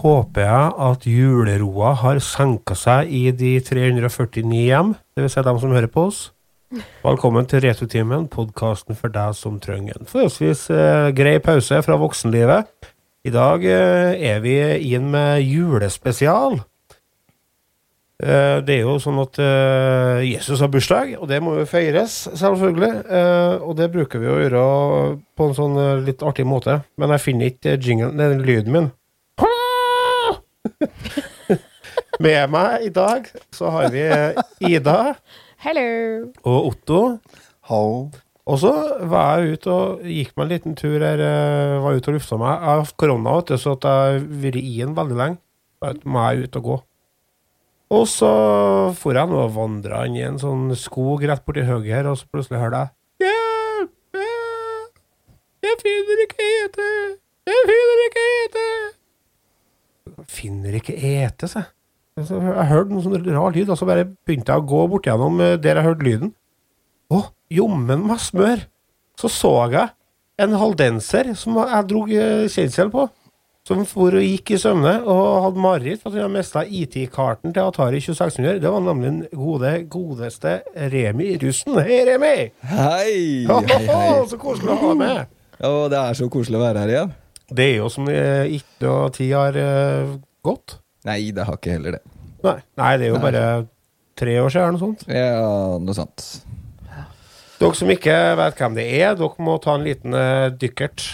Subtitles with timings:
[0.00, 5.34] Håper jeg at juleroa har senka seg i de 349 hjem, dvs.
[5.34, 6.20] Si dem som hører på oss.
[7.02, 12.68] Velkommen til Returtimen, podkasten for deg som trenger en forholdsvis eh, grei pause fra voksenlivet.
[13.26, 14.54] I dag eh, er vi
[14.94, 16.60] inn med julespesial.
[18.22, 22.22] Eh, det er jo sånn at eh, Jesus har bursdag, og det må jo feires,
[22.38, 22.92] selvfølgelig.
[23.02, 24.64] Eh, og det bruker vi å gjøre
[25.36, 26.80] på en sånn eh, litt artig måte.
[27.00, 28.90] Men jeg finner ikke jinglen, den lyden min.
[32.20, 34.02] Med meg i dag så har vi
[34.68, 34.96] Ida
[35.64, 36.30] Hello!
[36.44, 36.98] og Otto.
[37.70, 38.10] Hallo.
[38.50, 38.70] Og så
[39.08, 41.20] var jeg ute og gikk meg en liten tur her.
[41.22, 42.52] eh, Var ute og lufta meg.
[42.56, 45.38] Jeg har hatt korona, vet du, så at jeg har vært i den veldig lenge.
[45.80, 46.78] Da må jeg ut og gå.
[48.00, 48.30] Og så
[48.98, 52.18] for jeg nå og vandra inn i en sånn skog rett borti høyre her, og
[52.20, 52.88] så plutselig hører jeg
[53.26, 53.90] Hjelp!
[54.14, 55.00] Hjelp!
[55.66, 56.88] Jeg finner ikke ete!
[57.50, 58.66] Jeg finner ikke ete!
[60.30, 61.70] Finner ikke ete, sa jeg.
[62.18, 65.06] Så Jeg hørte noe sånn rar lyd, og så bare begynte jeg å gå bort
[65.06, 66.32] gjennom eh, der jeg hørte lyden.
[67.10, 67.22] Å,
[67.52, 68.66] jommen meg smør!
[69.20, 69.90] Så så jeg
[70.40, 73.06] en haldenser som jeg dro eh, kjensel på,
[73.68, 77.68] som for og gikk i søvne og hadde mareritt for at han mista IT-karten til
[77.68, 78.58] Atari 2600.
[78.64, 80.56] Det var nemlig den gode, godeste
[80.94, 81.78] Remi Russen.
[81.78, 82.34] Hei, Remi!
[82.72, 83.14] Hei!
[83.46, 84.10] Hei, hei.
[84.32, 85.36] så koselig å ha med!
[85.60, 87.16] Ja, det er så koselig å være her igjen.
[87.50, 89.62] Det er jo som eh, ikke og tid har
[90.46, 90.79] gått.
[91.08, 92.02] Nei, det har ikke heller det.
[92.44, 93.24] Nei, nei, det er jo Nei.
[93.30, 93.44] bare
[94.20, 95.04] tre år siden eller noe sånt.
[95.08, 96.26] Ja, noe sånt.
[97.60, 101.04] Dere som ikke vet hvem det er, dere må ta en liten uh, dykkert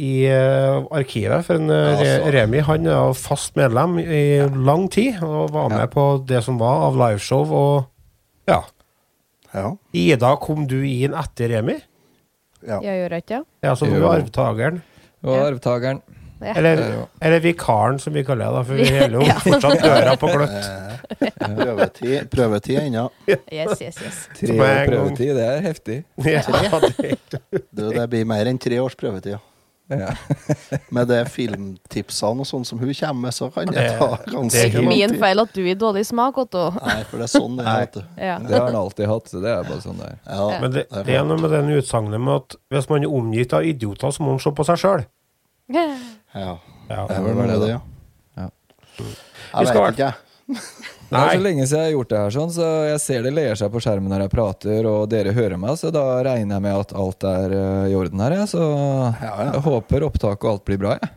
[0.00, 1.44] i eh, arkivet.
[1.46, 5.84] For en, eh, Ja, Remi han er fast medlem i lang tid, og var med
[5.84, 5.86] Ja.
[5.92, 7.44] på det som var av liveshow.
[7.54, 8.62] Og ja.
[9.54, 9.68] Ja.
[9.94, 11.76] Ida, kom du inn etter Remi?
[12.66, 12.80] ja.
[12.82, 14.82] Jeg gjør ikke Ja, så du var arvtakeren?
[15.22, 15.44] Og Ja.
[15.52, 16.02] arvtakeren.
[16.40, 16.54] Ja.
[16.56, 17.06] Eller, Ja, ja.
[17.20, 20.68] eller vikaren, som vi kaller det, da, for vi holder jo fortsatt døra på gløtt.
[21.44, 23.06] Prøvetid, prøvetid ennå.
[23.28, 24.20] Yes, yes, yes.
[24.38, 25.98] Tre år prøvetid, det er heftig.
[26.34, 26.44] Ja,
[26.98, 27.16] det,
[27.70, 29.36] Du, det blir mer enn tre års prøvetid.
[29.36, 29.42] ja.
[29.92, 30.14] Ja.
[30.96, 34.78] Med de filmtipsene og sånn som hun kommer med, så kan det ta det er
[34.86, 36.70] Min feil at du gir dårlig smak, Otto.
[36.78, 37.98] Nei, for det er sånn det er.
[38.16, 38.38] Ja.
[38.40, 40.16] Det har han alltid hatt, så det er bare sånn det er.
[40.24, 43.04] Ja, men det, det er det er noe med den utsagnet med at hvis man
[43.04, 45.04] er omgitt av idioter, så må man se på seg sjøl.
[46.34, 46.54] Ja.
[46.90, 47.06] Ja.
[47.08, 47.80] Det er vel det, ja.
[48.36, 48.48] Ja.
[49.00, 50.20] Jeg skal vet ikke, jeg.
[51.08, 53.30] Det er så lenge siden jeg har gjort det her, sånn, så jeg ser det
[53.36, 56.64] ler seg på skjermen når jeg prater, og dere hører meg, så da regner jeg
[56.66, 58.48] med at alt er eh, i orden her, jeg.
[58.52, 59.46] Så Ja, ja.
[59.54, 61.12] jeg håper opptaket og alt blir bra, jeg.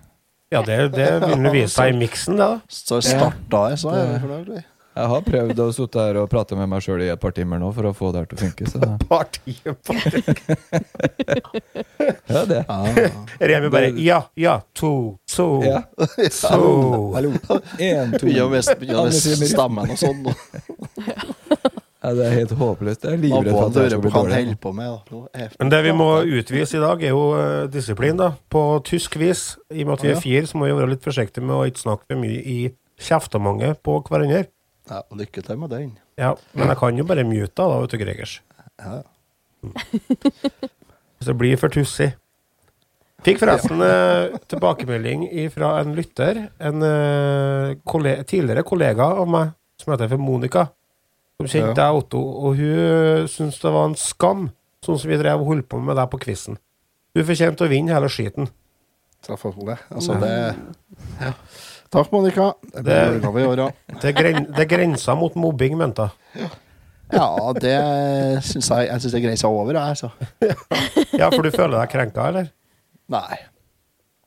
[0.55, 2.61] ja, det, det vil å vise seg i miksen, det, da.
[2.71, 4.53] Så starta jeg, så er jeg fornøyd.
[4.97, 7.59] Jeg har prøvd å sitte her og prate med meg sjøl i et par timer
[7.61, 8.77] nå for å få det her til å funke, så
[9.07, 9.93] Partiet på
[12.33, 12.63] ja, det.
[12.67, 12.85] Ah.
[13.51, 14.91] Remi bare Ja, ja, to,
[15.29, 15.79] to, Ja.
[15.97, 16.05] to.
[17.13, 17.29] Hallo.
[17.77, 18.63] Én, to Begynner med
[19.53, 20.25] stemmen og sånn.
[21.97, 23.01] Ja, det er helt håpløst.
[23.03, 24.53] Jeg er livredd for at det skal bli dårlig.
[24.63, 24.85] på med.
[25.11, 25.17] da.
[25.59, 28.29] Men det vi må utvise i dag, er jo eh, disiplin, da.
[28.53, 29.41] På tysk vis.
[29.73, 31.65] I og med at vi er fire, så må vi være litt forsiktige med å
[31.67, 32.57] ikke snakke for mye i
[33.01, 34.45] kjeftemange på hverandre.
[34.87, 35.89] Ja, lykke til med den.
[36.19, 38.37] Ja, men jeg kan jo bare mute deg, da, vet du, Gregers.
[38.79, 39.01] Ja.
[41.17, 42.11] Hvis det blir for tussig.
[43.25, 49.93] Fikk forresten eh, tilbakemelding fra en lytter, en eh, kolle tidligere kollega av meg, som
[49.95, 50.67] heter for Monica.
[51.41, 51.79] Som kjente Ja.
[51.89, 54.47] deg, Otto, og hun syntes det var en skam,
[54.85, 56.57] sånn som vi drev og holdt på med deg på quizen.
[57.17, 58.47] Du fortjente å vinne hele skiten.
[59.25, 59.79] Selvfølgelig.
[59.91, 60.31] Altså, det
[61.19, 61.33] ja.
[61.93, 62.53] Takk, Monica.
[62.73, 63.99] Det Det-.
[64.01, 66.49] Det, gren det grensa mot mobbing, mente jeg.
[67.13, 67.77] Ja, det
[68.43, 70.09] syns jeg Jeg syns det grensa over, jeg, altså.
[71.17, 72.49] Ja, for du føler deg krenka, eller?
[73.07, 73.37] Nei.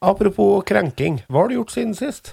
[0.00, 2.32] Apropos krenking, hva har du gjort siden sist?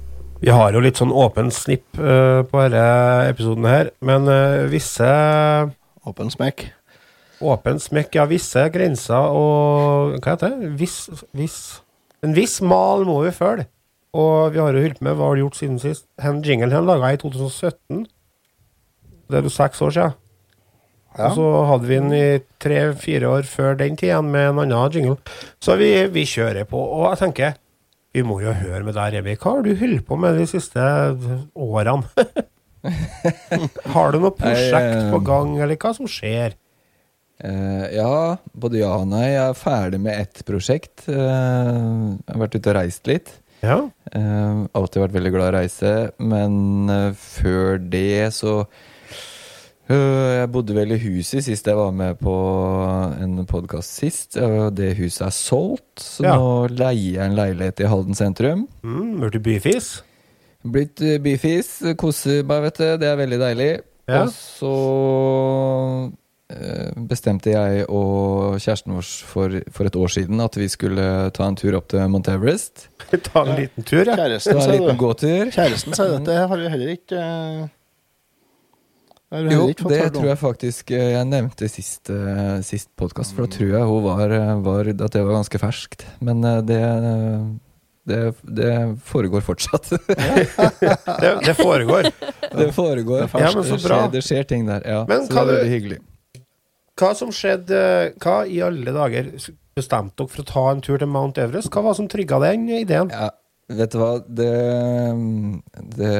[0.41, 5.05] Vi har jo litt sånn åpen snipp uh, på denne episoden her, men uh, visse
[6.01, 6.63] Åpen smekk.
[7.45, 10.71] Åpen smekk, ja, visse grenser og Hva heter det?
[10.79, 10.97] Viss,
[11.37, 11.59] viss
[12.25, 13.67] En viss mal må vi følge.
[14.17, 16.07] Og vi har jo holdt med, hva har du gjort siden sist?
[16.21, 18.01] Hen jinglen her laga i 2017.
[19.29, 20.17] Det er jo seks år siden.
[21.15, 21.29] Ja.
[21.29, 22.25] Og så hadde vi den i
[22.61, 25.17] tre-fire år før den tida med en annen jingle.
[25.63, 26.81] Så vi, vi kjører på.
[26.81, 27.55] Og jeg tenker,
[28.11, 29.37] vi må jo høre med deg, Remi.
[29.39, 30.87] Hva har du holdt på med de siste
[31.55, 32.25] årene?
[33.93, 36.57] har du noe prosjekt på gang, eller hva som skjer?
[37.41, 38.11] Uh, ja,
[38.53, 39.29] både ja og nei.
[39.31, 41.07] Jeg er ferdig med ett prosjekt.
[41.07, 43.33] Uh, jeg har vært ute og reist litt.
[43.61, 48.65] Ja, Uh, alltid vært veldig glad i å reise, men før det så
[49.91, 52.33] Jeg bodde vel i huset sist jeg var med på
[53.21, 54.37] en podkast sist.
[54.77, 56.35] det huset er solgt, så Ja.
[56.37, 58.67] nå leier jeg en leilighet i Halden sentrum.
[58.83, 60.01] mm, Blitt byfis?
[60.63, 62.97] Blitt eh, byfis, koser meg, vet du.
[63.01, 63.81] Det er veldig deilig.
[64.07, 64.23] Ja.
[64.23, 64.71] Og så
[66.51, 71.47] eh, bestemte jeg og kjæresten vår for, for et år siden at vi skulle ta
[71.47, 72.87] en tur opp til Mount Everest.
[73.33, 74.15] Ta en liten tur, ja.
[74.15, 75.01] Ta Kjæresten, en sier liten du.
[75.03, 75.51] gåtur.
[75.51, 80.25] Kjæresten sa at det har vi heller ikke eh, det har vi Jo, det tror
[80.27, 84.33] jeg faktisk eh, jeg nevnte sist, eh, sist podkast, for da tror jeg hun var,
[84.35, 86.03] eh, var at det var ganske ferskt.
[86.19, 86.81] Men det,
[88.11, 88.73] det, det
[89.07, 89.87] foregår fortsatt.
[91.21, 92.09] Det, det foregår.
[92.57, 93.29] det foregår.
[93.31, 93.97] Ja, men så Det bra.
[94.01, 94.83] skjer, det skjer ting der.
[94.83, 95.99] Ja, Men så hva det er veldig hyggelig.
[96.99, 97.79] Hva som skjedde
[98.21, 99.29] Hva i alle dager
[99.77, 101.71] bestemte dere for å ta en tur til Mount Everest?
[101.71, 103.13] Hva var det som trigga den ideen?
[103.15, 103.29] Ja,
[103.71, 104.51] vet du hva, det,
[105.95, 106.11] det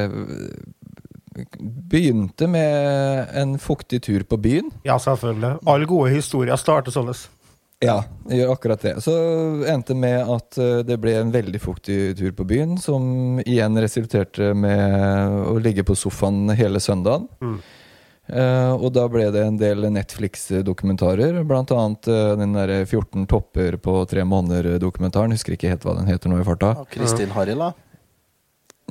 [1.92, 4.70] begynte med en fuktig tur på byen.
[4.86, 5.58] Ja, selvfølgelig.
[5.66, 7.12] Alle gode historier starter sånn.
[7.82, 8.94] Ja, det gjør akkurat det.
[9.02, 9.12] Så
[9.66, 14.52] endte med at eh, det ble en veldig fuktig tur på byen, som igjen resulterte
[14.54, 17.26] med å ligge på sofaen hele søndagen.
[17.42, 17.62] Mm.
[18.32, 23.74] Uh, og da ble det en del Netflix-dokumentarer, blant annet uh, den derre 14 topper
[23.82, 25.34] på tre måneder-dokumentaren.
[25.34, 26.70] Husker ikke helt hva den heter nå i farta.
[26.94, 27.72] Kristin Haril, da.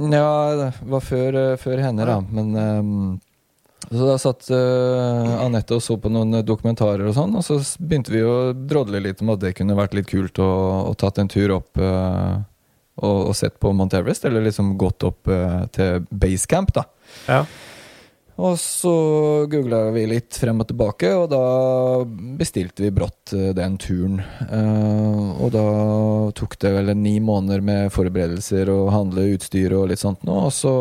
[0.09, 2.19] Ja, det var før, eh, før henne, da.
[2.33, 3.19] Men um,
[3.87, 8.13] Så da satt uh, Anette og så på noen dokumentarer og sånn, og så begynte
[8.13, 10.51] vi å drodle litt om at det kunne vært litt kult å,
[10.91, 12.37] å tatt en tur opp uh,
[13.01, 16.85] og, og sett på Mount Everest, eller liksom gått opp uh, til basecamp, da.
[17.25, 17.41] Ja.
[18.41, 18.91] Og så
[19.51, 21.41] googla vi litt frem og tilbake, og da
[22.39, 24.17] bestilte vi brått eh, den turen.
[24.47, 25.65] Eh, og da
[26.39, 30.55] tok det vel ni måneder med forberedelser og handle utstyr og litt sånt nå, og
[30.55, 30.73] så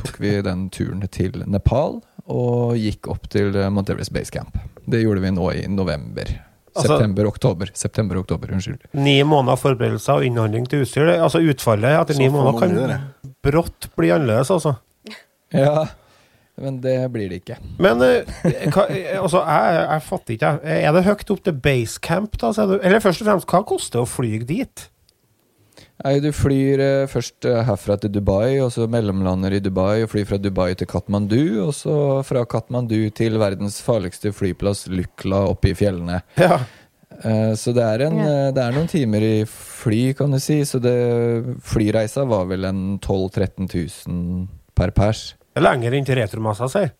[0.00, 4.58] tok vi den turen til Nepal og gikk opp til eh, Mount Everest Base Camp.
[4.88, 6.34] Det gjorde vi nå i november.
[6.74, 7.70] Altså- September-oktober.
[7.74, 8.90] September-oktober, Unnskyld.
[8.98, 11.08] Ni måneder forberedelser og innhandling til utstyr.
[11.16, 14.76] Altså Utfallet etter ni måneder kan brått bli annerledes, altså.
[15.54, 15.86] Ja,
[16.60, 17.56] men det blir det ikke.
[17.78, 18.36] Men eh,
[18.74, 18.84] hva,
[19.22, 20.84] altså, jeg, jeg fatter ikke, jeg.
[20.88, 22.52] Er det høyt opp til basecamp, da?
[22.78, 24.88] Eller først og fremst, hva koster det å fly dit?
[25.98, 30.12] Nei, du flyr eh, først eh, herfra til Dubai, og så mellomlander i Dubai, og
[30.12, 31.94] flyr fra Dubai til Katmandu, og så
[32.26, 36.20] fra Katmandu til verdens farligste flyplass, Lykla, oppe i fjellene.
[36.38, 36.60] Ja.
[37.18, 38.50] Eh, Så det er, en, Ja.
[38.54, 40.94] det er noen timer i fly, kan du si, så det,
[41.66, 43.66] flyreisa var vel en 12 000-13
[44.06, 44.46] 000
[44.78, 45.32] per pers.
[45.58, 46.92] Det er lenger enn til retromassa, sier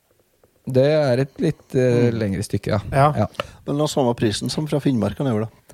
[0.67, 2.81] Det er et litt eh, lengre stykke, ja.
[2.91, 3.09] Ja.
[3.23, 3.53] Ja.
[3.69, 5.65] Men la samme prisen som fra Finnmark og nedover, da.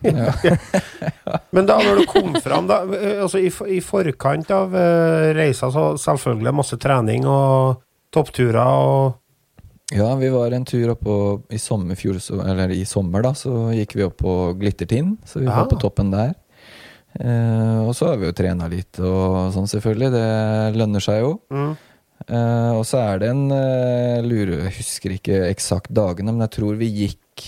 [1.54, 5.68] Men da når du kom fram, da, eh, altså i, i forkant av uh, reisa,
[5.72, 7.80] så selvfølgelig masse trening og
[8.12, 11.14] toppturer og Ja, vi var en tur oppå
[11.50, 15.40] i sommer, fjor, så, eller i sommer, da, så gikk vi opp på Glittertind, så
[15.40, 16.36] vi var var på toppen der.
[17.18, 20.12] Uh, og så har vi jo trena litt og sånn, selvfølgelig.
[20.14, 20.26] Det
[20.78, 21.38] lønner seg jo.
[21.50, 21.72] mm.
[22.28, 26.52] Eh, og så er det en uh, lure Jeg husker ikke eksakt dagene, men jeg
[26.58, 27.46] tror vi gikk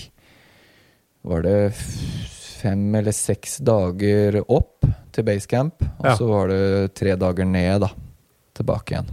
[1.29, 6.15] Var det fem eller seks dager opp til basecamp, og Ja.
[6.17, 7.89] så var det tre dager ned, da.
[8.57, 9.09] Tilbake igjen.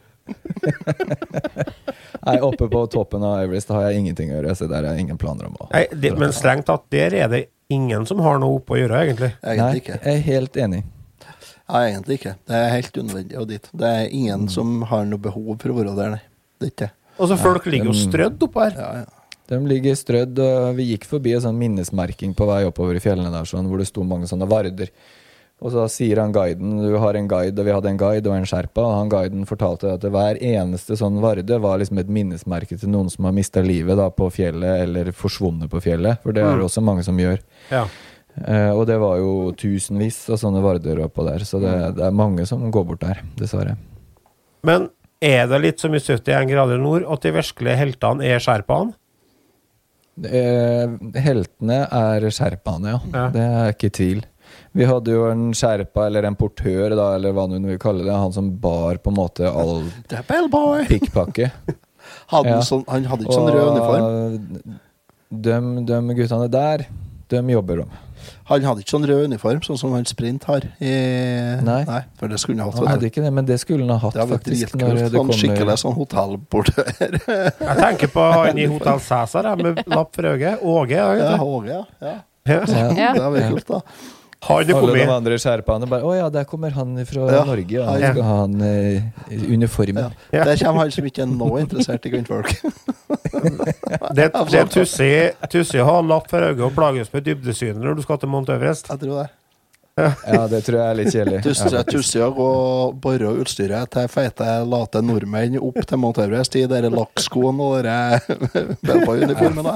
[2.22, 5.18] Nei, oppe på toppen av Everest har jeg ingenting å gjøre, så der jeg ingen
[5.18, 7.42] planer om å Nei, det, men strengt tatt, der er det
[7.74, 9.32] ingen som har noe oppe å gjøre, egentlig.
[9.42, 10.00] Nei, Egentlig ikke.
[10.06, 10.82] jeg er helt enig.
[11.72, 12.34] Ja, egentlig ikke.
[12.50, 13.70] Det er helt unødvendig å dit.
[13.80, 16.24] Det er ingen som har noe behov for å være der, nei.
[16.60, 16.92] Det er ikke det.
[17.22, 18.78] Og så folk ligger jo strødd oppå her.
[18.80, 19.18] Ja, ja.
[19.52, 23.32] De ligger strødd, og vi gikk forbi en sånn minnesmerking på vei oppover i fjellene
[23.34, 24.92] der, sånn, hvor det sto mange sånne varder.
[25.62, 28.34] Og så sier han guiden, du har en guide, og vi hadde en guide og
[28.34, 32.80] en sherpa, og han guiden fortalte at hver eneste sånn varde var liksom et minnesmerke
[32.82, 36.42] til noen som har mista livet da på fjellet, eller forsvunnet på fjellet, for det
[36.42, 37.38] er det også mange som gjør.
[37.70, 37.84] Ja.
[38.42, 42.18] Eh, og det var jo tusenvis av sånne varder oppå der, så det, det er
[42.24, 43.78] mange som går bort der, dessverre.
[44.66, 44.90] Men
[45.22, 48.98] er det litt som i 71 grader nord, at de virkelige heltene er sherpaene?
[50.26, 53.00] Eh, heltene er sherpaene, ja.
[53.14, 53.30] Ja.
[53.34, 54.26] Det er ikke tvil.
[54.72, 58.14] Vi hadde jo en sherpa, eller en portør, da, eller hva hun vil kalle det.
[58.16, 60.22] Han som bar på en måte all Det
[60.88, 61.52] pikkpakke.
[62.32, 62.56] Hadde Ja.
[62.56, 64.78] han sånn, han hadde ikke sånn rød uniform.
[65.32, 66.86] De, de guttene der,
[67.32, 68.00] de jobber de.
[68.50, 70.66] Han hadde ikke sånn rød uniform, sånn som han Sprint har.
[70.84, 70.94] I,
[71.66, 71.82] Nei.
[72.20, 72.80] For det skulle han hatt.
[72.82, 74.76] Han hadde ikke det, men det skulle han ha hatt, Det faktisk.
[74.80, 75.40] Når det kommer...
[75.40, 76.90] skikkelig sånn hotellportør.
[77.68, 80.64] Jeg tenker på han i Hotell Cæsar med lapp for øyet.
[80.64, 80.98] Åge.
[80.98, 81.84] ja, Åge, ja.
[82.02, 82.18] ja.
[82.48, 82.64] ja.
[82.66, 82.90] ja.
[82.98, 83.14] Ja.
[83.20, 83.84] Det er kult, da.
[84.42, 87.44] Han er Alle de andre sherpaene bare Å ja, der kommer han fra Ja.
[87.46, 88.12] Norge, og Han Ja.
[88.14, 89.98] skal ha en uh, uniform.
[90.02, 90.10] Ja.
[90.34, 90.46] Ja.
[90.50, 92.56] Der kommer han som ikke er noe interessert i kvinnfolk.
[94.12, 98.20] Det, det tussig tussig å lapp for øyet og plages med dybdesynet når du skal
[98.22, 98.90] til Mount Everest.
[98.92, 99.30] Jeg tror det.
[100.02, 101.42] Ja, det tror jeg er litt kjedelig.
[101.46, 101.90] Faktisk.
[101.92, 107.68] tussig og bore utstyret til feite, late nordmenn opp til Mount Everest i de lakkskoene
[107.68, 107.96] og de
[108.88, 109.76] Bellboy-uniformene.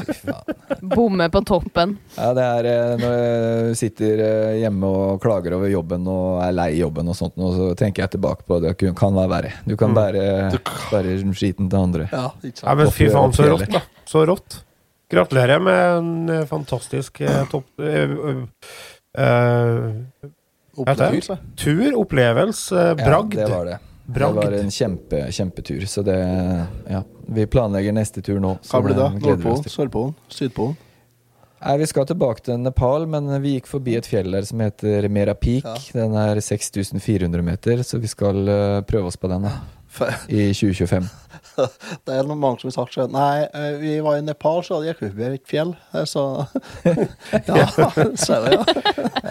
[0.96, 1.96] Bomme på toppen.
[2.18, 6.54] Ja, det er eh, når jeg sitter eh, hjemme og klager over jobben og er
[6.56, 9.54] lei jobben og sånt, og så tenker jeg tilbake på det Det kan være verre.
[9.66, 9.98] Du kan Mm.
[10.00, 12.08] bære, bære skiten til andre.
[12.12, 13.82] Ja, ikke Ja, men fy faen, så rått, da.
[14.10, 14.58] Så rått.
[15.14, 17.68] Gratulerer med en eh, fantastisk topp...
[19.18, 19.92] eh,
[20.24, 20.30] eh,
[20.78, 21.38] Opplevelse.
[21.56, 23.34] tur, opplevelse, bragd.
[23.40, 23.78] Ja, det var det.
[24.06, 24.36] Bragd.
[24.42, 25.86] Det var en kjempe, kjempetur.
[25.90, 26.18] Så det
[26.90, 27.04] Ja.
[27.28, 28.60] Vi planlegger neste tur nå.
[28.70, 29.22] Hva blir det?
[29.24, 29.64] Nordpolen.
[29.66, 30.76] Sørpolen, Sydpolen?
[31.66, 35.08] Nei, Vi skal tilbake til Nepal, men vi gikk forbi et fjell der som heter
[35.10, 35.64] Mera Peak.
[35.66, 35.76] Ja.
[35.94, 39.56] Den er 6400 meter, så vi skal eh, prøve oss på den da,
[40.30, 41.10] i 2025.
[42.06, 44.82] Det er noen mange som har sagt sånn Nei, eh, vi var i Nepal, så
[44.86, 45.76] gikk vi forbi et fjell.
[45.94, 46.24] Eh, Så
[47.50, 47.68] Ja,
[48.26, 48.64] ser du, ja.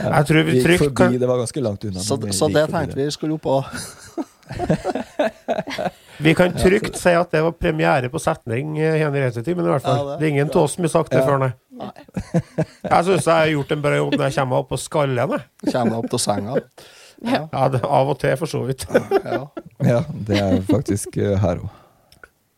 [0.04, 2.00] Jeg tror vi Vi trygt forbi, kan, det var ganske langt unna.
[2.00, 3.64] Så, vi så det tenkte vi skulle opp òg.
[6.18, 9.82] vi kan trygt si at det var premiere på setning eh, i Returtimen, i hvert
[9.84, 9.98] fall.
[9.98, 10.26] Ja, det- det.
[10.26, 11.26] er ingen av oss som har sagt det Ja.
[11.26, 11.52] før, nei.
[12.84, 15.16] Jeg syns jeg har gjort en bra jobb når jeg kommer opp på skallen.
[15.16, 15.72] jeg.
[15.72, 16.54] Kommer opp til senga.
[17.24, 18.86] Ja, Ja, det, av og til, for så vidt.
[19.24, 19.46] ja.
[19.84, 21.70] Ja, det er faktisk her òg.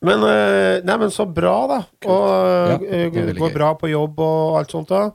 [0.06, 1.78] Men, eh, nei, men så bra, da.
[2.06, 2.26] Og
[2.70, 5.08] Ja, eh, det er går bra på jobb og alt sånt, da.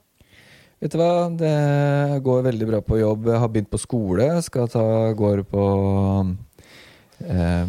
[0.82, 3.28] Vet du hva, det går veldig bra på jobb.
[3.30, 4.26] Jeg har begynt på skole.
[4.42, 4.84] Skal ta,
[5.14, 5.66] går på
[7.24, 7.66] eh,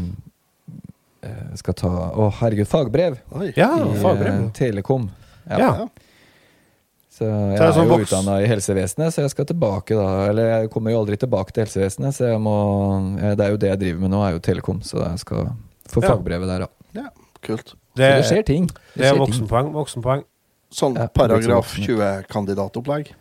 [1.23, 3.53] eh, Skal ta Å, herregud, fagbrev Oi.
[3.57, 4.33] Ja, i fagbrev.
[4.47, 5.11] eh, Telekom.
[5.51, 5.59] Ja.
[5.59, 5.89] Ja.
[7.13, 10.07] Så jeg er er, sånn jo voks- utdanna i helsevesenet, så jeg skal tilbake da.
[10.31, 12.57] Eller jeg kommer jo aldri tilbake til helsevesenet, så jeg må
[13.21, 15.51] eh, Det er jo det jeg driver med nå, er jo Telekom, så jeg skal
[15.93, 16.15] få Ja.
[16.17, 16.69] fagbrevet der, da.
[16.97, 17.09] Ja,
[17.45, 17.75] kult.
[17.97, 18.69] Det, så det skjer ting.
[18.97, 19.73] det er voksenpoeng.
[19.77, 20.23] voksenpoeng.
[20.73, 21.85] Sånn Ja, paragraf sånn.
[21.91, 23.13] 20-kandidatopplegg.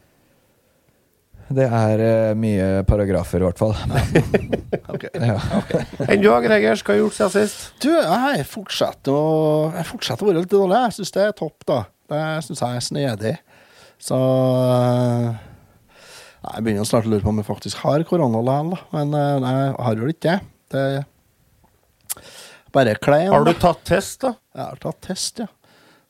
[1.51, 3.75] Det er uh, mye paragrafer, i hvert fall.
[4.91, 5.05] Ok.
[5.15, 5.37] Ja.
[6.07, 7.61] Enn du, Greger, hva har du gjort siden sist?
[7.83, 9.27] Du, jeg fortsetter å,
[9.75, 10.79] jeg fortsetter å være litt dårlig.
[10.87, 11.77] Jeg syns det er topp, da.
[12.11, 13.33] Det syns jeg er snedig.
[14.01, 15.29] Så eh,
[16.47, 18.83] Jeg begynner snart å lure på om jeg faktisk har korona likevel.
[18.95, 20.37] Men eh, nei, jeg har vel ikke
[20.75, 20.85] det.
[22.75, 23.29] Bare klein.
[23.31, 24.35] Har du tatt test, da?
[24.55, 25.49] Jeg har tatt test, ja.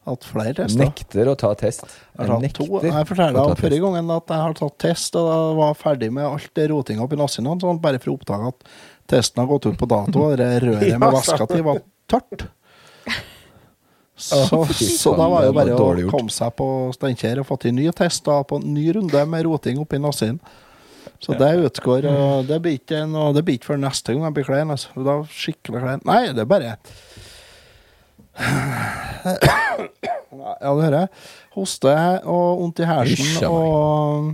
[0.10, 0.82] Hatt flere tester.
[0.82, 1.84] Nekter å ta test.
[1.86, 2.80] Jeg jeg tatt to.
[2.82, 6.26] Jeg fortalte om forrige gangen at jeg har tatt test, og da var ferdig med
[6.26, 8.72] alt det rotinga oppi nassen, sånn, bare for å oppdage at
[9.14, 12.48] testen har gått ut på dato, og det røret Ja, med vaska til var tørt.
[14.22, 17.74] Så, så da var det det bare å komme seg på Steinkjer og få til
[17.74, 20.38] ny test da, på en ny runde med roting oppi nassen.
[21.22, 24.36] Så det utgår, og det blir ikke noe, det blir ikke før neste gang jeg
[24.40, 24.72] blir klein.
[24.74, 24.90] Altså.
[25.06, 26.02] Da skikkelig klein.
[26.10, 26.78] Nei, det er bare
[30.32, 31.12] Ja, du hører.
[31.54, 31.94] Hoste
[32.26, 34.32] og vondt i hersen og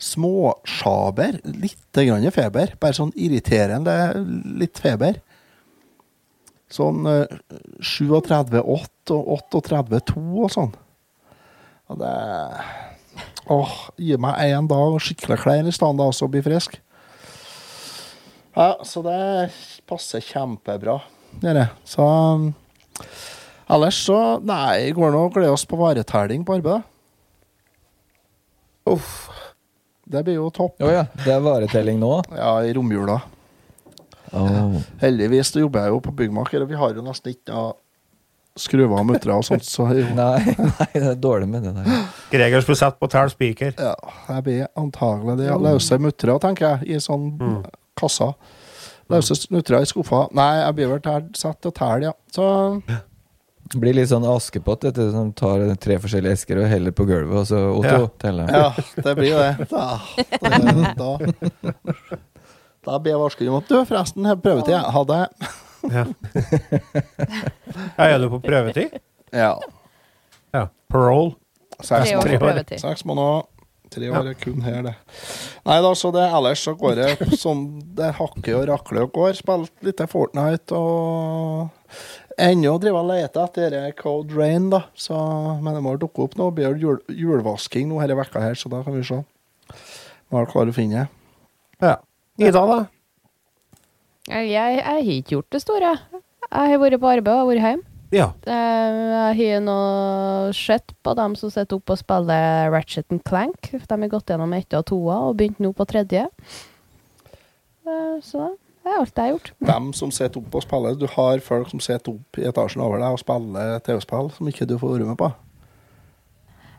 [0.00, 1.38] småsjaber.
[1.60, 2.74] Litt grann feber.
[2.80, 3.96] Bare sånn irriterende
[4.58, 5.20] litt feber.
[6.70, 7.26] Sånn eh,
[7.82, 10.74] 37,8 og 38,2 og sånn.
[11.90, 12.14] Og det
[13.48, 16.76] Åh, gi meg én dag og skikkelig klær i stedet, så bli frisk.
[18.56, 19.50] Ja, så det
[19.88, 20.98] passer kjempebra,
[21.40, 21.70] dere.
[21.86, 22.04] Så
[23.70, 26.82] Ellers så Nei, vi går nå gleder oss på varetelling på arbeidet.
[28.90, 29.28] Uff.
[30.10, 30.80] Det blir jo topp.
[30.82, 32.16] Oh, ja, det er varetelling nå?
[32.34, 33.20] Ja, i romjula.
[34.34, 34.74] Oh.
[34.98, 37.76] Heldigvis jobber jeg jo på byggmaker, og vi har jo nesten ikke noe
[38.58, 42.00] skruver av muttera og sånt, så jo, Nei, nei, det er dårlig med det der.
[42.32, 43.74] Gregers blir satt på tall spiker.
[43.78, 43.94] ja,
[44.28, 45.50] jeg blir antagelig det.
[45.62, 47.62] Løse muttera, tenker jeg, i sånn
[47.96, 48.32] kassa.
[49.10, 50.26] Løse muttera i skuffa.
[50.36, 52.12] Nei, jeg blir vel tæl- satt til tæl, ja.
[52.34, 52.82] Så
[53.70, 57.36] Det blir litt sånn Askepott, vet som tar tre forskjellige esker og heller på gulvet,
[57.38, 58.06] og så Otto Ja.
[58.18, 58.48] teller.
[58.50, 58.72] ja,
[59.04, 59.68] det blir det.
[59.70, 60.00] Da,
[60.42, 61.10] det, da,
[62.82, 64.74] da blir jeg varsket om at du, forresten, jeg prøvetid.
[64.74, 65.38] jeg.
[65.80, 65.92] Det.
[65.94, 66.04] Ja.
[67.96, 68.98] ja, er du på prøvetid?
[69.32, 69.54] Ja.
[70.54, 70.66] Ja.
[70.90, 71.34] Parole.
[71.80, 72.36] Seks Tre år.
[72.42, 72.82] prøvetid.
[72.82, 73.46] Seks måneder.
[73.90, 74.92] Tre år er kun her, det.
[75.66, 77.64] Nei da, så det ellers så går det som
[77.98, 79.32] det hakker og rakler og går.
[79.40, 81.72] Spilt litt Fortnite og
[82.40, 84.84] Ennå driver og leter etter denne Code Rain, da.
[84.94, 85.16] Så,
[85.60, 86.54] men det må dukke opp noe.
[86.54, 89.18] Blir jul, julvasking nå denne vekka her, så da kan vi se.
[90.30, 91.10] Må vel klare å finne det.
[91.84, 91.96] Ja.
[92.40, 92.78] Ida, da?
[94.30, 95.94] Jeg, har ikke gjort det store.
[96.50, 97.86] Jeg har vært på arbeid og vært hjemme.
[98.10, 98.28] Ja.
[98.42, 99.76] Eh, Jeg har nå
[100.56, 103.70] sett på dem som sitter oppe og spiller Ratchet and Clank.
[103.70, 106.24] De har gått gjennom ett og toa og begynt nå på tredje.
[107.86, 108.48] Eh, Så
[108.82, 109.52] det er alt jeg har gjort.
[109.72, 112.98] Dem som sitter oppe og spiller Du har folk som sitter oppe i etasjen over
[112.98, 115.30] deg og spiller TV-spill som ikke du får være med på.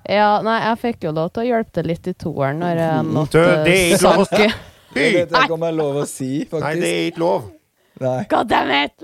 [0.09, 3.03] Ja, nei, jeg fikk jo lov til å hjelpe til litt i toeren når jeg
[3.05, 4.51] Du, måtte det er ikke lov å.
[4.93, 7.49] Det vet jeg ikke om det er lov å si, Nei, det er ikke lov.
[8.01, 8.23] Nei.
[8.31, 9.03] God damn it!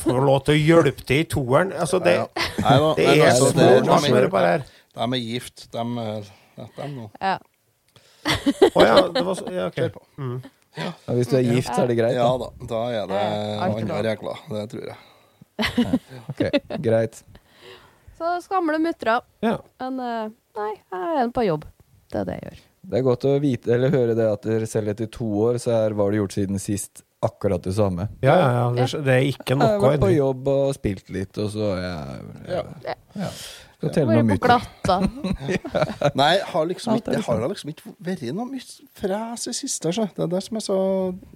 [0.00, 1.72] Får lov til å hjelpe til i toeren.
[1.76, 2.14] Altså, det,
[2.64, 4.64] Nei, da, det er små det- de er- her.
[4.94, 5.66] De er gift.
[5.72, 5.84] De,
[6.58, 7.10] ja, de nå.
[7.20, 7.36] Ja.
[8.70, 9.68] Å ja, det var så Ja.
[9.70, 10.02] Kjør på.
[10.18, 10.42] Mm.
[10.78, 10.92] Ja.
[11.08, 12.14] hvis du er gift, så er det greit.
[12.14, 12.48] Ja Da.
[12.66, 13.20] da, er det
[13.66, 14.42] andre regler.
[14.48, 14.98] Det tror jeg.
[16.30, 16.42] Ok,
[16.80, 17.22] greit.
[18.18, 19.58] Så skamle mutter Ja.
[19.80, 21.64] Men eh, nei, jeg er på jobb.
[22.12, 22.60] Det er det jeg gjør.
[22.82, 25.92] Det er godt å vite, eller høre det at selv etter to år, så er
[25.94, 28.06] hva har gjort siden sist akkurat det samme.
[28.24, 28.68] Ja, ja, ja.
[28.78, 31.74] Det, det er ikke Jeg noe har vært på jobb og spilt litt, og så
[31.76, 32.62] er jeg Ja.
[33.20, 33.28] ja.
[33.80, 34.48] Skal telle noe mutter.
[34.48, 34.96] glatta.
[36.20, 38.64] Nei, har liksom ikke, det har liksom- liksom ikke vært noe mye
[39.00, 39.92] fres i siste.
[39.92, 40.08] Så.
[40.16, 40.78] Det er det som er så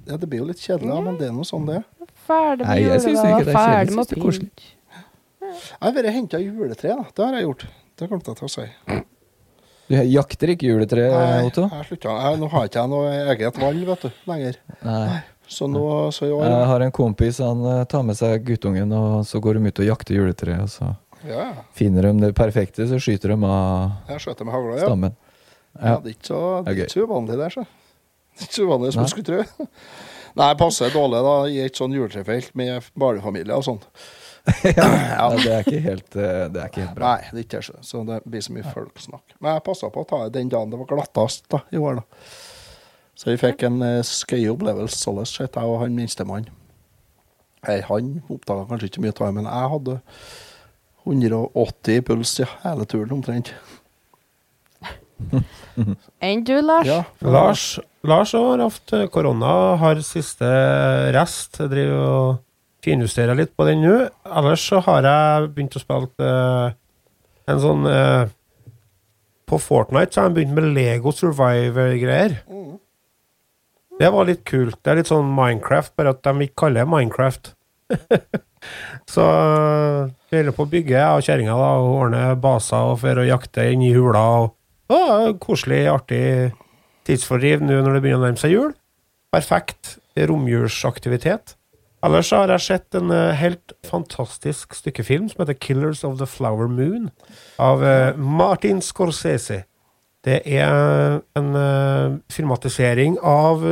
[0.08, 1.86] Ja, det blir jo litt kjedelig, ja, men det er noe sånn det er.
[2.24, 3.54] Ferdig Nei, med jeg synes ikke det er kjedelig.
[3.54, 4.50] ferdig Jeg med synes det er koselig.
[4.50, 4.70] pynt.
[5.44, 7.04] Jeg har vært henta juletre, da.
[7.14, 7.66] Det har jeg gjort.
[7.96, 8.66] Det glemte jeg til å si.
[9.88, 11.66] Du jakter ikke juletre, Nei, Otto?
[11.68, 12.14] jeg slutta.
[12.40, 14.56] Nå har ikke jeg noe eget valg, vet du, lenger.
[14.86, 15.20] Nei.
[15.46, 15.82] Så nå
[16.16, 19.40] Så i år Jeg har en kompis, han eh, tar med seg guttungen, og så
[19.44, 20.94] går de ut og jakter juletre, og så
[21.28, 24.86] Ja, finner de det perfekte, så skyter de av Jeg skjøter med havla, ja.
[24.88, 25.14] stammen.
[25.76, 25.84] ja.
[25.84, 25.98] Ja.
[26.00, 27.64] Det er ikke så, det er ikke så uvanlig der, så.
[28.34, 29.06] Det er ikke så uvanlig som Nei.
[29.06, 29.68] du skulle tro.
[30.40, 33.84] Nei, passer dårlig da i et sånn juletrefelt med barnefamilie og sånt.
[34.44, 37.12] Ja, det er ikke helt, eh, det er ikke helt bra.
[37.14, 39.22] Nei, det er ikke så- så det blir så mye folksnakk.
[39.40, 42.02] Men jeg passa på å ta den dagen det var glattest da, i år, da.
[43.16, 46.48] Så vi fikk en uh, skøy opplevelse sånn sett, jeg og han minstemann.
[47.64, 50.00] Han oppdaga kanskje ikke mye av det, men jeg hadde
[51.06, 53.54] 180 i puls ja, hele turen omtrent.
[56.20, 56.86] Enn du, Lars?
[56.90, 57.64] Ja, Lars,
[58.04, 60.44] Lars har hatt eh, korona, har siste
[61.16, 61.56] rest.
[61.70, 62.43] Driver og
[62.84, 63.96] finjusterer litt på den nå.
[64.28, 66.74] Ellers så har jeg begynt å spille uh,
[67.50, 68.30] en sånn uh,
[69.48, 72.38] På Fortnite så har jeg begynt med Lego Survivor-greier.
[72.48, 72.78] Mm.
[74.00, 74.80] Det var litt kult.
[74.82, 77.52] Det er litt sånn Minecraft, bare at de ikke kaller det Minecraft.
[79.14, 83.20] så eh, vi holder på å bygge, jeg og kjerringa, og ordne baser og for
[83.20, 84.24] å jakte inn i hula.
[84.40, 84.54] og
[84.94, 86.24] å, koselig, artig
[87.08, 88.72] tidsfordriv nå når det begynner å nærme seg jul.
[89.32, 91.56] Perfekt romjulsaktivitet.
[92.04, 96.26] Ellers har jeg sett en eh, helt fantastisk stykke film som heter 'Killers of the
[96.28, 97.08] Flower Moon'
[97.58, 99.64] av eh, Martin Scorsese.
[100.24, 103.64] Det er en eh, filmatisering av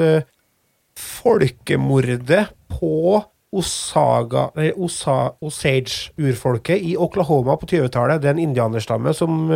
[0.97, 8.23] folkemordet på Osaga, Osa, Osage-urfolket i Oklahoma på 20-tallet.
[8.23, 9.49] Det er en indianerstamme som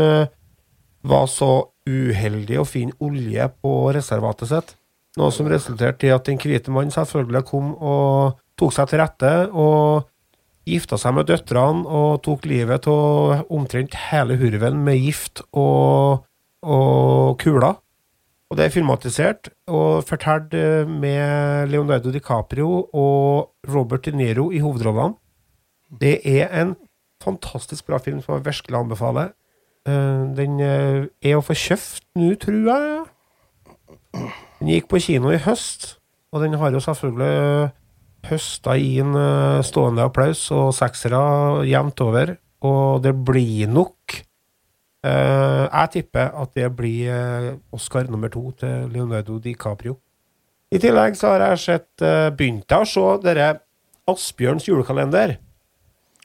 [1.07, 4.75] var så uheldig å finne olje på reservatet sitt.
[5.17, 9.33] Noe som resulterte i at den hvite mannen selvfølgelig kom og tok seg til rette
[9.53, 10.07] og
[10.67, 16.25] gifta seg med døtrene og tok livet av omtrent hele hurven med gift og,
[16.67, 17.77] og kuler.
[18.47, 24.63] Og det er filmatisert og fortalt eh, med Leonardo DiCaprio og Robert De Niro i
[24.63, 25.17] hovedrollene.
[25.91, 26.77] Det er en
[27.23, 29.33] fantastisk bra film som jeg virkelig anbefaler.
[29.87, 33.03] Eh, Den eh, er å få kjøpt nå, tror jeg.
[34.61, 35.97] Den gikk på kino i høst,
[36.33, 37.73] og den har jo selvfølgelig
[38.31, 41.21] høsta inn en stående applaus og seksere
[41.69, 42.37] jevnt over.
[42.67, 48.89] Og det blir nok eh, Jeg tipper at det blir eh, Oscar nummer to til
[48.95, 49.99] Leonardo DiCaprio.
[50.73, 53.53] I tillegg så har jeg sett begynt å se dere
[54.11, 55.37] Asbjørns julekalender.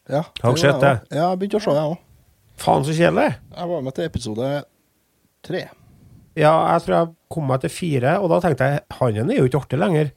[0.10, 0.96] Ja, Har du sett det?
[1.14, 2.00] Ja, jeg begynte å se, jeg òg.
[2.62, 3.30] Faen, så kjedelig!
[3.56, 4.50] Jeg var med til episode
[5.46, 5.62] tre.
[6.38, 9.48] Ja, jeg tror jeg kom meg til fire, og da tenkte jeg han er jo
[9.50, 10.12] ikke artig lenger.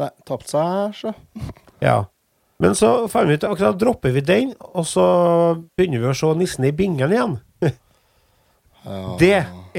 [0.00, 1.12] Nei, tapte seg, så.
[1.82, 2.02] Ja.
[2.62, 5.04] Men så fant vi ut akkurat dropper vi den, og så
[5.76, 7.40] begynner vi å se Nissen i bingen igjen.
[8.84, 9.14] Ja.
[9.16, 9.28] Det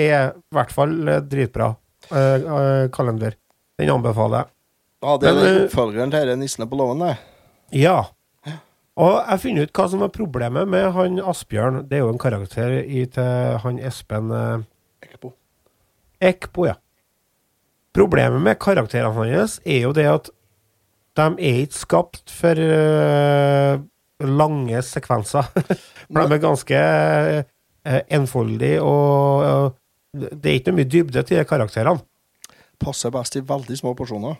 [0.01, 1.67] er i hvert fall eh, dritbra
[2.09, 3.35] eh, eh, kalender.
[3.77, 4.49] Den anbefaler jeg.
[5.05, 7.11] Ja, det er Men, den oppfølgeren til denne nissen på låven, det.
[7.77, 7.99] Ja.
[8.95, 11.83] Og jeg finner ut hva som var problemet med han Asbjørn.
[11.85, 14.65] Det er jo en karakter i, til han Espen eh,
[15.05, 15.35] Ekpo.
[16.23, 16.79] Ekbo, ja.
[17.95, 20.31] Problemet med karakterene hans er jo det at
[21.15, 23.79] de er ikke skapt for uh,
[24.19, 25.47] lange sekvenser.
[26.11, 31.39] for de er ganske uh, enfoldige, og uh, det er ikke noe mye dybde til
[31.39, 32.03] de karakterene.
[32.83, 34.35] Passer best i veldig små porsjoner.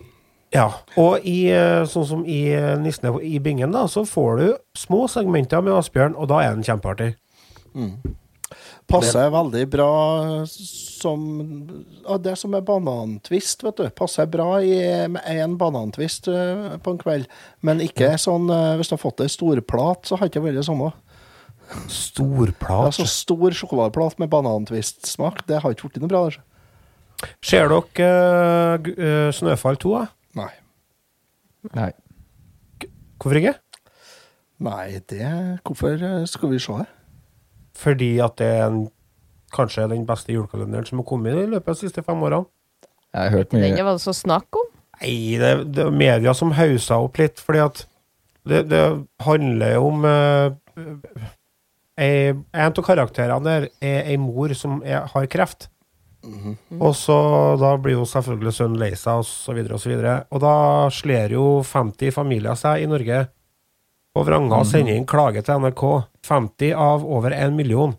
[0.54, 0.68] Ja,
[1.00, 2.42] og i, eh, sånn som i
[2.80, 4.46] Nissene i bingen, da, så får du
[4.78, 7.16] små segmenter med Asbjørn, og da er han kjempeartig.
[8.86, 9.92] Passer veldig bra
[10.46, 11.24] som
[12.22, 13.88] Det som er banantvist, vet du.
[13.98, 14.78] Passer bra i,
[15.10, 17.26] med én banantvist eh, på en kveld.
[17.66, 20.62] Men ikke sånn eh, Hvis du har fått ei storplat, så har det ikke vært
[20.62, 20.78] sånn.
[20.78, 20.92] samme.
[21.90, 22.92] Storplat.
[22.92, 26.26] Altså stor sjokoladeplat med banantvist-smak, det har ikke blitt noe bra.
[26.30, 27.32] Der.
[27.46, 28.10] Ser dere
[28.86, 29.94] uh, Snøfall 2?
[29.96, 30.06] da?
[30.44, 30.52] Nei.
[31.74, 31.92] Nei.
[33.18, 33.56] Hvorfor ikke?
[34.66, 35.26] Nei, det
[35.66, 35.98] Hvorfor
[36.30, 36.95] skal vi se det?
[37.76, 38.82] Fordi at det er en,
[39.56, 42.46] kanskje den beste julekalenderen som har kommet i løpet av de siste fem årene.
[43.16, 44.72] Jeg har hørt Den Hva var det så snakk om.
[45.02, 47.86] Nei, det, det er media som hauser opp litt, fordi at
[48.48, 48.82] det, det
[49.26, 51.26] handler jo om eh,
[52.00, 55.70] ei- En av karakterene der er ei mor som er, har kreft.
[56.82, 57.16] Og så
[57.62, 59.94] da blir jo selvfølgelig sønnen lei seg, og så videre og så.
[60.34, 60.54] Og da
[60.90, 63.28] slår jo 50 familier seg i Norge
[64.16, 65.84] på vranga og sender inn klage til NRK.
[66.26, 67.96] 50 av over en million.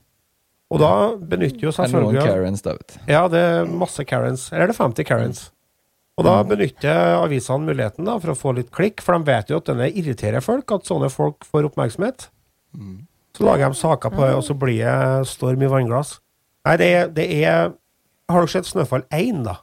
[0.73, 3.03] Og da benytter jo selvfølgelig Karens, da, vet du.
[3.13, 4.49] ja, det er masse Karens.
[4.51, 5.43] Eller er det 50 Karens?
[6.17, 9.61] Og da benytter avisene muligheten da, for å få litt klikk, for de vet jo
[9.61, 12.31] at denne irriterer folk, at sånne folk får oppmerksomhet.
[13.37, 16.17] Så lager de saker på det, og så blir det storm i vannglass.
[16.67, 17.75] Nei, det er, det er
[18.33, 19.59] Har dere sett Snøfall 1, da?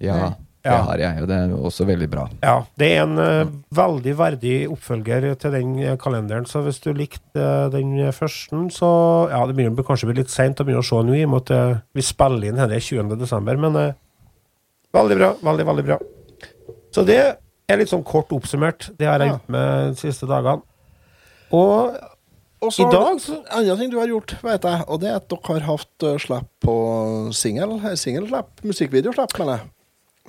[0.00, 0.30] Ja,
[0.72, 2.24] det har jeg, og det er også veldig bra.
[2.42, 2.56] Ja.
[2.78, 7.38] Det er en uh, veldig verdig oppfølger til den eh, kalenderen, så hvis du likte
[7.38, 8.90] uh, den første, så
[9.30, 11.32] Ja, det begynner kanskje å bli litt seint å begynne å se nå, i og
[11.34, 13.14] med at vi spiller inn denne 20.
[13.20, 13.92] desember, men uh,
[14.96, 15.30] veldig bra.
[15.44, 16.00] Veldig, veldig bra.
[16.94, 17.20] Så det
[17.68, 18.90] er litt sånn kort oppsummert.
[18.96, 19.36] Det har jeg Ja.
[19.36, 20.62] gjort med de siste dagene.
[21.52, 21.96] Og
[22.62, 25.10] Og så har dag så En annen ting du har gjort, vet jeg, og det
[25.10, 26.76] er at dere har hatt uh, slipp på
[27.36, 27.76] singel.
[28.00, 29.70] Singelslipp, musikkvideoslipp, mener jeg.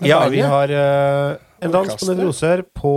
[0.06, 2.92] Ja, vi har uh, En dans på nevroser på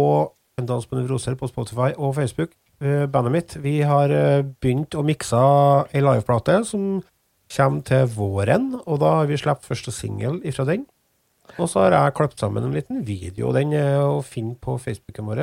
[0.61, 2.53] En dans på nevroser på Spotify og Facebook.
[2.81, 3.57] Uh, bandet mitt.
[3.63, 5.41] Vi har uh, begynt å mikse
[5.95, 7.01] ei liveplate som
[7.51, 10.85] kommer til våren, og da har vi sluppet første singel ifra den.
[11.59, 13.51] Og så har jeg klippet sammen en liten video.
[13.57, 15.43] Den er å finne på Facebooken vår.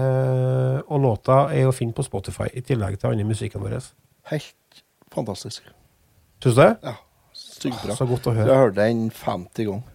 [0.00, 3.78] Uh, og låta er å finne på Spotify, i tillegg til andre musikken vår.
[4.32, 4.82] Helt
[5.14, 5.68] fantastisk.
[6.42, 6.72] Syns du det?
[6.82, 6.96] Ja,
[7.34, 7.94] Sykt bra.
[7.98, 8.54] Så godt å Jeg høre.
[8.54, 9.93] har hørt den 50 ganger.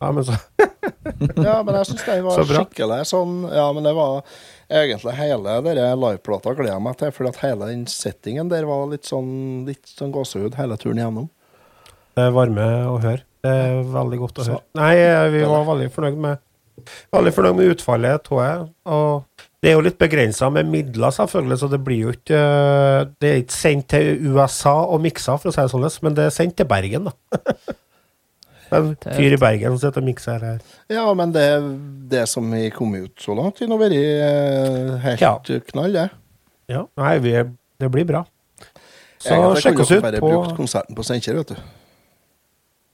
[0.00, 0.36] Ja, men så
[1.48, 4.20] Ja, men jeg syns den var Så skikkelig sånn Ja, men det var
[4.68, 8.84] egentlig hele denne liveplata gleder jeg meg til, for at hele den settingen der var
[8.90, 9.30] litt sånn,
[9.66, 11.30] litt sånn gåsehud hele turen igjennom.
[12.18, 13.22] Det varme å høre.
[13.42, 14.64] Det er veldig godt å Så- høre.
[14.76, 14.94] Nei,
[15.32, 16.44] vi var veldig fornøyd med
[17.10, 18.68] Veldig fornøyd med utfallet, tror jeg.
[18.86, 19.24] Og
[19.62, 23.30] det er jo litt begrensa med midler, selvfølgelig, så det blir jo ikke eh, Det
[23.32, 26.36] er ikke sendt til USA og miksa, for å si det sånn, men det er
[26.36, 27.12] sendt til Bergen, da.
[28.74, 30.58] en fyr i Bergen som sitter og mikser her.
[30.92, 31.46] Ja, men det,
[32.12, 35.34] det som vi kom ut så langt, har vært eh, helt Ja.
[35.72, 36.08] knall, det.
[36.68, 36.84] Ja.
[37.00, 37.34] Nei, vi,
[37.80, 38.24] det blir bra.
[39.18, 41.56] Så sjekk oss ut på Jeg kunne bare på brukt konserten på Steinkjer, vet du.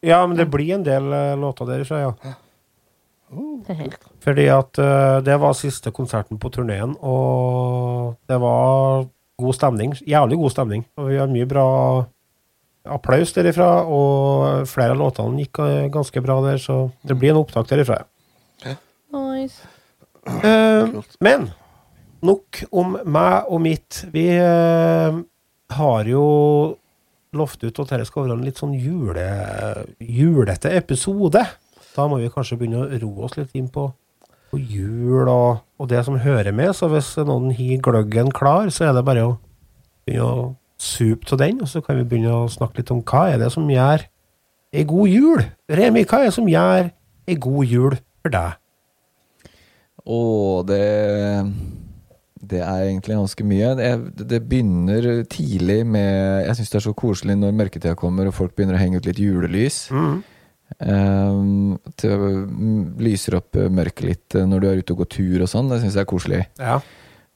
[0.05, 2.35] Ja, men det blir en del uh, låter derfra, ja.
[4.25, 9.07] Fordi at uh, det var siste konserten på turneen, og det var
[9.41, 9.95] god stemning.
[10.07, 10.85] Jævlig god stemning.
[11.01, 11.67] Og vi har mye bra
[12.85, 17.41] applaus derifra, og flere av låtene gikk eh, ganske bra der, så det blir en
[17.41, 18.03] opptak derifra.
[19.15, 19.63] Nice.
[20.25, 21.51] Uh, men
[22.25, 24.01] nok om meg og mitt.
[24.13, 25.21] Vi uh,
[25.77, 26.25] har jo
[27.35, 29.27] lovt ut at dette skal være en litt sånn jule,
[30.01, 31.45] julete episode.
[31.95, 33.89] Da må vi kanskje begynne å ro oss litt inn på,
[34.51, 36.73] på jul og, og det som hører med.
[36.75, 39.37] Så hvis noen har gløggen klar, så er det bare å
[40.07, 40.53] begynne å
[40.85, 43.51] supe til den, og så kan vi begynne å snakke litt om hva er det
[43.55, 44.05] som gjør
[44.75, 45.47] ei god jul.
[45.71, 46.91] Remi, hva er det som gjør
[47.31, 48.61] ei god jul for deg?
[50.05, 50.21] Å,
[50.69, 50.85] det
[52.45, 53.71] Det er egentlig ganske mye.
[53.79, 58.37] Det, det begynner tidlig med Jeg syns det er så koselig når mørketida kommer og
[58.37, 59.87] folk begynner å henge ut litt julelys.
[59.89, 60.19] Mm.
[60.81, 65.49] Um, til mm, lyser opp mørket litt når du er ute og går tur og
[65.49, 65.73] sånn.
[65.73, 66.43] Det syns jeg er koselig.
[66.61, 66.77] Ja.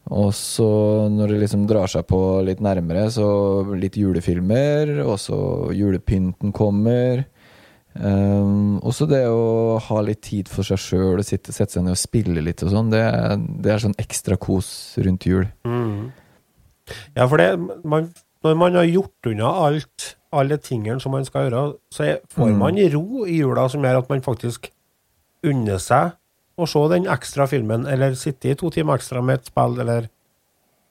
[0.09, 0.67] Og så
[1.13, 3.27] når det liksom drar seg på litt nærmere, så
[3.77, 5.39] litt julefilmer, og så
[5.77, 7.27] julepynten kommer.
[7.99, 12.45] Um, også det å ha litt tid for seg sjøl, sette seg ned og spille
[12.45, 13.03] litt og sånn, det,
[13.65, 14.69] det er sånn ekstra kos
[15.03, 15.49] rundt jul.
[15.67, 16.13] Mm.
[17.17, 17.51] Ja, for det
[17.85, 18.13] man,
[18.47, 22.59] Når man har gjort unna alt, alle tingene som man skal gjøre, så får Mm.
[22.61, 24.71] man ro i jula som gjør at man faktisk
[25.43, 26.13] unner seg
[26.59, 30.09] å se den ekstra filmen, eller sitte i to timer ekstra med et spill, eller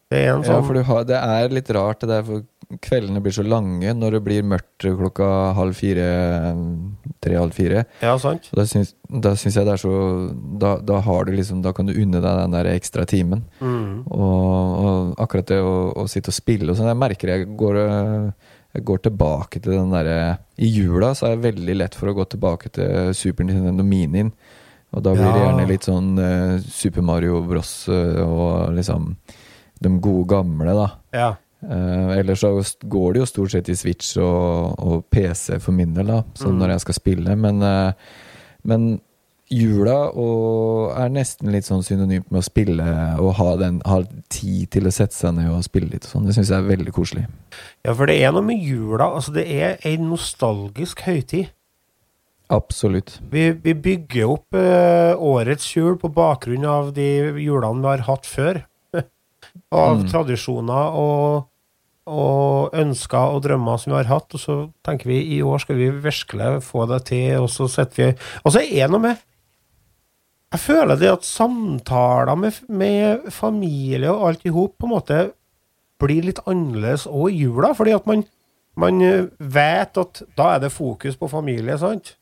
[0.08, 2.46] Det er en sånn Ja, for du har, det er litt rart det der, for
[2.84, 6.08] kveldene blir så lange når det blir mørkt klokka halv fire,
[7.24, 7.86] tre-halv fire.
[8.04, 8.50] Ja, sant?
[8.52, 9.94] Og Da syns, da syns jeg det er så
[10.60, 13.46] da, da har du liksom Da kan du unne deg den der ekstra timen.
[13.60, 14.04] Mm.
[14.12, 17.80] Og, og akkurat det å, å sitte og spille og sånn, jeg merker jeg går,
[18.76, 22.18] jeg går tilbake til den derre I jula så er det veldig lett for å
[22.18, 24.34] gå tilbake til Super Nintendo Minien.
[24.96, 27.74] Og da blir det gjerne litt sånn uh, Super Mario Bros.
[27.92, 29.12] Uh, og liksom
[29.84, 30.88] de gode gamle, da.
[31.14, 31.28] Ja.
[31.62, 32.54] Uh, ellers så
[32.88, 36.56] går det jo stort sett i Switch og, og PC for min del, da, sånn
[36.56, 36.62] Mm.
[36.64, 37.36] når jeg skal spille.
[37.36, 37.62] Men,
[38.64, 38.88] men
[39.50, 42.84] jula og er nesten litt sånn synonymt med å spille
[43.24, 44.02] og ha, den, ha
[44.34, 46.26] tid til å sette seg ned og spille litt og sånn.
[46.28, 47.28] Det syns jeg er veldig koselig.
[47.86, 51.54] ja, for det er noe med jula Altså, det er ei nostalgisk høytid.
[52.54, 53.18] Absolutt.
[53.32, 57.08] Vi, vi bygger opp eh, årets jul på bakgrunn av de
[57.44, 58.62] julene vi har hatt før.
[59.74, 60.06] av Mm.
[60.08, 61.48] tradisjoner og,
[62.08, 64.32] og ønsker og drømmer som vi har hatt.
[64.38, 64.56] Og så
[64.88, 68.08] tenker vi i år skal vi virkelig få det til, og så sitter vi
[68.46, 69.18] Og så er det noe med
[70.56, 75.18] Jeg føler det at samtaler med, med familie og alt i hop på en måte
[76.00, 78.22] blir litt annerledes òg i jula, fordi at man,
[78.78, 82.14] man eh, vet at da er det fokus på familie, sant?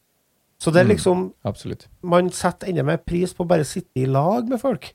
[0.60, 0.92] Så det er Mm.
[0.96, 4.94] liksom mm, Man setter enda mer pris på å bare sitte i lag med folk.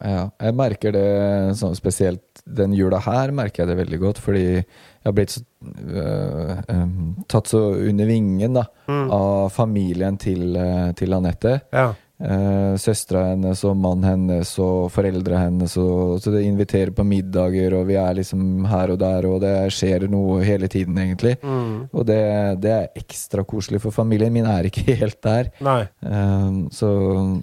[0.00, 4.44] Ja, jeg merker det sånn spesielt den jula her merker jeg det veldig godt, fordi
[4.62, 4.64] jeg
[5.04, 5.42] har blitt så,
[5.90, 9.10] øh, øh, tatt så under vingen da, Mm.
[9.10, 11.60] av familien til, øh, til Anette.
[11.72, 11.92] Ja.
[12.20, 15.76] Eh, Søstera hennes og mannen hennes og foreldra hennes.
[15.80, 19.54] Og, så det inviterer på middager, og vi er liksom her og der, og det
[19.72, 21.36] skjer noe hele tiden, egentlig.
[21.40, 21.88] Mm.
[21.88, 22.20] Og det,
[22.60, 25.52] det er ekstra koselig, for familien min er ikke helt der.
[25.64, 26.90] Eh, så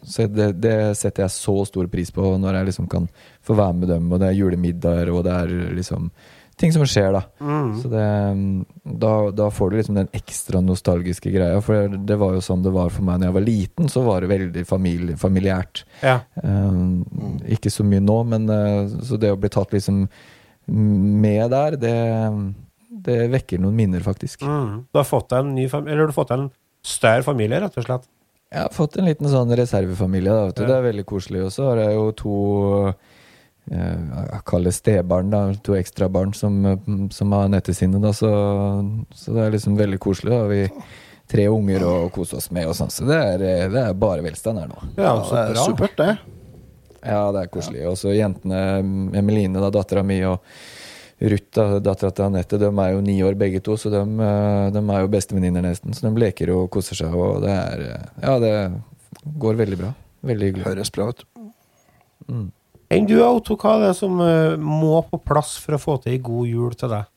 [0.07, 3.09] så det, det setter jeg så stor pris på, når jeg liksom kan
[3.45, 6.11] få være med dem, og det er julemiddager, og det er liksom
[6.57, 7.21] ting som skjer, da.
[7.39, 7.69] Mm.
[7.81, 8.05] Så det,
[9.01, 11.59] da, da får du liksom den ekstra nostalgiske greia.
[11.63, 14.23] For det var jo sånn det var for meg da jeg var liten, så var
[14.23, 15.83] det veldig familie, familiært.
[16.01, 16.19] Ja.
[16.41, 16.79] Eh,
[17.57, 20.05] ikke så mye nå, men uh, så det å bli tatt liksom
[20.67, 21.95] med der, det,
[23.05, 24.43] det vekker noen minner, faktisk.
[24.43, 24.87] Mm.
[24.89, 26.49] Du har fått deg en ny familie, eller du har fått deg en
[26.87, 28.09] større familie, rett og slett.
[28.47, 30.63] Jeg har fått en liten sånn reservefamilie, da, vet du.
[30.63, 30.71] Ja.
[30.71, 31.45] Det er veldig koselig.
[31.47, 32.35] Og så har jeg jo to
[33.71, 35.41] jeg kaller stebarn, da.
[35.67, 38.13] To ekstrabarn som, eh, som har nettet sine, da.
[38.15, 38.31] Så,
[39.15, 40.31] så det er liksom veldig koselig.
[40.31, 40.63] da Vi
[41.27, 42.91] tre unger å kose oss med og sånn.
[42.93, 44.79] Så det er, eh, det er bare velstand her nå.
[44.95, 46.17] Ja, så det er supert, det.
[47.03, 47.85] Ja, det er koselig.
[47.89, 48.81] Og så jentene,
[49.15, 50.39] Emeline, da, dattera mi, og
[51.19, 54.67] Ruth, da, dattera til Anette, de er jo ni år begge to, så de, eh,
[54.75, 55.95] de er jo bestevenninner nesten.
[55.95, 58.53] Så de leker og koser seg, og det er eh, Ja, det
[59.37, 59.93] går veldig bra.
[60.27, 60.67] Veldig hyggelig.
[60.67, 61.25] Høres bra ut.
[62.27, 62.51] Mm.
[62.93, 66.13] Enn du, Otto, hva er det som eh, må på plass for å få til
[66.15, 67.09] ei god jul til deg?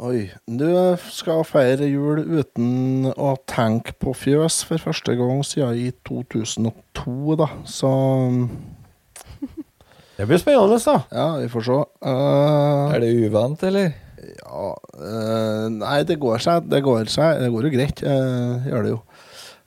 [0.00, 0.20] Oi.
[0.48, 0.68] Du
[1.12, 7.48] skal feire jul uten å tenke på fjøs for første gang siden i 2002, da.
[7.68, 7.90] Så
[10.16, 10.96] Det blir spennende, da.
[11.12, 11.80] ja, vi får se.
[12.04, 13.92] Uh, Er det uvant, eller?
[14.20, 16.68] ja uh, Nei, det går seg.
[16.68, 17.40] Det går seg.
[17.40, 18.04] Det går jo greit.
[18.04, 19.00] Uh, gjør det jo.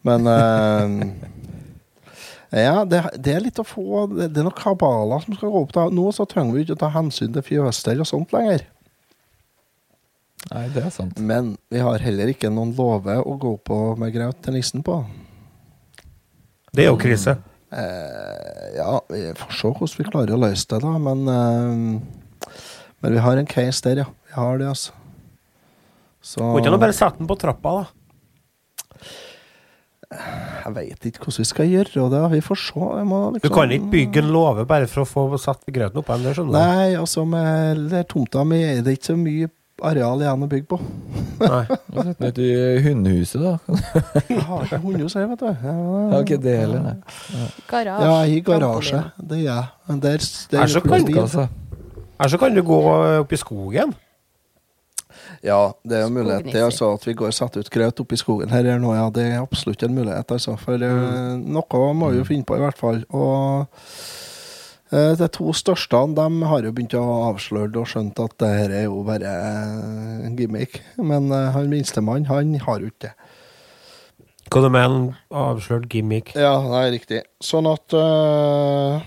[0.04, 0.94] Men eh,
[2.54, 5.64] Ja, det, det er litt å få Det, det er noen kabaler som skal gå
[5.64, 5.74] opp.
[5.74, 5.88] Da.
[5.90, 8.68] Nå så trenger vi ikke å ta hensyn til fjøsstell og sånt lenger.
[10.52, 11.18] Nei, det er sant.
[11.24, 15.00] Men vi har heller ikke noen låve å gå på med graut til nissen på.
[16.74, 17.38] Det er jo krise.
[17.74, 20.94] Eh, ja, vi får se hvordan vi klarer å løse det, da.
[21.02, 22.52] Men, eh,
[23.02, 24.10] men vi har en case der, ja.
[24.30, 24.94] Vi har det, altså.
[26.24, 29.00] Så Går ikke bare sette den på trappa, da?
[30.64, 32.22] Jeg veit ikke hvordan vi skal gjøre det.
[32.36, 32.86] Vi får se.
[33.00, 36.00] Jeg må Du liksom kan ikke bygge en låve bare for å få satt grøten
[36.00, 36.40] opp igjen?
[36.40, 36.54] du?
[36.56, 39.50] Nei, altså med tomta mi er det ikke så mye
[39.84, 40.80] areal igjen å bygge på.
[41.42, 41.64] Nei.
[42.06, 42.52] Sett den ut i
[42.86, 43.58] hundehuset, da.
[44.30, 45.50] Jeg har ikke hundehus her, vet du.
[45.50, 47.50] Jeg har ikke det heller, nei.
[47.70, 48.08] Garasje.
[48.08, 49.04] Ja, i garasje.
[49.20, 49.68] Det gjør jeg.
[49.90, 51.22] Men der, der Er så er.
[51.26, 51.48] Altså.
[52.30, 52.80] Så kan du gå
[53.20, 53.96] opp i skogen.
[55.44, 58.16] Ja, det er en mulighet til altså, at vi går og setter ut grøt oppe
[58.16, 58.94] i skogen her nå.
[58.96, 60.56] Ja, det er absolutt en mulighet, altså.
[60.60, 61.44] For mm.
[61.52, 63.02] noe må vi jo finne på, i hvert fall.
[63.12, 63.66] Og
[64.96, 68.78] eh, de to største de har jo begynt å avsløre og skjønt at det her
[68.78, 70.80] er jo bare eh, en gimmick.
[70.96, 73.14] Men eh, han minstemann, han har jo ikke det.
[74.48, 75.12] Hva du mener en
[75.44, 76.38] avslørt gimmick?
[76.40, 77.24] Ja, nei, riktig.
[77.42, 79.02] Sånn at uh,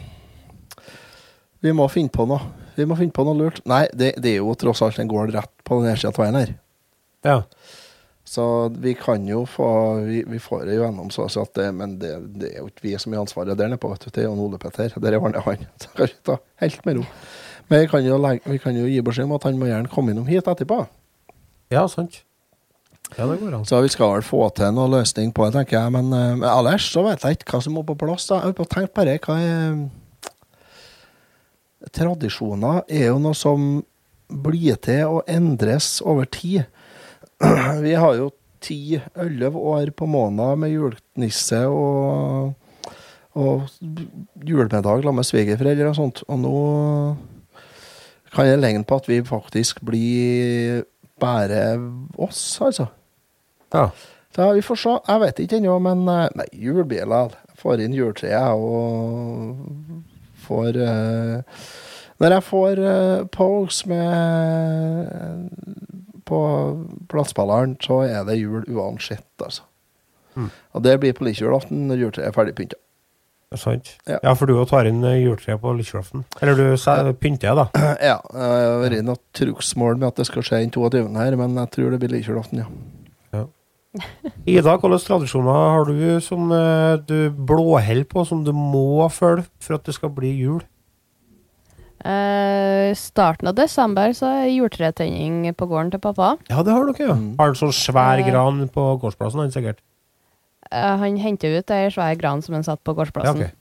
[1.62, 2.51] Vi må finne på noe.
[2.77, 3.61] Vi må finne på noe lurt.
[3.68, 6.38] Nei, det, det er jo tross alt en gård rett på den nedsida av veien
[6.38, 6.55] her.
[7.26, 7.37] Ja.
[8.26, 9.68] Så vi kan jo få
[10.07, 12.70] Vi, vi får det jo gjennom, så så at det, men det, det er jo
[12.72, 13.90] ikke vi som har ansvaret der nede på.
[13.92, 14.11] vet du.
[14.11, 14.94] Det er Jan Ole Petter.
[15.02, 15.66] Der er Arne han.
[15.83, 17.05] Så kan vi ta helt med ro.
[17.68, 20.14] Men vi kan jo, vi kan jo gi beskjed om at han må gjerne komme
[20.14, 20.87] innom hit etterpå.
[21.70, 22.22] ja, sant.
[23.14, 23.66] Ja, det går an.
[23.66, 25.92] Så vi skal vel få til noe løsning på det, tenker jeg.
[25.94, 28.26] Men, eh, men ellers så vet jeg ikke hva som må på plass.
[28.26, 28.42] da.
[28.42, 29.87] Jeg har tenkt bare hva er
[31.94, 33.85] Tradisjoner er jo noe som
[34.28, 36.66] blir til og endres over tid.
[37.84, 38.32] Vi har jo
[38.64, 42.54] ti-elleve år på måneden med julenisse og,
[43.36, 43.68] og
[44.46, 46.22] julemiddag sammen med svigerforeldre og sånt.
[46.26, 46.58] Og nå
[48.34, 50.84] kan jeg legge på at vi faktisk blir
[51.20, 51.78] bare
[52.18, 52.90] oss, altså.
[53.72, 53.88] Ja.
[54.36, 54.94] Så vi får se.
[55.08, 57.32] Jeg vet ikke ennå, men eh, Nei, julebiler.
[57.48, 59.62] Jeg får inn juletreet og
[60.44, 61.62] får eh,
[62.22, 65.50] Når jeg får uh, pose med
[66.26, 66.40] på
[67.11, 69.62] plattspilleren, så er det jul uansett, altså.
[70.37, 70.50] Mm.
[70.76, 72.81] Og det blir på lillejulaften når juletreet er ferdig pynta.
[73.55, 73.92] Sant.
[74.11, 74.18] Ja.
[74.24, 74.33] Ja.
[74.35, 76.26] for du tar inn juletreet på lillejulaften.
[76.42, 77.68] Eller du pynter, da.
[78.11, 81.07] Ja, det har vært noe trugsmål med at det skal skje den 22.
[81.16, 82.68] her, men jeg tror det blir lillejulaften, ja.
[83.33, 83.44] ja.
[84.44, 89.79] Ida, hvilke tradisjoner har du som eh, du blåholder på, som du må følge for
[89.79, 90.61] at det skal bli jul?
[92.04, 96.37] Eh, starten av desember så er juletretenning på gården til pappa.
[96.50, 97.14] Ja, det har dere, ja.
[97.16, 97.37] Mm.
[97.38, 98.30] Har du sånn svær Eh.
[98.30, 99.78] gran på gårdsplassen, han sikkert?
[100.72, 103.42] Uh, han henter ut ei svær gran som han satt på Ja, gårdsplassen.
[103.44, 103.52] ok.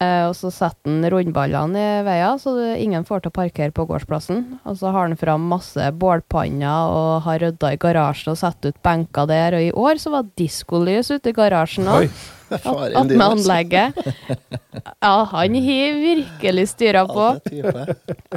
[0.00, 3.84] Eh, og så setter han rundballene i veien, så ingen får til å parkere på
[3.88, 4.60] gårdsplassen.
[4.64, 8.80] Og så har han fram masse bålpanner og har rydda i garasjen og satt ut
[8.84, 9.54] benker der.
[9.54, 12.10] Og i år så var diskolys ute i garasjen òg.
[12.64, 13.98] Faren din, med anlegget.
[15.02, 17.26] Ja, han har virkelig styra på.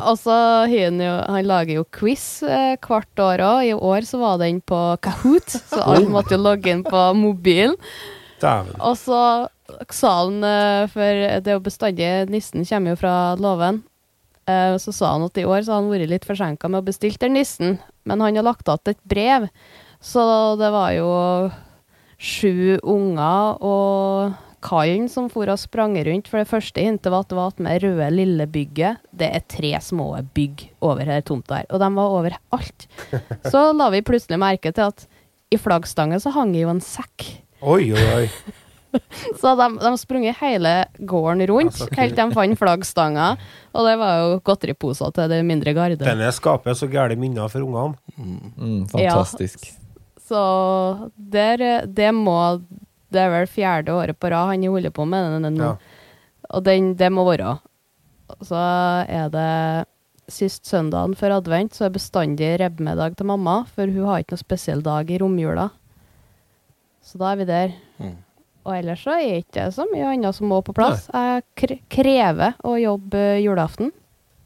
[0.02, 0.38] Og så
[0.72, 3.62] han jo Han lager jo quiz eh, hvert år òg.
[3.70, 7.78] I år så var den på Kahoot, så alle måtte jo logge inn på mobilen.
[8.82, 9.22] Og så
[9.94, 13.84] salen eh, for det er jo bestandig Nissen kommer jo fra låven.
[14.50, 16.88] Eh, Så sa han at i år så har han vært litt forsinka med å
[16.90, 19.48] bestille den nissen, men han har lagt igjen et brev.
[20.02, 20.24] Så
[20.58, 21.10] det var jo
[22.22, 26.30] sju unger og kallen som for og sprang rundt.
[26.30, 29.02] For det første hintet var at det var at med røde lille bygget.
[29.10, 32.88] Det er tre små bygg over her tomta her, og de var over alt.
[33.52, 35.08] Så la vi plutselig merke til at
[35.52, 37.26] i flaggstangen så hang jo en sekk.
[37.60, 38.28] Oi, oi, oi.
[39.42, 43.34] Så de, de sprunget hele gården rundt, Ja, helt til de fant flaggstanga.
[43.72, 46.00] Og det var jo godteriposer til det mindre garde.
[46.00, 47.98] Denne skaper så gærne minner for ungene.
[48.16, 49.72] Mm, fantastisk.
[50.32, 50.42] Så
[51.16, 52.38] der, det må
[53.12, 55.74] Det er vel fjerde året på rad han holder på med den nå.
[55.74, 55.98] Ja.
[56.56, 57.58] Og den, det må være.
[58.48, 59.52] Så er det
[60.32, 64.44] sist søndagen før advent, så er bestandig rebbmiddag til mamma, for hun har ikke noe
[64.46, 65.68] spesiell dag i romjula.
[67.04, 67.74] Så da er vi der.
[68.00, 68.16] Mm.
[68.62, 71.08] Og ellers så er det ikke så mye annet som må på plass.
[71.12, 73.92] Jeg krever å jobbe eh, julaften.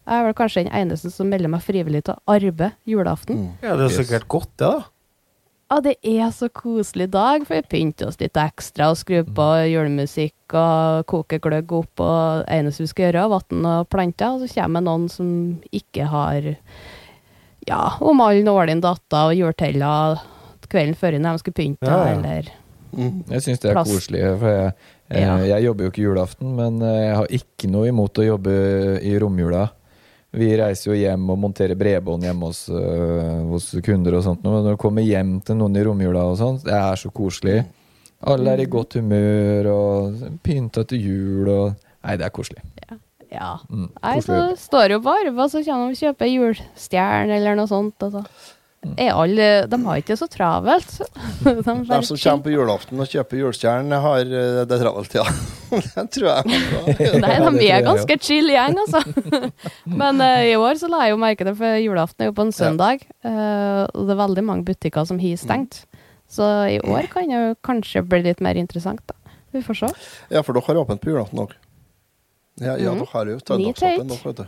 [0.05, 3.41] Jeg er vel kanskje den eneste som melder meg frivillig til å arbeide julaften.
[3.41, 3.55] Mm.
[3.65, 4.94] Ja, det er sikkert godt, det, da.
[5.75, 9.45] Ja, det er så koselig dag, for vi pynter oss litt ekstra og skrur på
[9.67, 14.37] julemusikk og koker gløgg opp, og det eneste vi skal gjøre, er vann og planter,
[14.37, 15.27] og så kommer noen som
[15.75, 16.47] ikke har
[17.67, 19.91] ja, om alle nålene datter og jordtella
[20.71, 22.15] kvelden før når de skal pynte, Ja, ja.
[22.15, 22.53] eller
[23.33, 23.91] Jeg syns det er Plass.
[23.91, 24.23] koselig.
[24.39, 24.73] For jeg,
[25.11, 28.55] jeg, jeg jobber jo ikke julaften, men eh, jeg har ikke noe imot å jobbe
[29.03, 29.65] i romjula.
[30.35, 34.43] Vi reiser jo hjem og monterer bredbånd hjemme hos, øh, hos kunder og sånt.
[34.43, 37.61] Men når du kommer hjem til noen i romjula og sånt, det er så koselig.
[38.25, 42.61] Alle er i godt humør og pynta til jul og Nei, det er koselig.
[43.33, 43.55] Ja.
[43.65, 44.59] Mm, Nei, så koselig.
[44.61, 47.95] står jo på Arva, så kommer de og kjøper julestjerne eller noe sånt.
[48.05, 48.21] Altså.
[49.01, 50.91] Er alle, de har ikke det så travelt.
[51.43, 55.25] De De som kommer på julaften og kjøper julestjerne, har eh, det travelt, ja.
[55.71, 56.59] det tror jeg.
[57.23, 59.01] Nei, de er ganske chill gjeng, altså.
[59.89, 62.45] Men uh, i år så la jeg jo merke det, for julaften er jo på
[62.47, 63.05] en søndag.
[63.25, 65.83] eh, og det er veldig mange butikker som har stengt.
[66.31, 69.15] Så i år kan det jo kanskje bli litt mer interessant, da.
[69.55, 69.89] Vi får se.
[70.33, 71.53] Ja, for dere har åpent på julaften òg.
[72.59, 73.01] Ja, ja Mhm.
[73.03, 74.45] dere har jo søndagsåpent, nå, vet du.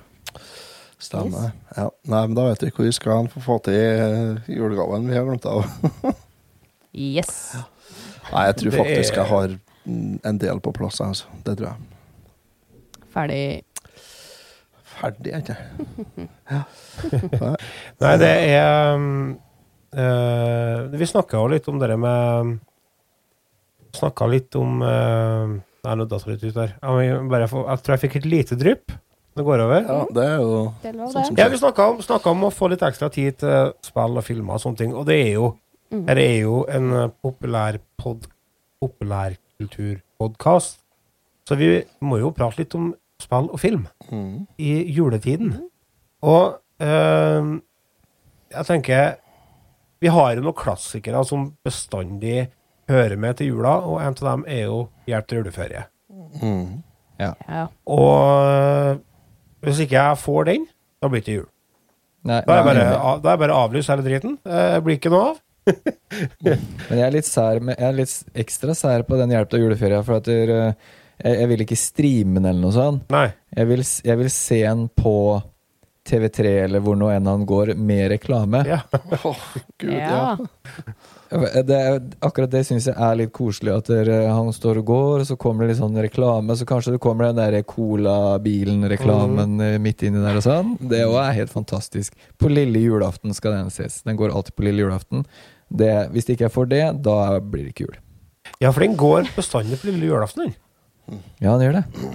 [0.97, 1.51] Stemmer.
[1.75, 1.91] Ja.
[2.09, 5.27] Nei, men da vet vi hvor vi skal få få til eh, julegaven vi har
[5.27, 5.67] glemt av.
[6.97, 7.53] Yes.
[8.31, 9.51] Nei, jeg tror faktisk jeg har
[10.25, 11.27] en del på plass, altså.
[11.45, 11.77] Det tror jeg.
[13.13, 13.41] Ferdig.
[14.97, 15.57] Ferdig, er ikke
[16.55, 16.63] jeg?
[18.01, 18.97] Nei, det er
[19.93, 22.57] eh, Vi snakka jo litt om det med
[23.97, 25.53] Snakka litt om uh,
[25.85, 26.73] Nei, nå datt det litt ut der.
[26.81, 28.91] Jeg, bare jeg tror jeg fikk et lite drypp.
[29.37, 29.83] Det går over.
[29.85, 31.45] Ja, det er jo Det er lov, sånn som skjer.
[31.45, 32.01] Ja, vi snakka om,
[32.33, 34.95] om å få litt ekstra tid til spill og filmer og sånne ting.
[34.97, 35.51] Og det er jo
[35.91, 36.07] Mm.
[36.07, 38.27] Her er jo en populær pod,
[38.81, 40.79] populærkulturpodkast.
[41.47, 44.47] Så vi må jo prate litt om spill og film mm.
[44.59, 45.69] i juletiden.
[46.27, 47.59] Og øh,
[48.51, 49.15] jeg tenker
[50.01, 52.49] Vi har jo noen klassikere som bestandig
[52.89, 55.83] hører med til jula, og en av dem er jo Hjelp til juleferie.
[56.41, 56.83] Mm.
[57.17, 57.33] Ja.
[57.89, 58.99] Og
[59.65, 60.67] hvis ikke jeg får den,
[61.01, 61.49] da blir det ikke jul.
[62.27, 64.37] Nei, Da er jeg bare, av- da er jeg bare avlyst hele driten.
[64.45, 65.41] Eh, Det blir ikke noe av.
[66.43, 69.65] Men jeg er litt sær med, jeg er litt ekstra sær på den hjelp til
[69.65, 70.73] juleferia, for at der, eh,
[71.23, 73.05] jeg, jeg vil ikke streame den eller noe sånt.
[73.13, 73.27] Nei.
[73.57, 75.13] Jeg vil, jeg vil se den på
[76.07, 78.63] TV3 eller hvor nå enn han går, med reklame.
[78.67, 78.81] Ja.
[79.27, 79.41] Oh,
[79.79, 80.37] Gud, ja.
[80.37, 80.93] ja.
[81.29, 83.73] Det, er- akkurat det syns jeg er litt koselig.
[83.75, 86.55] At der, han står og går, og så kommer det litt sånn reklame.
[86.55, 89.81] Så kanskje det kommer den der Cola-bilen-reklamen mm.
[89.83, 90.75] midt inni der og sånn.
[90.79, 92.15] Det òg er helt fantastisk.
[92.39, 94.01] På lille julaften skal den ses.
[94.07, 95.25] Den går alltid på lille julaften.
[95.67, 97.97] Det, hvis ikke jeg får det, da blir det ikke jul.
[98.63, 100.53] ja, for den går bestandig på lille julaften.
[101.07, 101.21] den.
[101.43, 102.13] Ja, den gjør det.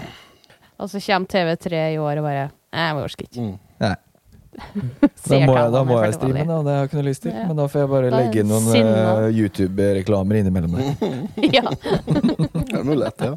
[0.80, 3.44] Og så kommer TV3 i år og bare jeg orker ikke.
[3.44, 3.56] Mm.
[3.82, 3.94] Nei.
[5.28, 6.59] Da må jeg, da må jeg streame, da.
[6.64, 7.32] Det har jeg ikke noe lyst til.
[7.32, 7.46] Ja.
[7.48, 11.16] Men da får jeg bare legge inn noen eh, YouTube-reklamer innimellom der.
[11.57, 11.72] Ja.
[11.72, 13.34] Det er mulighet, ja.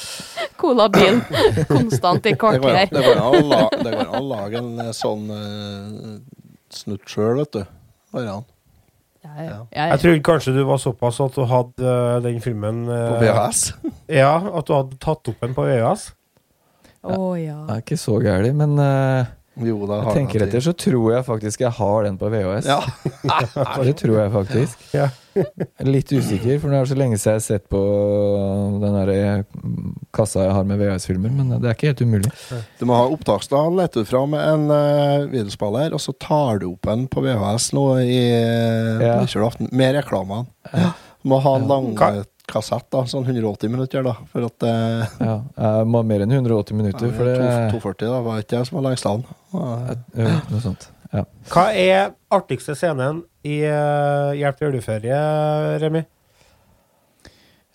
[0.60, 1.20] Cola bil
[1.68, 2.88] konstant i Det kvarter.
[2.88, 6.12] det går an å lage en eh, sånn uh,
[6.72, 7.62] snutt sjøl, vet du.
[8.16, 8.46] Bare an.
[9.26, 9.46] Ja, ja.
[9.46, 9.60] Ja.
[9.74, 13.64] Ja, Jeg trodde kanskje du var såpass at du hadde uh, den filmen På VHS.
[14.08, 16.12] Ja, at du hadde tatt opp den på VHS.
[17.06, 17.58] Å ja.
[17.66, 18.80] Det er ikke så gærent, men
[19.56, 22.66] Jo, da jeg tenker etter, så tror jeg faktisk jeg har den på VHS.
[22.68, 22.80] Ja.
[23.86, 24.82] Det tror jeg faktisk.
[24.92, 25.06] Ja.
[25.84, 27.80] Litt usikker, for det er så lenge siden jeg har sett på
[28.82, 32.32] den der mm, kassa jeg har med VHS-filmer, men det er ikke helt umulig.
[32.80, 36.88] Du må ha opptaksdag, leter du fram en uh, videospiller, og så tar du opp
[36.92, 39.50] en på VHS nå i uh, Ja.
[39.72, 40.48] med reklamene.
[41.22, 42.24] Du må ha en Ja.
[42.46, 46.26] Eh, kassett, da, sånn 180 minutter, da, for at uh, Ja, jeg må ha mer
[46.26, 47.38] enn 180 minutter, for det
[47.74, 49.24] 240 da, var ikke jeg som var lengst an.
[49.52, 50.90] Ja, Noe sånt.
[51.12, 51.22] Ja.
[51.52, 55.18] Hva er artigste scenen i eh, Hjelp til juleferie,
[55.80, 56.02] Remi?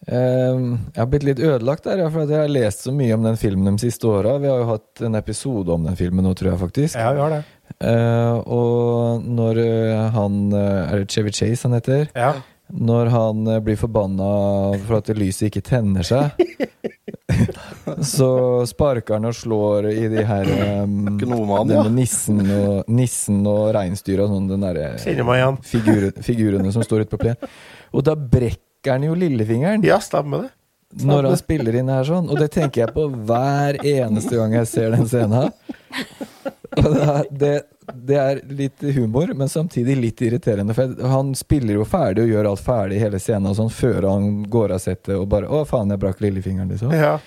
[0.10, 3.16] Ehm, jeg har blitt litt ødelagt der, ja, for at jeg har lest så mye
[3.16, 4.38] om den filmen de siste åra.
[4.42, 6.98] Vi har jo hatt en episode om den filmen nå, tror jeg faktisk.
[6.98, 7.42] Ja, vi har det.
[7.88, 12.10] Eh, og når eh, han eh, Er det Chevy Chase han heter?
[12.12, 12.34] Ja.
[12.72, 14.30] Når han eh, blir forbanna
[14.86, 16.38] for at lyset ikke tenner seg,
[18.14, 18.32] så
[18.70, 20.48] sparker han og slår i de her
[20.84, 21.94] um, Gnomene, denne ja.
[21.96, 25.60] nissen og, nissen og reinsdyra sånn, den derre Kjenner meg igjen.
[25.74, 27.52] figur, figurene som står ute på plen.
[27.92, 30.54] Og da brekker han jo lillefingeren Ja, stemmer det.
[31.06, 32.32] når han spiller inn her sånn.
[32.32, 35.52] Og det tenker jeg på hver eneste gang jeg ser den scenen.
[36.80, 37.56] Og det det,
[37.96, 40.74] det er litt humor, men samtidig litt irriterende.
[40.74, 44.08] For han spiller jo ferdig og gjør alt ferdig i hele scenen og sånn før
[44.10, 46.92] han går av settet og bare 'Å, faen, jeg brakk lillefingeren', liksom.
[46.94, 47.20] Ja.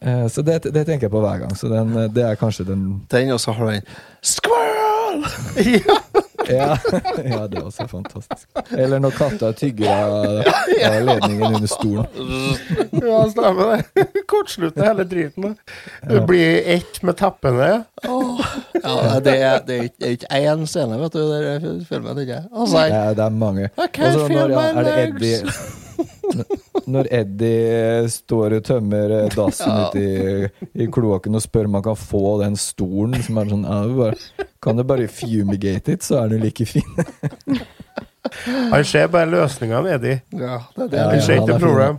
[0.00, 1.54] Eh, Så det, det tenker jeg på hver gang.
[1.56, 3.82] Så den, det er kanskje den Den, og så har du den
[4.22, 5.24] Squirrel!
[5.88, 5.98] Ja,
[7.32, 8.48] ja det er også fantastisk.
[8.76, 10.14] Eller når katta tygger av,
[10.88, 12.06] av ledningen under stolen.
[13.02, 14.06] ja, stemmer det.
[14.30, 15.56] Kortslutter hele driten.
[16.02, 17.84] Du Det blir ett med teppene.
[18.04, 22.18] Ja, det er, det er ikke- én scene, vet du, der filmen.
[22.18, 22.42] ikke?
[22.52, 23.68] Altså, Ja, det er mange.
[23.78, 25.42] I Og så når ja, er det legs.
[25.42, 25.87] Eddie
[26.88, 29.88] Når Eddie står og tømmer eh, dassen Ja.
[29.88, 30.48] uti i,
[30.84, 33.66] i kloakken og spør om han kan få den stolen, som er sånn
[33.98, 34.14] bare,
[34.62, 36.98] Kan du bare fumigate it, så er den like fin.
[38.72, 40.20] Han ser bare løsningene, Eddie.
[40.36, 40.98] Ja, det er det.
[40.98, 41.98] Ja, Han ser ikke problem.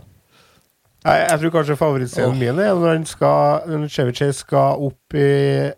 [1.00, 5.28] Jeg, jeg tror kanskje favorittscenen min er når han skal Når Chevy skal opp, i,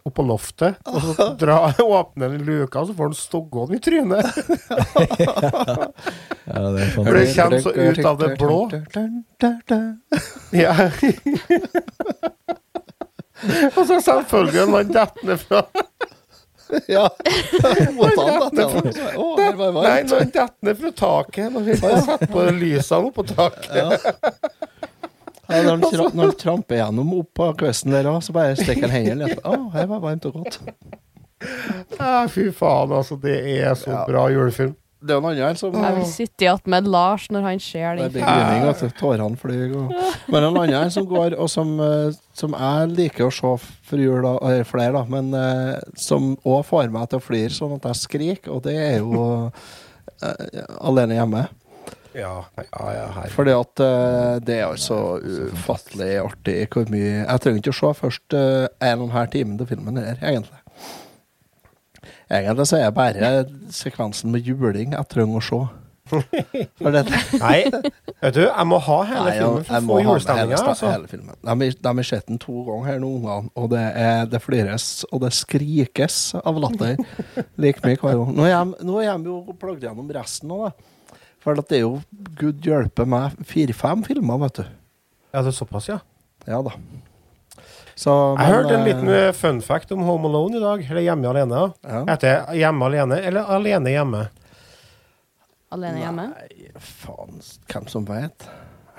[0.03, 1.59] opp på loftet, og så dra,
[2.01, 4.27] åpne den luka, og så får han stoggene i trynet.
[6.43, 8.57] Ja, det For det kommer så ut av det blå.
[10.51, 10.73] Ja.
[13.77, 15.63] og så selvfølgelig når han detter ned fra
[16.91, 17.07] Ja.
[17.63, 17.95] Han
[19.79, 21.47] Nei, når han detter ned fra taket.
[21.55, 24.03] Når har satt på lysene oppå taket.
[25.53, 28.97] Når, han tra når han tramper gjennom opp på kvisten der så bare stikker han
[28.97, 29.43] hendene litt.
[29.45, 30.61] Å, her var varmt og godt.
[31.99, 33.19] Ja, fy faen, altså.
[33.21, 34.05] Det er så Ja.
[34.07, 34.77] bra julefilm.
[35.03, 38.13] Det er en annen som Jeg vil sitte attmed Lars når han ser Det den
[38.13, 38.69] blir filmen.
[38.71, 38.95] at.
[39.01, 39.73] Tårene flyr.
[39.75, 39.95] Og...
[40.31, 43.51] Men en annen som går, og som, eh, som jeg liker å se
[43.83, 47.75] for jul, eller flere, da, men eh, som òg får meg til å flire sånn
[47.81, 49.51] at jeg skriker, og det er jo
[50.23, 51.49] eh, Alene hjemme.
[52.15, 53.29] Ja, ja, ja, her.
[53.33, 57.93] Fordi at eh, det er altså ufattelig artig hvor mye Jeg trenger ikke å se
[58.01, 60.59] først uh, en og en halv time til filmen her, egentlig.
[62.33, 63.33] Egentlig så er det bare
[63.73, 65.63] sekvensen med juling jeg trenger å se.
[66.13, 67.03] For det,
[67.41, 70.63] Nei, vet du, jeg må ha hele Nei, filmen for å få julestemninga.
[70.73, 70.91] Altså.
[71.09, 71.37] filmen.
[71.41, 71.55] De,
[71.89, 75.33] har- sett den to ganger her nå, ungene, og det, er, det flires og det
[75.37, 76.99] skrikes av latter
[77.63, 78.35] like mye hver gang.
[78.37, 80.73] Nå er de- er jo plagd gjennom resten av da.
[81.43, 81.97] For det er jo
[82.39, 84.67] gud hjelpe meg fire-fem filmer, vet du.
[85.33, 85.99] Ja, det er såpass, ja.
[86.47, 86.75] Ja da.
[87.95, 90.85] Så, Jeg hørte en eh, liten eh, fun fact om Home Alone i dag.
[90.91, 91.65] Eller Hjemme alene.
[91.85, 92.05] ja.
[92.09, 94.23] Heter det Hjemme alene eller Alene hjemme?
[95.73, 96.25] Alene hjemme.
[96.33, 97.39] Nei, faen,
[97.73, 98.49] hvem som vet?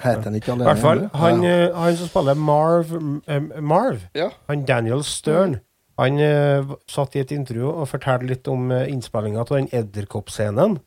[0.03, 0.69] Heter han ikke I alene?
[0.69, 1.19] hvert fall hjemme?
[1.21, 1.57] han, ja.
[1.67, 2.95] eh, han som spiller Marv,
[3.29, 4.29] eh, Marv ja.
[4.49, 5.59] han Daniel Stern,
[6.01, 10.79] han eh, satt i et intervju og fortalte litt om uh, innspillinga av den edderkoppscenen.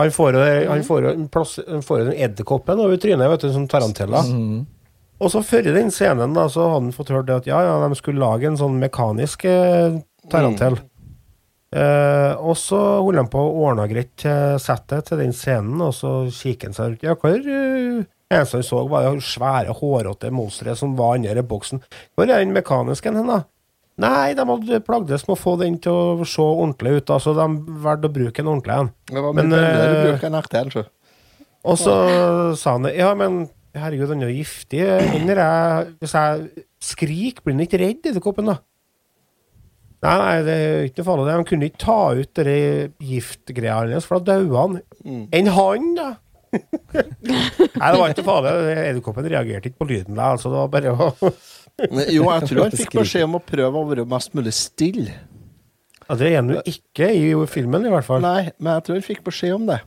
[0.00, 0.36] Han får
[0.66, 4.22] han får en plass, han får edderkoppen over trynet, vet du, som tarantella.
[4.26, 4.62] Mm.
[5.20, 7.60] Og så før i den scenen da, så hadde han fått hørt det at ja,
[7.66, 9.98] ja, de skulle lage en sånn mekanisk eh,
[10.32, 10.78] tarantell.
[11.70, 15.92] Eh, og så holdt han på å ordne greit til settet til den scenen, og
[15.94, 17.04] så kikker han seg rundt.
[17.06, 18.00] Ja, hvor uh,
[18.32, 21.84] eneste han så, var det svære, hårete monsteret som var inni boksen.
[22.16, 23.42] Hvor er den mekanisken hen, da?
[24.00, 27.34] Nei, de hadde plagdes med å få den til å se ordentlig ut, da, så
[27.36, 27.46] de
[27.84, 28.90] valgte å bruke en ordentlig en.
[29.10, 30.84] Det Men, mye billigere å eh, en ekte en, sjø.
[31.68, 31.94] Og så
[32.56, 33.42] sa han ja, men
[33.76, 34.80] herregud, han er jo giftig.
[34.80, 38.60] Jeg, hvis jeg skriker, blir han ikke redd, edderkoppen, da?
[40.00, 41.28] Nei, nei, det er ikke noe farlig.
[41.28, 42.56] De kunne ikke ta ut de
[43.04, 44.78] giftgreia hans, for da døde han.
[45.04, 45.24] Mm.
[45.36, 46.08] Enn han, da?
[46.56, 48.54] nei, det var ikke farlig.
[48.72, 50.16] Edderkoppen reagerte ikke på lyden.
[50.16, 51.32] Da, altså, det var bare å
[51.88, 55.14] Jo, jeg tror han fikk beskjed om å prøve å være mest mulig stille.
[56.06, 58.24] ja, Det er han jo ikke i filmen, i hvert fall.
[58.24, 59.80] Nei, men jeg tror han fikk beskjed om det.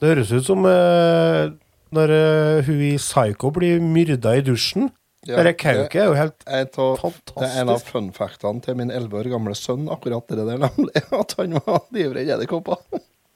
[0.00, 1.50] Det høres ut som uh,
[1.92, 4.88] når uh, hun i Psycho blir myrda i dusjen.
[5.28, 7.34] Ja, det kauket er jo helt tar, Fantastisk.
[7.36, 11.02] Det er en av funfactene til min elleve år gamle sønn, akkurat det der, nemlig.
[11.20, 12.80] At han var livredd edderkopper.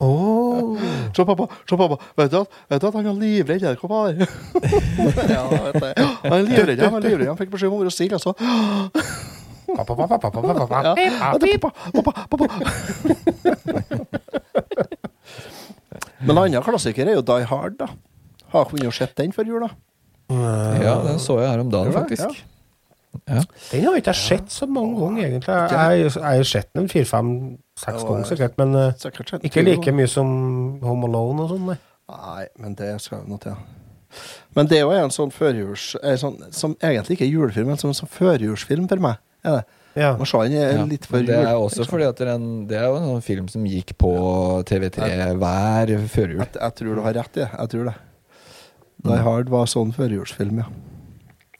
[0.03, 0.79] Åh.
[1.17, 1.99] Se, pappa, se, pappa.
[2.17, 4.19] Vet du at, vet du at han er livredd edderkopper?
[5.35, 5.45] ja.
[6.25, 7.29] Han er livredd, han er livredd.
[7.31, 8.35] Han fikk beskjed om å være stille, altså.
[9.75, 10.83] Pappa, pappa, pappa, pappa, pappa.
[10.83, 12.57] Ja, ja, pappa, pappa, pappa.
[16.25, 17.89] Men en annen klassiker er jo Die Hard, da.
[18.55, 19.71] Har dere jo sett den før jul, da?
[20.83, 22.29] Ja, den så jeg her om dagen, faktisk.
[22.29, 22.54] det?
[23.15, 23.55] Faktisk.
[23.73, 25.57] Den har ikke jeg sett så mange ganger, egentlig.
[25.73, 28.59] Jeg har sett den fire-fem-seks Ja, ganger, sikkert.
[28.61, 30.29] Men eh, Sikkert sett ikke like mye som
[30.83, 31.79] Home Alone og sånn, nei.
[32.11, 33.57] Nei, men det skal jo noe til.
[34.55, 35.97] Men det er jo en sånn førjuls...
[36.03, 39.19] eh, Sånn, som egentlig ikke er julefilm, men som en sånn førjulsfilm for meg.
[39.45, 39.65] Er det?
[39.95, 40.13] Ja.
[40.19, 42.89] Er Ja, litt for men det er også fordi at det er, en, det er
[42.89, 44.11] jo en sånn film som gikk på
[44.67, 46.41] TV3 hver førjul.
[46.43, 47.51] jeg, jeg tror du har rett i det.
[47.53, 47.95] Jeg tror det.
[49.05, 50.67] Die Hard var sånn førjulsfilm, ja.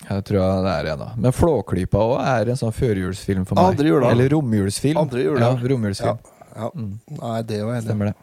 [0.05, 1.09] Jeg tror jeg det er en, da.
[1.27, 3.73] Men Flåklypa òg er en sånn førjulsfilm for meg.
[3.73, 4.11] Andre jula.
[4.13, 5.01] Eller romjulsfilm.
[5.01, 5.41] Andre jula.
[5.47, 6.21] Ja, romjulsfilm.
[6.55, 6.69] ja.
[6.75, 6.93] Mm.
[7.21, 7.87] Nei, det er jo enig.
[7.89, 8.15] Stemmer det.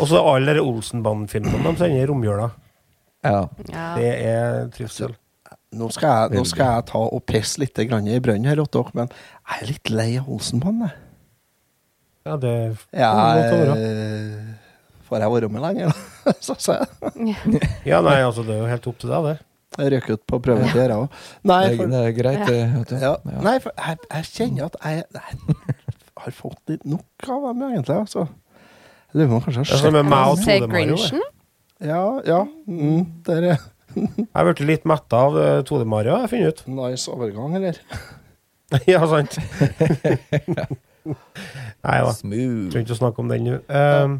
[0.00, 2.50] Og så alle de Olsenband-filmene de sender i romjula.
[3.24, 3.40] Ja.
[3.72, 3.88] Ja.
[3.96, 5.16] Det er trivsel.
[5.70, 8.82] Nå skal, jeg, nå skal jeg ta og presse litt grann i brønnen her Otto,
[8.96, 10.96] men jeg er litt lei av Olsenband, jeg.
[12.26, 14.48] Ja, det er eh,
[15.08, 16.34] får jeg være med lenger, da?
[16.46, 17.62] Så sier jeg.
[17.88, 19.36] Ja, nei, altså, det er jo helt opp til deg, det.
[19.78, 21.18] Jeg røk ut på prøven til dere òg.
[21.46, 22.60] Nei, Det, er- for, det er greit, det.
[22.74, 22.94] vet du.
[23.04, 23.12] ja.
[23.30, 23.40] Ja.
[23.46, 27.96] Nei, for jeg, jeg kjenner at jeg, jeg har fått litt nok av dem, egentlig.
[28.02, 28.26] Altså.
[29.14, 31.22] Det må på om jeg kanskje Det er som med meg og Tode Mario.
[31.80, 32.40] Ja, ja.
[32.66, 33.60] Mm, der er
[33.96, 36.66] Jeg har blitt litt metta av uh, Tode Mario, har jeg funnet ut.
[36.76, 37.78] nice overgang, eller?
[38.90, 39.38] ja, sant.
[41.80, 42.12] Nei da.
[42.12, 43.56] Trenger ikke å snakke om den nå.
[43.72, 44.18] Um,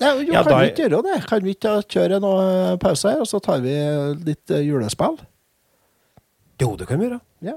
[0.00, 1.26] Ja, jo, Ja, kan da- vi ikke gjøre det?
[1.26, 3.74] Kan vi ikke kjøre noen pause her, og så tar vi
[4.24, 5.18] litt eh, julespill?
[6.60, 7.20] jo, det kan vi gjøre.
[7.42, 7.54] Ja.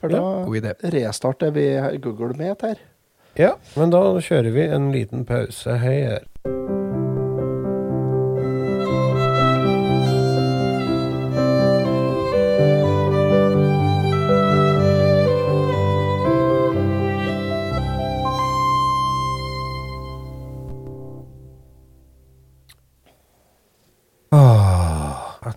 [0.00, 0.20] For da
[0.50, 1.66] ja, restarter vi
[2.02, 2.76] Google Meet her.
[3.38, 6.81] Ja, men da kjører vi en liten pause her.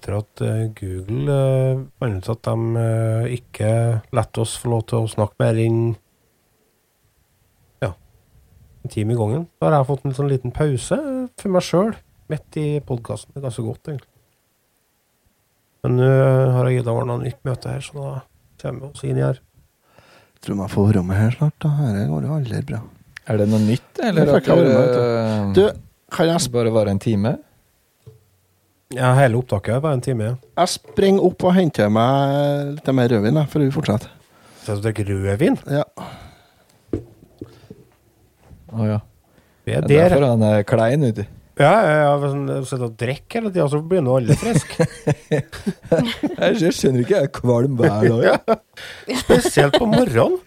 [0.06, 3.70] Etter at eh, Google uh, fant ut at de eh, ikke
[4.14, 5.80] lot oss få lov til å snakke mer enn
[7.82, 7.92] ja,
[8.84, 11.00] en time i gangen, Da har jeg fått en sånn liten pause
[11.42, 11.96] for meg sjøl
[12.30, 13.34] midt i podkasten.
[13.34, 14.12] Det er ganske godt, egentlig.
[15.86, 16.12] Men nå
[16.56, 18.14] har jeg Ida ordna nytt møte her, så da
[18.62, 19.42] kommer vi oss inn i her.
[20.42, 21.58] Tror jeg får være med her snart.
[21.62, 21.74] da.
[21.86, 22.80] Dette går jo aldri bra.
[23.26, 25.62] Er det noe nytt, eller Jeg at Du,
[26.14, 27.36] kan jeg, bare være en time?
[28.94, 30.24] Ja, hele opptaket er bare en time.
[30.30, 30.36] ja.
[30.62, 34.12] jeg springer opp og henter meg litt mer rødvin, jeg, før vi fortsetter?
[34.66, 35.58] Så du drikker rødvin?
[35.72, 35.84] Ja.
[38.76, 39.00] Å ja.
[39.66, 40.10] Vi Det er er der.
[40.10, 41.26] derfor han er klein, vet du.
[41.58, 42.16] Ja, ja, ja.
[42.20, 44.86] Hvis en sitter og drikker hele tida, så blir nå alle friske.
[45.32, 48.26] Jeg skjønner ikke, jeg er kvalm hver dag.
[48.28, 48.58] Ja.
[49.24, 50.38] Spesielt på morgenen.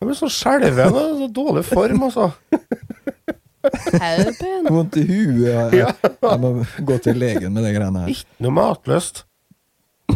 [0.00, 2.30] Jeg blir så skjelven og så dårlig form, altså.
[4.00, 4.66] Help en.
[4.74, 5.46] Vondt i huet.
[5.48, 5.92] Jeg, Ja.
[6.02, 6.50] jeg må
[6.88, 8.12] gå til legen med de greiene her.
[8.14, 9.24] Ikke noe matlyst.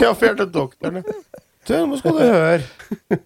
[0.00, 1.02] ja, drar til doktoren.
[1.66, 3.20] Du, nå skal du høre.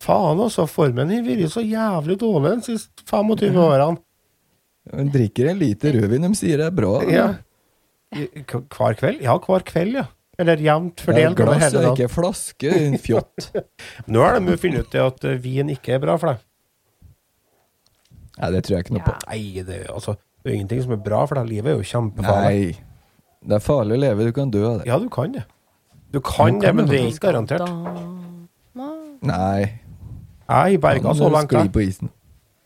[0.00, 0.66] Faen, altså.
[0.70, 4.00] Formen har vært så jævlig dårlig de siste 25 årene.
[4.90, 6.94] Hun drikker en liter rødvin, de sier det er bra.
[7.12, 7.26] Ja.
[8.10, 9.20] Hver kveld?
[9.22, 10.06] Ja, hver kveld, ja.
[10.40, 12.70] Eller jevnt Det er fordelt glass, hele og ikke flaske.
[12.72, 13.50] din Fjott.
[14.12, 16.40] Nå har de funnet ut at eh, vin ikke er bra for deg.
[18.40, 19.16] Nei, det tror jeg ikke noe på.
[19.28, 21.50] Nei, det er altså det er jo ingenting som er bra for deg.
[21.50, 22.60] Livet er jo kjempefarlig.
[22.70, 22.86] Nei.
[23.40, 24.86] Det er farlig å leve, du kan dø av det.
[24.88, 25.42] Ja, du kan det.
[26.10, 27.68] Du kan det, men det er ikke garantert.
[29.20, 29.68] Nei.
[30.50, 31.72] Jeg berga så langt, Skli jeg.
[31.74, 32.12] på isen.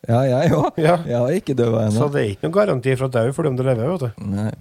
[0.06, 0.78] Ja, jeg òg.
[0.80, 0.98] Ja.
[1.08, 3.56] Jeg har ikke dødd Så det er ikke noen garanti for å dø for dem
[3.58, 4.24] du lever, vet du.
[4.30, 4.52] Nei.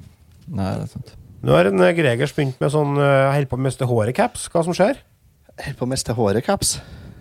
[0.48, 1.14] Nei, det er sant.
[1.44, 4.48] Nå har en eh, Gregers begynt med sånn uh, holder på å miste håret-caps.
[4.52, 4.98] Hva som skjer?
[5.54, 6.78] Jeg holder på å miste håret, caps.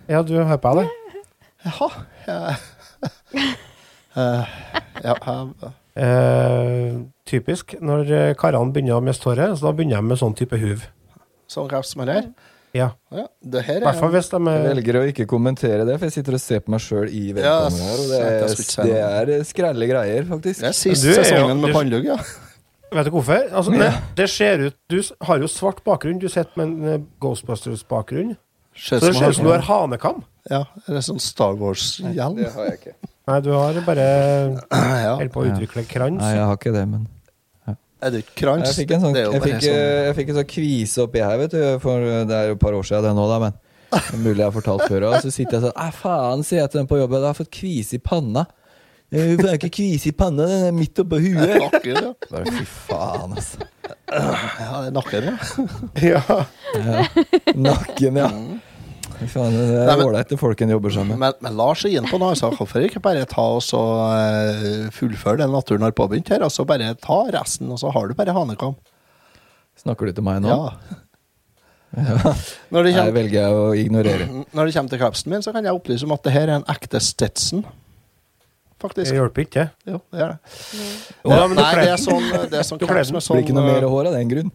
[0.09, 0.87] Ja, du hører på det?
[1.67, 1.91] Jaha.
[2.25, 2.55] Ja.
[4.15, 4.45] Eh,
[5.03, 6.95] ja, jeg- Eh,
[7.29, 7.75] typisk.
[7.81, 10.87] Når eh, karene begynner å miste håret, så da begynner de med sånn type huv.
[11.47, 12.23] sånn raps som er her.
[12.73, 12.87] Ja.
[13.13, 15.85] Ja, det her I hvert fall er hvis de Jeg er velger å ikke kommentere
[15.85, 19.25] det, for jeg sitter og ser på meg sjøl i Ja, her, og det er,
[19.29, 20.61] det er skrelle greier, faktisk.
[20.61, 22.17] det er sist Du er sesongen med pannelugg, ja.
[22.91, 23.45] Vet du hvorfor?
[23.53, 24.97] Altså, det, det ser ut Du
[25.29, 26.17] har jo svart bakgrunn.
[26.19, 28.35] Du sitter med en Ghostbusters-bakgrunn.
[28.75, 30.23] Så det ser ut som du har hanekam.
[30.49, 32.35] Ja, det er sånn Star Wars-hjelm.
[32.41, 32.95] Det har jeg ikke.
[33.27, 34.05] Nei, du har bare
[34.71, 35.17] Ja.
[35.31, 36.19] på å utvikle krans.
[36.19, 37.07] Nei, jeg har ikke det, men
[38.03, 38.65] Er det ikke krans?
[38.67, 41.37] Jeg fikk en sånn, jeg fikk, sånn eh, jeg fikk en sånn kvise oppi her,
[41.39, 41.61] vet du.
[41.79, 43.53] For det er jo et par år siden det nå, da, men
[43.93, 45.05] det er mulig jeg har fortalt før.
[45.07, 47.21] Og så sitter jeg sånn Æ, faen, sier jeg til den på jobben.
[47.23, 48.43] Jeg har fått kvise i panna.
[49.13, 51.55] Hun får ikke kvise i panna, den er midt oppå huet.
[51.61, 52.11] Nakken, ja.
[52.33, 53.67] Bare fy faen, altså.
[54.11, 55.37] ja, det er nakken, ja.
[56.01, 56.37] Ja.
[56.75, 57.07] Ja.
[57.55, 58.29] Nakken, ja.
[59.31, 61.19] Faen, det er ålreit når folkene jobber sammen.
[61.21, 62.33] Men, men Lars er inne på noe.
[62.33, 63.81] Altså, hvorfor ikke bare ta og så
[64.15, 68.09] eh, fullføre den naturen har påbegynt her, og så bare ta resten, og så har
[68.09, 68.75] du bare hanekam?
[69.83, 70.51] Snakker du til meg nå?
[70.51, 70.99] Ja.
[71.93, 72.15] Ja.
[72.73, 74.25] Kommer, jeg velger jeg å ignorere.
[74.25, 76.55] når det kommer til kapsen min, så kan jeg opplyse om at det her er
[76.55, 77.61] en ekte Stetson.
[78.91, 79.67] Det hjelper ikke.
[79.87, 80.55] Jo, det er det.
[81.23, 82.89] Ja, men du Nei, det er sånn, det er sånn den.
[82.91, 84.49] med sånn, blir ikke noe mer eh, hår av den grunn.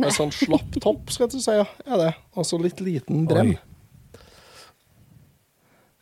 [0.00, 1.54] med sånn slapp topp, skal du si.
[1.60, 2.08] Ja, er det.
[2.34, 3.52] Og så litt liten brem.
[3.52, 3.71] Oi.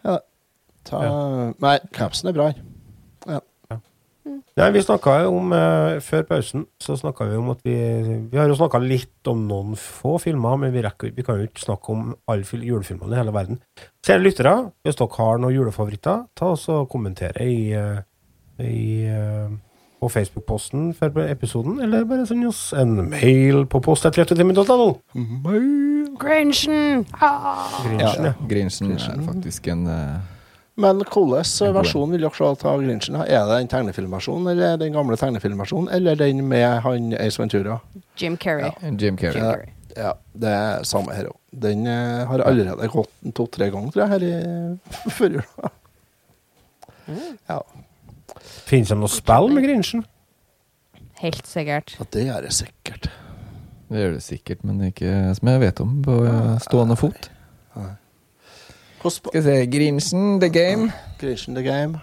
[0.05, 0.19] Ja.
[0.89, 1.01] Ta,
[1.61, 2.51] Nei, capsen er bra.
[3.29, 3.41] Ja.
[4.57, 7.73] Nei, vi snakka jo om eh, Før pausen så snakka vi om at vi
[8.31, 11.47] Vi har jo snakka litt om noen få filmer, men vi, rekker, vi kan jo
[11.49, 13.61] ikke snakke om alle fil- julefilmene i hele verden.
[14.07, 18.03] Kjære lyttere, hvis dere har noen julefavoritter, ta oss og kommentere i, eh,
[18.65, 19.49] i eh,
[20.01, 24.91] på Facebook-posten før episoden, eller bare send oss en mail på post.30timen.no.
[26.19, 27.07] Grinchen!
[27.21, 27.83] Ah.
[27.85, 28.33] Grinchen, ja.
[28.49, 30.21] Grinchen er faktisk en eh,
[30.81, 33.19] Men hvilken versjon vil dere se av Grinchen?
[33.21, 37.81] Er det den tegnefilmversjonen, eller den gamle tegnefilmversjonen, eller den med han Ace Ventura?
[38.17, 38.71] Jim Carrey.
[38.71, 39.41] Ja, Jim Carrey.
[39.41, 39.75] Jim Carrey.
[39.97, 41.37] Ja, det er samme her òg.
[41.51, 45.73] Den eh, har allerede gått to-tre ganger, tror jeg, her i førjula.
[47.51, 47.61] Ja.
[48.71, 50.05] Finnes det noe spill med Grinchen?
[51.21, 51.97] Helt sikkert.
[51.99, 53.11] Ja, det er det sikkert.
[53.91, 56.17] Det gjør det sikkert, men ikke som jeg vet om på
[56.63, 57.31] stående fot.
[57.75, 60.93] Hvordan Skal vi se Grinchen, The Game.
[61.21, 61.99] Grinchen the Game?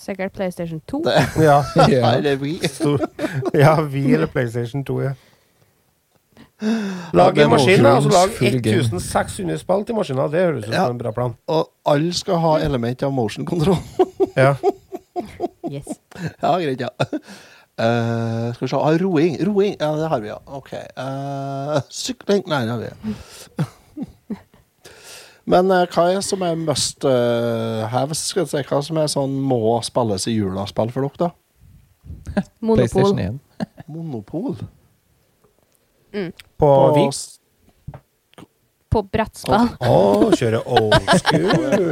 [0.00, 1.02] Sikkert PlayStation 2.
[1.04, 1.12] Det,
[1.48, 1.58] Ja.
[1.90, 2.00] Ja.
[2.06, 2.54] Nei, det er vi.
[2.68, 3.02] Stor.
[3.54, 5.12] Ja, vi eller PlayStation 2, ja.
[7.16, 10.26] Lag en maskin, og så lag 1600 spill til maskina.
[10.28, 10.84] Det høres ut Ja.
[10.86, 11.34] som en bra plan.
[11.48, 13.76] Og alle skal ha element av motion control.
[14.36, 14.54] Ja.
[15.70, 15.86] Yes.
[16.42, 16.88] ja, greit, ja.
[17.80, 19.36] Eh, skal vi se ah, Roing.
[19.46, 20.38] Roing, ja, det har vi, ja.
[20.46, 20.72] OK.
[20.98, 22.90] Uh, sykling Nei, det har vi.
[25.50, 28.14] Men uh, hva er som er must uh, have?
[28.18, 31.30] Skal jeg si, hva som er sånn må spilles i jula-spill for dere, da?
[32.60, 32.76] Monopol.
[32.76, 33.40] PlayStation 1.
[33.90, 34.60] Monopol?
[36.60, 37.39] På På s-
[38.90, 39.68] På brettspill.
[39.86, 41.46] Å, kjøre old school.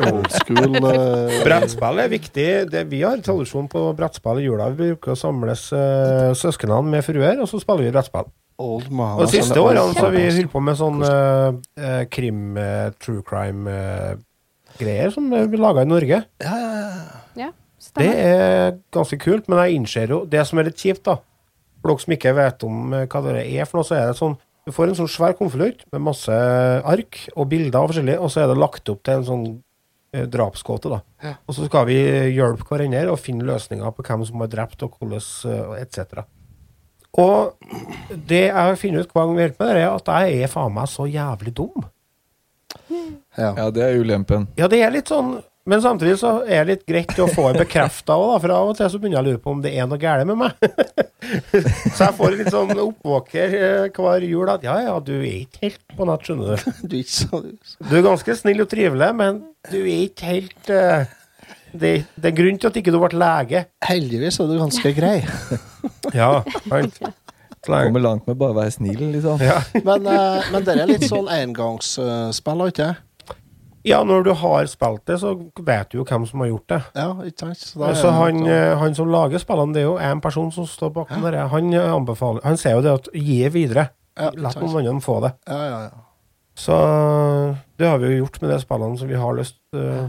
[0.09, 1.37] Old school uh...
[1.47, 2.47] Brettspill er viktig.
[2.73, 4.67] Det, vi har tradisjon på brettspill i jula.
[4.75, 8.27] Vi bruker å samles uh, søsknene med fruer, og så spiller vi brettspill.
[8.59, 9.15] Old man.
[9.21, 12.01] Og de siste altså, årene så har vi old- holdt på med sånn eh, eh,
[12.11, 16.19] krim, eh, true crime-greier som eh, vi laga i Norge.
[16.43, 16.99] Ja, ja, ja.
[17.39, 17.49] Ja,
[18.03, 21.21] Det er ganske kult, men jeg innser jo det som er litt kjipt, da.
[21.79, 24.19] For dere som ikke vet om eh, hva det er for noe, så er det
[24.19, 24.35] sånn
[24.69, 26.35] Du får en sånn svær konvolutt med masse
[26.85, 29.45] ark og bilder og forskjellig, og så er det lagt opp til en sånn
[30.13, 30.99] eh, drapsgåte, da.
[31.25, 31.33] Ja.
[31.49, 31.97] Og så skal vi
[32.37, 36.27] hjelpe hverandre og finne løsninger på hvem som har drept og hvordan, eh, etc.
[37.17, 37.57] Og
[38.29, 40.77] det jeg finner ut hver gang vi hjelper med det, er at jeg er faen
[40.77, 41.89] meg så jævlig dum.
[42.93, 43.55] ja.
[43.55, 44.51] Ja, det er ulempen.
[44.61, 45.39] Ja, det er litt sånn
[45.69, 48.39] Men samtidig så er det litt greit å få det bekrefta òg.
[48.41, 50.29] For av og til så begynner jeg å lure på om det er noe galt
[50.29, 50.65] med meg.
[51.97, 55.67] så jeg får litt sånn oppvåker eh, hver jul at ja, ja, du er ikke
[55.67, 56.73] helt på nett, skjønner du.
[56.89, 57.43] Du er ikke så
[57.85, 61.13] Du er ganske snill og trivelig, men du er ikke helt eh,
[61.77, 63.67] det, det er grunn til at ikke du ble lege.
[63.85, 65.19] Heldigvis er du ganske grei.
[66.17, 66.97] Ja, sant.
[67.67, 69.43] Kommer langt med bare å være snill, liksom.
[69.45, 69.59] Ja.
[69.85, 73.05] Men, eh, men det er litt sånn engangsspill, ikke sant?
[73.89, 75.33] Ja, når du har spilt det, så
[75.65, 76.81] vet du jo hvem som har gjort det.
[76.99, 77.63] Ja, ikke sant?
[77.63, 80.93] Så Så han, eh, han som lager spillene, det er jo en person som står
[80.95, 81.47] bak den der.
[81.49, 83.89] Han eh, anbefaler Han sier jo det at gi det videre.
[84.19, 85.33] Ja, La noen andre få det.
[85.47, 86.05] Ja, ja, ja.
[86.59, 86.75] Så
[87.79, 90.09] det har vi jo gjort med de spillene som vi har lyst eh.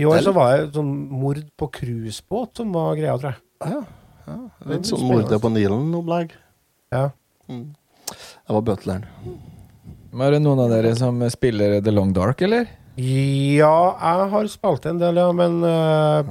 [0.00, 3.42] I år så var det sånn mord på cruisebåt som var greia, tror jeg.
[3.68, 3.82] ja,
[4.26, 4.38] ja.
[4.72, 5.04] Litt sånn.
[5.06, 6.32] Mordet på Nilen-opplegg.
[6.94, 7.10] Ja.
[7.48, 7.68] Mm.
[8.08, 9.06] Det var butleren.
[10.08, 12.68] Er det noen av dere som spiller The Long Dark, eller?
[12.98, 16.30] ja, jeg har spilt en del, ja, men uh,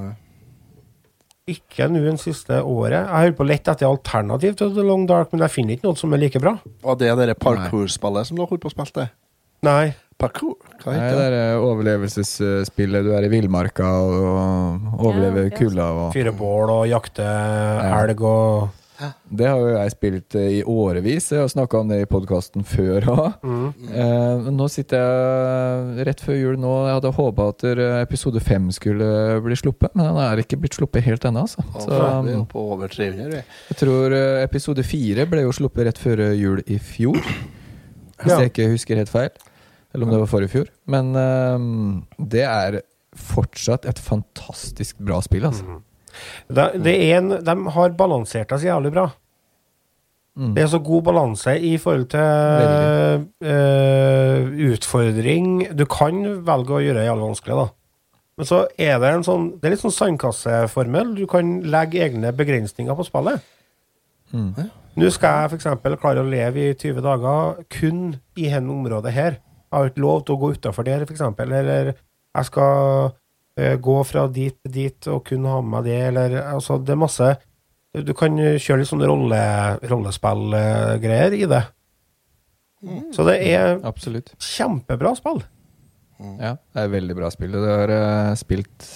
[1.48, 2.98] ikke nå det siste året.
[2.98, 5.88] Jeg holder på å lette etter alternativ til The Long Dark, men jeg finner ikke
[5.88, 6.58] noe som er like bra.
[6.84, 9.08] Og det er det parkour-spillet som du har holdt på å spille til?
[9.64, 9.94] Nei.
[10.18, 10.58] Parkour?
[10.82, 11.40] Hva heter det det?
[11.46, 13.06] er overlevelsesspillet.
[13.06, 17.26] Du er i villmarka og overlever kulda og Fyre bål og jakte
[17.86, 18.87] elg og
[19.30, 21.28] Det har jo jeg spilt eh, i årevis.
[21.30, 23.26] Jeg har snakka om det i podkasten før òg.
[23.46, 23.66] mm.
[23.88, 26.72] Eh, nå sitter jeg rett før jul nå.
[26.88, 30.78] Jeg hadde håpa at eh, episode fem skulle bli sluppet, men den er ikke blitt
[30.78, 31.46] sluppet helt ennå.
[31.46, 31.62] Altså.
[31.84, 33.44] Så um, på over 300, vi.
[33.70, 37.20] jeg tror eh, episode fire ble jo sluppet rett før jul i fjor.
[38.18, 39.30] Hvis jeg ikke husker helt feil.
[39.94, 40.72] Eller om det var forrige fjor.
[40.90, 41.68] Men eh,
[42.34, 42.80] det er
[43.18, 45.78] fortsatt et fantastisk bra spill, altså.
[46.48, 49.08] Det, det er en, de har balansert det så jævlig bra.
[50.38, 50.52] Mm.
[50.54, 55.64] Det er så god balanse i forhold til uh, utfordring.
[55.78, 57.66] Du kan velge å gjøre det jævlig vanskelig, da.
[58.38, 61.16] Men så er det en sånn Det er litt sånn sandkasseformel.
[61.18, 63.42] Du kan legge egne begrensninger på spillet.
[64.30, 64.68] Mm.
[64.98, 65.98] Nå skal jeg f.eks.
[65.98, 68.02] klare å leve i 20 dager kun
[68.38, 69.40] i dette området her.
[69.42, 71.24] Jeg har ikke lov til å gå utafor der, f.eks.
[71.42, 73.10] Eller jeg skal
[73.82, 77.30] gå fra dit til dit og kun ha med det, eller altså Det er masse
[78.06, 79.40] Du kan kjøre litt sånne rolle,
[79.90, 81.62] rollespillgreier i det.
[83.16, 84.34] Så det er Absolutt.
[84.38, 85.40] kjempebra spill.
[86.38, 87.54] Ja, det er veldig bra spill.
[87.54, 88.86] Du har uh, spilt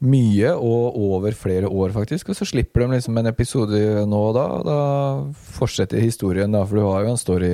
[0.00, 2.30] mye og over flere år, faktisk.
[2.32, 4.76] Og så slipper de liksom en episode nå og da, og da
[5.58, 7.50] fortsetter historien, da, for du har jo en story,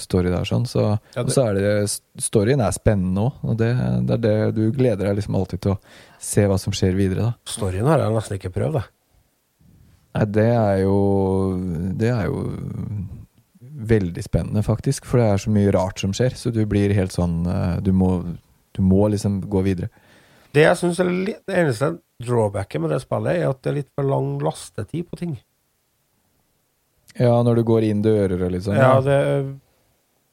[0.00, 0.64] story der, sånn.
[0.68, 0.86] Så,
[1.16, 1.74] Ja, Og så er det
[2.20, 3.70] Storyen er spennende òg, og det,
[4.08, 5.80] det er det du gleder deg liksom alltid til å
[6.20, 7.52] se hva som skjer videre, da.
[7.52, 8.86] Storyen har jeg nesten ikke prøvd, da.
[10.16, 10.94] Nei, det er jo
[12.00, 12.40] Det er jo
[13.60, 15.06] veldig spennende, faktisk.
[15.08, 17.92] For det er så mye rart som skjer, så du blir helt sånn eh, Du
[17.96, 18.10] må,
[18.76, 19.88] du må liksom gå videre.
[20.54, 21.92] Det jeg synes er litt, det eneste
[22.26, 25.36] drawbacket med det spillet, er at det er litt for lang lastetid på ting.
[27.18, 28.78] Ja, når du går inn dører og litt sånn.
[28.78, 29.16] Ja, det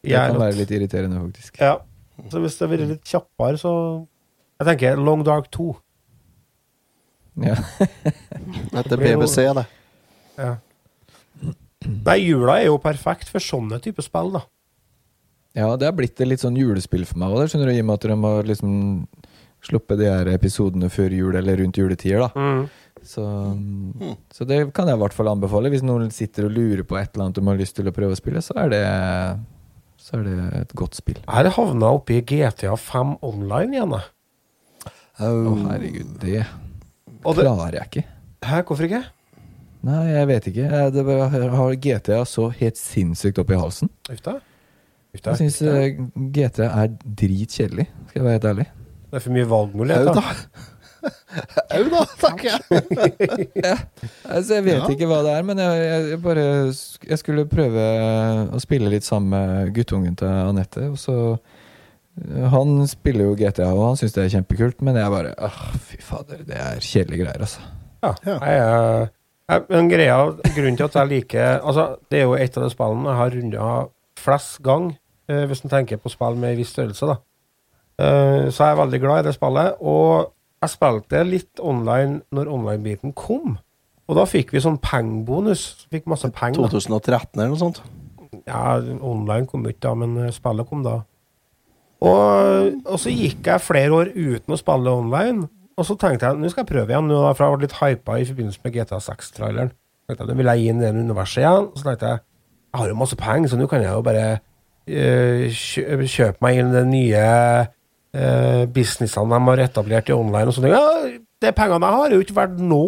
[0.07, 1.57] Det kan være litt irriterende, faktisk.
[1.61, 1.75] Ja.
[2.31, 3.73] Så hvis det hadde vært litt kjappere, så
[4.57, 5.67] Jeg tenker Long Dark 2.
[7.45, 7.55] Ja.
[8.73, 9.65] Jo- BBC, det.
[10.37, 10.55] Ja.
[11.85, 14.41] Nei, jula er jo perfekt for sånne typer spill, da.
[15.57, 17.85] ja, det har blitt et litt sånn julespill for meg òg, skjønner du, i og
[17.87, 18.73] med at de har liksom
[19.67, 22.49] sluppet de her episodene før jul eller rundt juletider, da.
[23.07, 23.23] Så,
[24.33, 25.71] så det kan jeg i hvert fall anbefale.
[25.71, 28.17] Hvis noen sitter og lurer på et eller annet de har lyst til å prøve
[28.17, 28.83] å spille, så er det,
[30.01, 31.19] så er det et godt spill.
[31.21, 34.13] Jeg har havna oppi GTA 5 online igjen, jeg.
[35.17, 37.37] Å, herregud, det herregud.
[37.37, 38.03] det klarer jeg ikke.
[38.47, 39.05] Hæ, hvorfor ikke?
[39.87, 40.67] Nei, jeg vet ikke.
[40.67, 41.05] Jeg, det
[41.55, 43.91] har GTA så helt sinnssykt opp i halsen.
[44.11, 44.37] Ufta?
[45.15, 45.33] Ufta.
[45.33, 45.61] Jeg syns
[46.35, 48.67] GTA er dritkjedelig, skal jeg være helt ærlig.
[49.07, 50.47] Det er for mye valgmulighet valgmuligheter.
[50.57, 50.73] da.
[51.77, 53.77] Au da, tenker jeg.
[54.27, 54.87] Altså, jeg vet Ja.
[54.91, 56.45] ikke hva det er, men jeg, jeg, jeg bare
[57.11, 57.83] Jeg skulle prøve
[58.51, 61.17] å spille litt sammen med guttungen til Anette, og så
[62.51, 65.99] Han spiller jo GTA, og han syns det er kjempekult, men jeg bare Åh, fy
[66.01, 67.61] fader, det er kjedelige greier, altså.
[68.03, 68.11] Ja.
[68.25, 68.37] Ja.
[68.41, 69.09] Jeg,
[69.53, 70.17] jeg, men greia,
[70.55, 73.37] grunnen til at jeg liker Altså, det er jo et av de spillene jeg har
[73.37, 73.69] runda
[74.17, 74.89] flest gang,
[75.29, 77.19] eh, hvis en tenker på spill med en viss størrelse, da.
[77.97, 79.79] Eh, så jeg er veldig glad i det spillet.
[79.81, 80.31] Og
[80.63, 83.57] jeg spilte litt online når online-biten kom.
[84.07, 85.65] Og da fikk vi sånn pengebonus.
[85.81, 86.63] Så Fikk masse penger.
[86.69, 87.81] 2013 eller noe sånt.
[88.47, 91.01] Ja, online kom ikke da, men eh, spillet kom da.
[91.97, 95.47] Og, og så gikk jeg flere år uten å spille online.
[95.77, 98.17] Og så tenkte jeg nå skal jeg prøve igjen, nå for jeg ble litt hypa
[98.17, 99.71] i forbindelse med GTA 6-traileren.
[100.07, 101.69] tenkte jeg, Nå vil jeg inn i det universet igjen.
[101.77, 102.23] Så tenkte jeg
[102.67, 104.25] jeg har jo masse penger, så nå kan jeg jo bare
[104.85, 107.21] eh, kjøpe meg inn i de nye
[108.15, 110.47] uh, businessene de har etablert i online.
[110.47, 110.69] Og sånn.
[110.71, 110.83] Ja,
[111.43, 112.83] de pengene jeg har, er jo ikke verdt nå.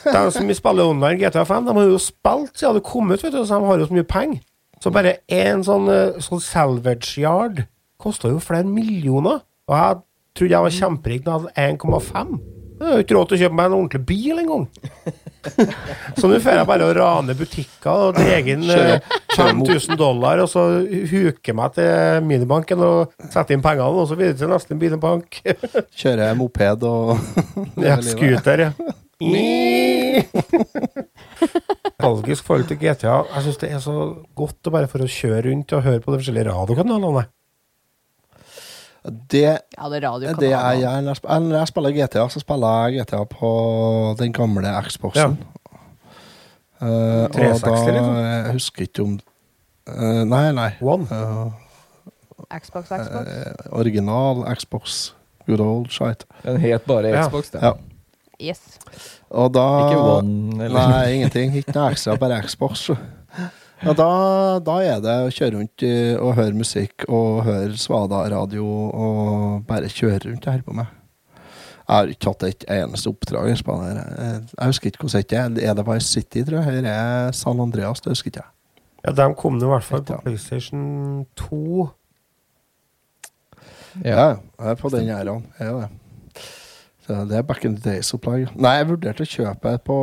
[0.00, 3.34] De som spiller online GTA 5, de har jo spilt siden det kom ut, vet
[3.34, 4.40] du, så de har jo så mye penger.
[4.80, 7.66] Så bare en sånn, eh, sånn salvage yard
[8.00, 9.42] kosta jo flere millioner.
[9.68, 9.98] Og jeg
[10.38, 12.40] trodde jeg var kjemperik da jeg hadde 1,5.
[12.80, 14.62] Jeg har jo ikke råd til å kjøpe meg en ordentlig bil engang.
[16.16, 19.04] så nå får jeg bare å rane butikker og dra inn eh,
[19.36, 20.64] 5000 dollar, og så
[21.10, 25.42] huke meg til minibanken og sette inn pengene, og så videre til neste minibank.
[26.00, 27.14] Kjøre moped og
[27.84, 28.72] Ja, scooter, ja.
[32.00, 33.18] Nostalgisk forhold til GTA.
[33.34, 33.96] Jeg syns det er så
[34.38, 37.26] godt å bare for å kjøre rundt og høre på de forskjellige radiokanalene.
[39.04, 40.36] Det Ja, det er er det.
[40.36, 43.50] Når jeg Når jeg spiller GTA, så spiller jeg GTA på
[44.18, 45.38] den gamle Xboxen.
[45.40, 45.50] Ja.
[46.82, 48.16] Uh, 360 da liksom?
[48.16, 49.18] Jeg husker ikke om
[49.88, 50.70] uh, Nei, nei.
[50.80, 51.04] One.
[51.10, 51.52] Uh,
[52.58, 53.28] Xbox, Xbox.
[53.28, 55.14] eh, original Xbox.
[55.46, 56.24] Good old shite.
[56.44, 57.28] Den het bare Ja.
[57.28, 57.62] Xbox, det.
[57.62, 57.72] Ja.
[58.40, 58.60] Yes.
[59.30, 61.56] Og da Ikke One eller Nei, ingenting.
[61.56, 62.90] Ikke noe ekstra, bare Xbox.
[63.82, 64.06] Ja, da,
[64.60, 65.84] da er det å kjøre rundt
[66.20, 70.96] og høre musikk og høre Svada-radio og bare kjøre rundt og holde på med.
[71.90, 73.62] Jeg har ikke hatt et eneste oppdrag her.
[73.96, 75.70] Jeg- husker ikke hvordan det er.
[75.70, 76.76] Er det Vice City, tror jeg?
[76.78, 78.00] Eller er San Andreas?
[78.00, 78.52] Det husker ikke jeg.
[79.06, 81.90] Ja, de kom nå i hvert fall på PlayStation 2.
[84.04, 84.28] Ja, Ja.
[84.60, 85.46] jeg er på den æraen.
[85.58, 85.88] Jeg er det.
[87.10, 88.48] Det er back in the days-opplegg.
[88.54, 89.98] Nei, jeg vurderte å kjøpe et på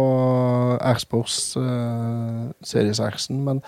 [0.99, 3.61] Xbox uh, Series X-en, men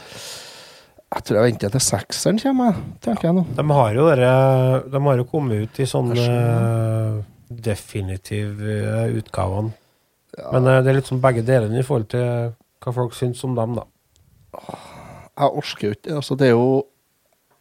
[1.10, 3.46] jeg tror jeg venter til sekseren kommer, tenker jeg nå.
[3.58, 4.34] De har jo dere
[4.94, 6.26] De har jo kommet ut i sånne
[7.50, 8.76] definitive
[9.18, 9.74] utgavene.
[10.38, 10.52] Ja.
[10.54, 12.52] Men det er litt sånn begge delene i forhold til
[12.84, 13.88] hva folk syns om dem, da.
[15.40, 16.70] Jeg orker jo ikke altså, Det er jo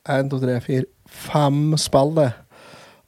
[0.09, 2.31] én, to, tre, fire, fem spill, det.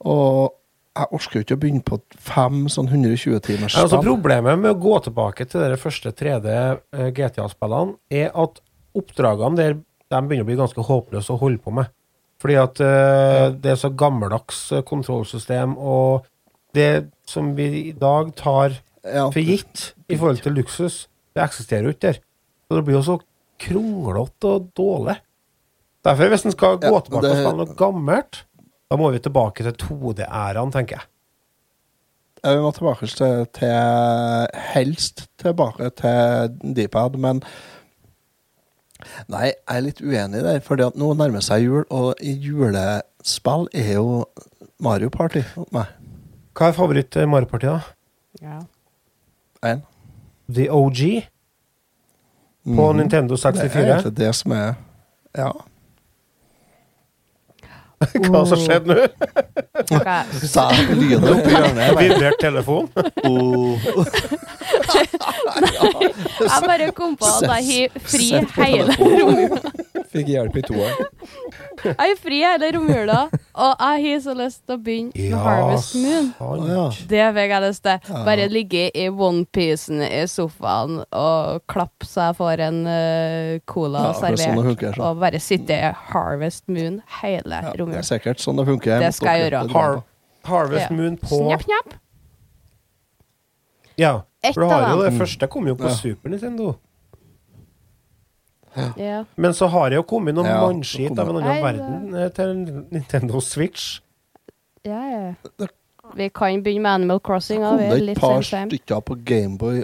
[0.08, 0.56] Og
[0.90, 4.72] jeg orker jo ikke å begynne på fem sånn 120 timers Ja, altså problemet med
[4.72, 8.58] å gå tilbake til de første 3D eh, GTA-spillene, er at
[8.98, 11.92] oppdragene der de begynner å bli ganske håpløse å holde på med.
[12.42, 16.26] Fordi at uh, det er så gammeldags eh, kontrollsystem, og
[16.74, 21.04] det som vi i dag tar for gitt i forhold til luksus,
[21.36, 22.20] det eksisterer jo ikke der.
[22.66, 23.16] Så det blir jo så
[23.60, 25.16] kronglete og dårlig.
[26.04, 28.42] Derfor, hvis en skal gå tilbake og spille noe gammelt,
[28.90, 31.08] da må vi tilbake til 2D-æraen, tenker jeg.
[32.40, 37.44] Vi må tilbake til, til Helst tilbake til D-pad, men
[39.32, 43.94] Nei, jeg er litt uenig der, for nå nærmer seg jul, og i julespill er
[43.94, 44.26] jo
[44.82, 45.88] Mario Party hos meg.
[46.56, 47.80] Hva er favoritt-Mario Party, da?
[48.42, 48.58] Ja.
[49.64, 49.80] En.
[50.52, 51.00] The OG
[52.64, 52.96] på mm.
[52.96, 54.74] Nintendo Det er egentlig det som er
[55.36, 55.50] Ja.
[58.30, 59.04] Hva som skjedde nå?
[59.90, 60.22] Okay.
[60.48, 61.98] Sa lyden oppi hjørnet?
[62.00, 62.88] Vibrert telefon.
[63.28, 63.76] Oh.
[66.40, 69.72] Jeg bare kom på at jeg har fri hele romjula.
[70.10, 71.06] Fikk hjelp i toeren.
[71.84, 73.18] Jeg har fri hele romjula,
[73.54, 76.26] Og jeg har så lyst til å begynne med Harvest Moon.
[76.38, 76.66] sant.
[76.70, 76.84] Ja.
[77.12, 78.10] Det fikk jeg lyst til.
[78.26, 84.12] Bare ligge i onepiecen i sofaen og klappe så jeg får en uh, cola Ja,
[84.18, 84.64] sånn servert.
[84.72, 88.98] funker, og bare sitte i Harvest Moon hele Ja, det er sikkert sånn det funker.
[89.06, 89.62] Det skal jeg gjøre.
[89.76, 90.00] Har,
[90.50, 90.96] Harvest Ja.
[90.96, 91.96] Moon på Snapp, snapp.
[94.00, 94.12] Ja.
[94.42, 95.94] Ett For du har jo det første kom jo på Ja.
[95.94, 96.74] Super Nintendo.
[98.96, 99.24] Ja.
[99.34, 102.52] Men så har det jo kommet noen Ja, mannskit av en annen verden eh, til
[102.94, 103.98] Nintendo Switch.
[104.86, 105.66] Ja, ja.
[106.16, 107.60] Vi kan begynne med Animal Crossing.
[107.62, 109.82] Kom det et par stykker på Gameboy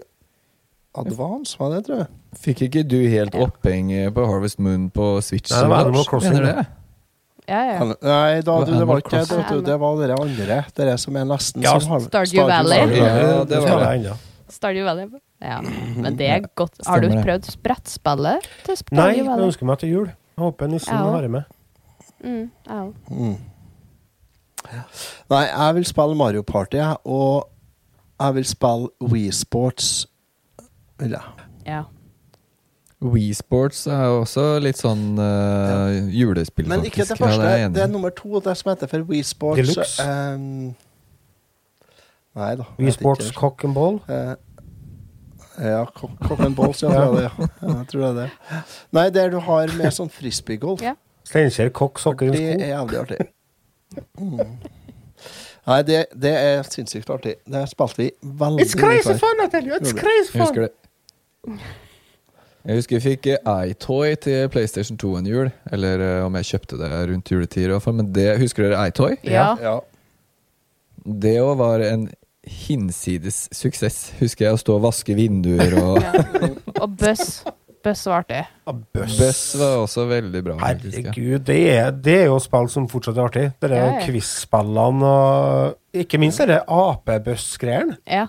[0.96, 2.06] Advance, var det, tror jeg?
[2.40, 3.44] Fikk ikke du helt Ja.
[3.46, 5.50] oppheng på Harvest Moon på Switch?
[5.50, 6.54] Nei, det var Animal Crossing, Mener det.
[6.56, 6.66] det?
[7.48, 7.84] Ja, ja.
[7.84, 9.66] Nei, da, du, det var ikke det.
[9.66, 10.64] Det var dere andre.
[10.76, 12.78] Dere som er nesten Ja, som har Stardew Valley.
[12.80, 14.16] Stardew Ja, Valley, det var det.
[14.46, 14.54] Jeg.
[14.56, 15.06] Stardew Valley.
[15.42, 16.78] Ja, men det er godt.
[16.86, 19.46] Har du prøvd brettspillet til Nei, Stardew jeg Valley?
[19.50, 20.06] ønsker meg til jul.
[20.06, 21.10] Jeg håper nissen Ja.
[21.10, 21.42] har det med.
[22.24, 22.82] Mm, ja.
[23.10, 23.36] Mm.
[25.30, 27.48] Nei, jeg vil spille Mario Party, jeg, og
[28.20, 30.06] jeg vil spille Wii Sports.
[30.98, 31.46] Vil jeg.
[31.66, 31.82] ja.
[33.04, 37.42] Wii Sports er også litt sånn uh, julespill, Men ikke det første.
[37.44, 39.60] Ja, det er det er nummer to, det som heter for Wii Sports.
[39.60, 40.02] Deluxe.
[40.02, 40.74] ehm,
[42.36, 42.66] nei da.
[42.76, 43.38] Wii jeg vet Sports ikke.
[43.40, 43.98] Cock and Ball.
[44.12, 44.34] Eh,
[45.66, 46.90] ja, Cock Cock and Balls, ja.
[46.92, 47.48] tror jeg det, ja.
[47.72, 48.62] Jeg tror det er det.
[48.98, 50.82] Nei, der du har med sånn frisbeegolf.
[50.84, 50.92] Ja.
[51.26, 52.68] Steinkjer Kokk Sokker Det er Sko.
[52.70, 53.24] jævlig artig.
[54.20, 54.58] Mm.
[55.66, 57.32] Nei, det, det er sinnssykt artig.
[57.50, 58.10] Det spilte vi
[58.42, 59.18] veldig It's crazy før.
[59.24, 59.80] fun, I tell you!
[59.80, 60.04] It's crazy det.
[60.04, 61.56] crazy Jeg husker fun!
[61.56, 61.72] det.
[62.66, 65.50] Jeg husker jeg fikk eh, iToy til PlayStation 2 en jul.
[65.72, 67.94] Eller eh, om jeg kjøpte det rundt juletider, i hvert fall.
[67.98, 69.16] Men det, husker dere iToy?
[69.26, 69.48] Ja.
[69.62, 69.76] Ja.
[71.06, 72.08] Det òg var en
[72.46, 74.12] hinsides suksess.
[74.20, 76.24] Husker jeg å stå og vaske vinduer og ja.
[76.80, 77.42] Og bøss.
[77.86, 78.40] Bøss var artig.
[78.66, 79.18] Ja, Bøss.
[79.20, 79.42] bøss.
[79.60, 80.56] var også veldig bra.
[80.58, 83.44] Herregud, det er, det er jo spill som fortsatt er artig.
[83.62, 87.98] Det er quiz-spillene og ikke minst er det apebøss-greiene.
[88.10, 88.26] Ja.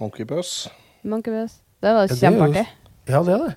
[0.00, 0.68] Monkeybøss.
[1.04, 1.56] Monkeybøss.
[1.56, 2.66] Monkey Det var Ja, det kjempeartig.
[3.08, 3.54] Ja, det er det.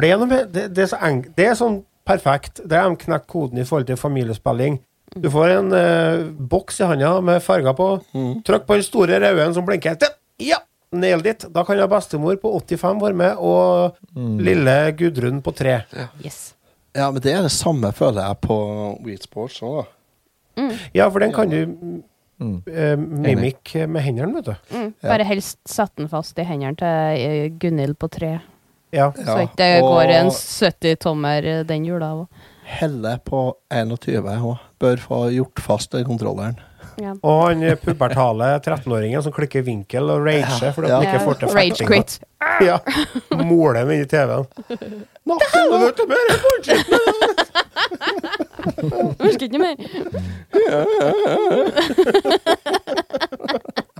[0.00, 2.62] Det er, noe det, det, er så enk, det er sånn perfekt.
[2.64, 4.80] Det er de knekker koden i forhold til familiespilling.
[5.14, 7.88] Du får en eh, boks i handa med farger på.
[8.16, 8.42] Mm.
[8.46, 9.96] Trykk på den store røde som blinker.
[10.40, 10.58] Ja!
[10.92, 11.44] Nailed it.
[11.52, 13.96] Da kan jeg bestemor på 85 være med, og
[14.44, 15.78] lille Gudrun på tre.
[16.24, 16.54] Yes.
[16.92, 18.56] Ja, men det er det samme, føler jeg, på
[19.04, 20.66] Weed Sports òg, da.
[20.92, 22.02] Ja, for den kan du
[22.42, 22.62] Mm.
[22.66, 24.54] eh, mimikke med hendene, vet du.
[24.74, 24.88] Mm.
[25.04, 28.32] Bare helst sette den fast i hendene til eh, Gunhild på tre.
[28.92, 29.12] Ja.
[29.14, 32.26] Så ikke det går en 70-tommer eh, den jula òg.
[32.62, 34.56] Helle på 21 òg.
[34.82, 36.56] Bør få gjort fast den kontrolleren.
[37.00, 37.14] Ja.
[37.24, 40.98] Og han eh, pubertale 13-åringen som klikker vinkel og rager fordi Ja.
[41.00, 42.02] ikke får til fettinga.
[42.62, 42.78] Ja.
[43.42, 44.44] Moler inn i TV-en.
[45.96, 46.86] du mer bullshit!
[48.82, 49.76] Orker ikke mer.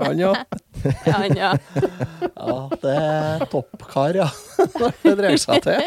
[0.02, 0.34] Han, ja.
[1.06, 1.52] Han, ja.
[2.36, 2.68] ja.
[2.82, 4.26] Det er toppkar, ja.
[5.04, 5.82] det dreier seg til.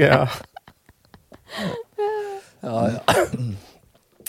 [0.00, 0.26] Ja.
[2.62, 3.00] Ja, ja.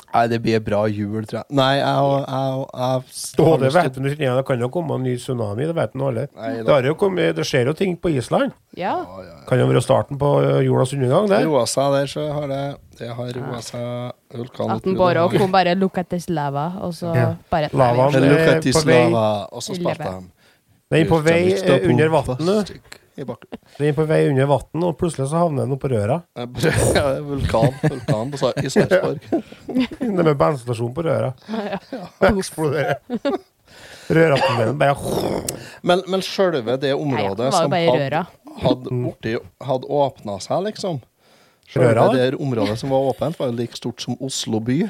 [0.08, 1.46] Nei, det blir bra jul, tror jeg.
[1.58, 5.14] Nei, jeg, jeg, jeg, Og det vet du, ja, det kan jo komme en ny
[5.20, 6.24] tsunami, det vet nå alle.
[6.38, 6.78] Nei, Det, da.
[6.78, 8.56] har jo kommet, det skjer jo ting på Island.
[8.78, 8.94] ja.
[9.04, 9.36] Ja, ja, ja.
[9.50, 11.46] Kan jo være starten på eh, jordas undergang Det der.
[11.52, 12.62] roa seg der, så har det
[13.00, 16.94] Det har roa seg vulkan At den bare kom bare look at this lava, og
[16.98, 17.28] så Ja.
[17.52, 18.14] bare Lavaen.
[18.18, 20.30] Nei, Look at this på vei- lava, og så spilte de
[20.90, 21.42] Den er på vei
[21.92, 22.74] under vannet.
[23.18, 23.60] I bakken.
[23.80, 26.20] Den er på vei under vann, og plutselig så havner den oppå røra.
[26.38, 26.46] Ja,
[27.26, 29.24] vulkan, vulkan på, i Sarpsborg.
[29.98, 31.32] Det med bensinstasjon på røra.
[32.30, 33.02] Eksploderer.
[34.08, 34.96] Røratunnelen bare
[35.84, 39.34] Men, men sjølve det Nei, ja, området det var jo som hadde, hadde,
[39.68, 41.02] hadde åpna seg, liksom
[41.68, 44.86] Sjølve det området som var åpent, var jo like stort som Oslo by.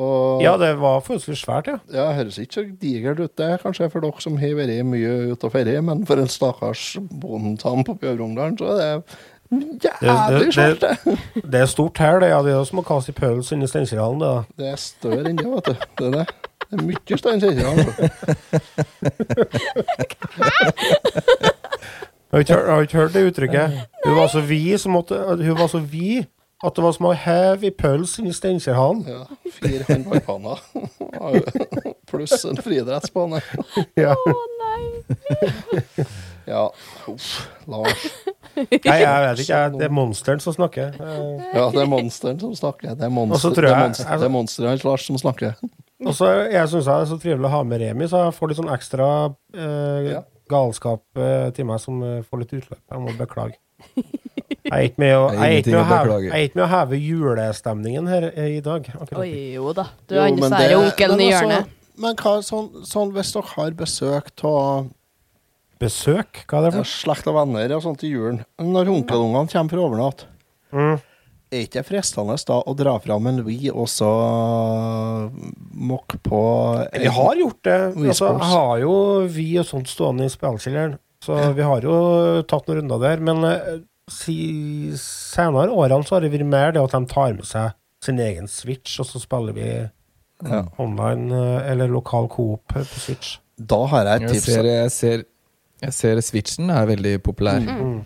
[0.00, 1.78] Og Ja, det var forholdsvis svært, ja.
[1.92, 5.44] Ja, høres ikke så digert ut, det, kanskje for dere som har vært mye ute
[5.50, 9.02] og ferie, men for en stakkars bondetam på Bjørvungdalen, så er
[9.50, 11.18] det jævlig svært, det.
[11.52, 12.28] Det er stort her, det.
[12.32, 14.30] Ja, det er som å kaste pøls inni Steinkjerhallen, det.
[14.30, 14.42] da.
[14.62, 15.74] Det er større enn det, vet du.
[15.98, 16.26] Det er det.
[16.70, 17.00] Det er mye
[22.38, 23.72] ikke hørt- har du ikke hørt det uttrykket?
[24.06, 26.26] Hun var så vid som måtte, Hun var så vid
[26.62, 29.04] at det var som å heve i pøls i Steinkjerhallen.
[29.08, 29.22] Ja,
[29.56, 30.60] fire håndballbaner.
[32.10, 33.40] Pluss en friidrettsbane.
[33.98, 34.12] Ja.
[34.16, 36.06] Å nei!
[36.50, 36.64] Ja,
[37.08, 37.28] uff,
[37.70, 38.06] Lars.
[38.56, 39.58] Nei, jeg vet ikke.
[39.78, 40.96] Det er monsteren som snakker.
[40.98, 42.96] Eh, Ja, det er monsteren som snakker.
[42.98, 43.54] Det er, monsteret
[44.32, 45.54] monster, er, er hans Lars som snakker.
[46.00, 48.50] Og så jeg syns det er så trivelig å ha med Remi, så jeg får
[48.50, 49.08] litt sånn ekstra
[49.54, 50.22] eh, Ja.
[50.50, 52.80] galskap eh, til meg som eh, får litt utløp.
[52.90, 53.60] Jeg må beklage.
[54.50, 56.98] Jeg er ikke med å, jeg ikke med å, heve, jeg ikke med å heve
[57.00, 58.88] julestemningen her i dag.
[58.94, 59.18] akkurat.
[59.22, 59.84] Oi, jo da.
[60.08, 61.76] Du Jo, er men sære det- onkelen i altså, hjørnet.
[62.00, 64.88] Men hva, sånn, sånn hvis dere har besøk av
[65.80, 66.42] Besøk?
[66.46, 66.84] Hva er det for?
[66.84, 70.26] slekt og venner og sånt i julen, når onkelungene kommer for overnatt,
[70.74, 71.00] Mm.
[71.50, 74.10] er ikke det fristende da å dra fram en Wii og så
[75.74, 76.40] mokke på
[76.94, 77.78] Vi har gjort det.
[77.96, 78.94] Vi Altså, jeg har jo
[79.26, 83.20] vi og sånt stående i spillkjelleren, så vi har jo tatt noen runder der.
[83.20, 83.78] Men eh,
[84.12, 84.36] si,
[85.00, 87.72] senere årene så har det vært mer det at de tar med seg
[88.04, 89.66] sin egen Switch, og så spiller vi
[90.40, 90.62] Ja.
[90.80, 93.38] online eh, eller lokal coop på Switch.
[93.60, 94.44] Da har jeg et Jeg tips.
[94.54, 95.22] ser, jeg, ser,
[95.82, 97.60] jeg ser Switchen er veldig populær.
[97.60, 98.00] Mm.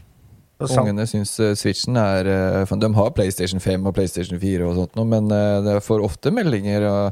[0.59, 0.81] Det er.
[0.81, 4.97] Ungene syns eh, Switchen er eh, De har PlayStation 5 og PlayStation 4 og sånt,
[5.07, 7.11] men eh, det får ofte meldinger eh, eh,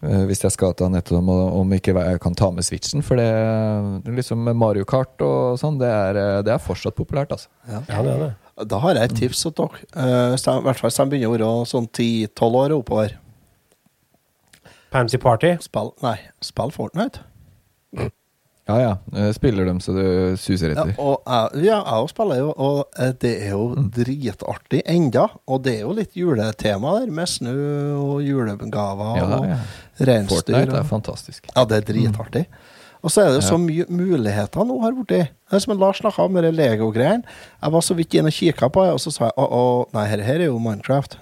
[0.00, 3.02] hvis jeg skal til Anette om, om ikke jeg kan ta med Switchen.
[3.04, 3.28] For det,
[4.06, 7.50] det liksom Mario Kart og sånn, det er, eh, det er fortsatt populært, altså.
[7.68, 8.30] Ja, det er det.
[8.70, 9.82] Da har jeg et tips til dere.
[9.96, 13.18] Eh, I hvert fall hvis de begynner å være sånn 10-12 år og oppover.
[14.90, 15.54] Pansy Party.
[15.62, 17.22] Spill, nei, spill Fortnite.
[18.70, 22.80] Ja ja, spiller dem så det suser Ja, og jeg, ja, jeg spiller jo, og
[22.98, 23.90] eh, det er jo Mm.
[23.96, 25.26] dritartig enda.
[25.48, 27.54] Og det er jo litt juletema der, med snø
[27.98, 29.56] og julegaver Ja, og ja.
[30.00, 30.36] reinsdyr.
[30.36, 31.46] Fortnite er fantastisk.
[31.56, 32.46] Ja, det er dritartig.
[33.02, 35.30] Og så er det jo så mye muligheter nå har blitt.
[35.50, 37.22] Det som Lars snakka om, de Lego-greiene.
[37.62, 39.62] Jeg var så vidt inne og kikka på det, og så sa jeg å, å,
[39.96, 41.16] nei, her, her er jo Minecraft.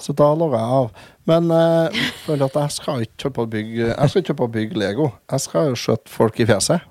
[0.00, 1.04] Så da logga jeg av.
[1.30, 4.56] Men eh, føler at jeg skal ikke kjøpe og bygge Jeg skal ikke kjøpe og
[4.56, 5.06] bygge Lego.
[5.30, 6.90] Jeg skal jo skjøte folk i fjeset.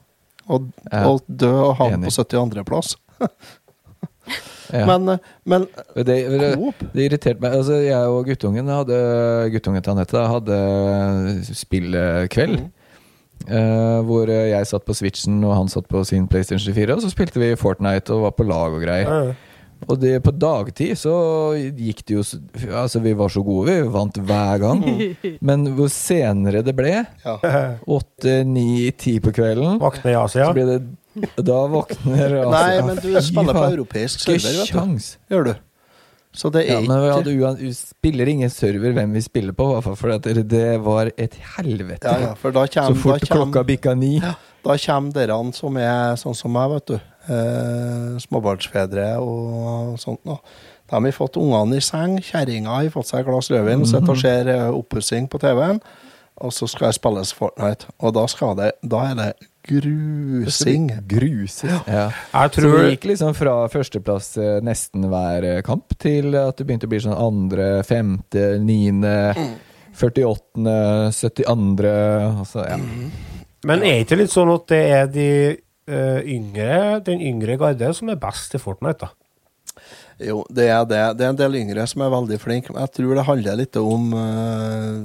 [0.51, 2.95] Og, og dø og havne på 72.-plass.
[3.19, 4.87] Ja.
[4.89, 7.53] Men, eh, men det, det, Coop det irriterte meg.
[7.59, 8.95] Altså, jeg og guttungen hadde
[9.53, 10.57] Guttungen til Anette hadde
[11.53, 12.63] spillkveld.
[12.63, 12.71] Mm.
[13.43, 16.95] Uh, hvor jeg satt på Switchen og han satt på sin PlayStation 4.
[16.95, 19.11] Og så spilte vi Fortnite og var på lag og greier.
[19.11, 19.52] Ja.
[19.87, 21.13] Og det, på dagtid så
[21.57, 22.23] gikk det jo
[22.83, 24.83] Altså, vi var så gode, vi vant hver gang.
[25.47, 27.35] Men hvor senere det ble, ja.
[27.97, 30.47] åtte, ni, ti på kvelden, Vakne i Asia.
[30.49, 30.79] så ble det
[31.45, 32.49] Da våkner Asia.
[32.55, 35.13] Nei, men du spiller på europeisk server, vet du.
[35.35, 35.53] Gjør du.
[36.33, 39.67] Så det Ja, er men vi, hadde uan, spiller ingen server hvem vi spiller på,
[39.69, 42.09] i hvert fall, for det, det var et helvete.
[42.09, 44.15] ja, ja, for da Så fort da kommer klokka bikka ni.
[44.63, 46.97] Da kommer dere som er sånn som meg, vet du.
[47.23, 50.41] Eh, småbarnsfedre og sånt noe.
[50.89, 54.11] Da har vi fått ungene i seng, kjerringa har fått seg et glass rødvin, sitter
[54.11, 55.79] og ser eh, oppussing på TV-en,
[56.43, 57.87] og så skal jeg spilles Fortnite.
[58.03, 59.29] Og da skal det Da er det
[59.63, 60.89] grusing.
[61.07, 61.71] Grusing.
[61.87, 62.09] Ja.
[62.11, 64.33] Jeg Så tror det gikk liksom fra førsteplass
[64.65, 69.15] nesten hver eh, kamp, til at det begynte å bli sånn andre, femte, niende,
[69.95, 71.99] 48., 72.
[72.35, 72.81] Altså, ja.
[73.63, 75.29] Men er ikke litt sånn at det er de
[75.89, 79.11] yngre, den yngre garde som er best i Fortnite, da?
[80.21, 81.01] Jo, det er det.
[81.17, 82.75] Det er en del yngre som er veldig flinke.
[82.77, 85.01] Jeg tror det handler litt om uh,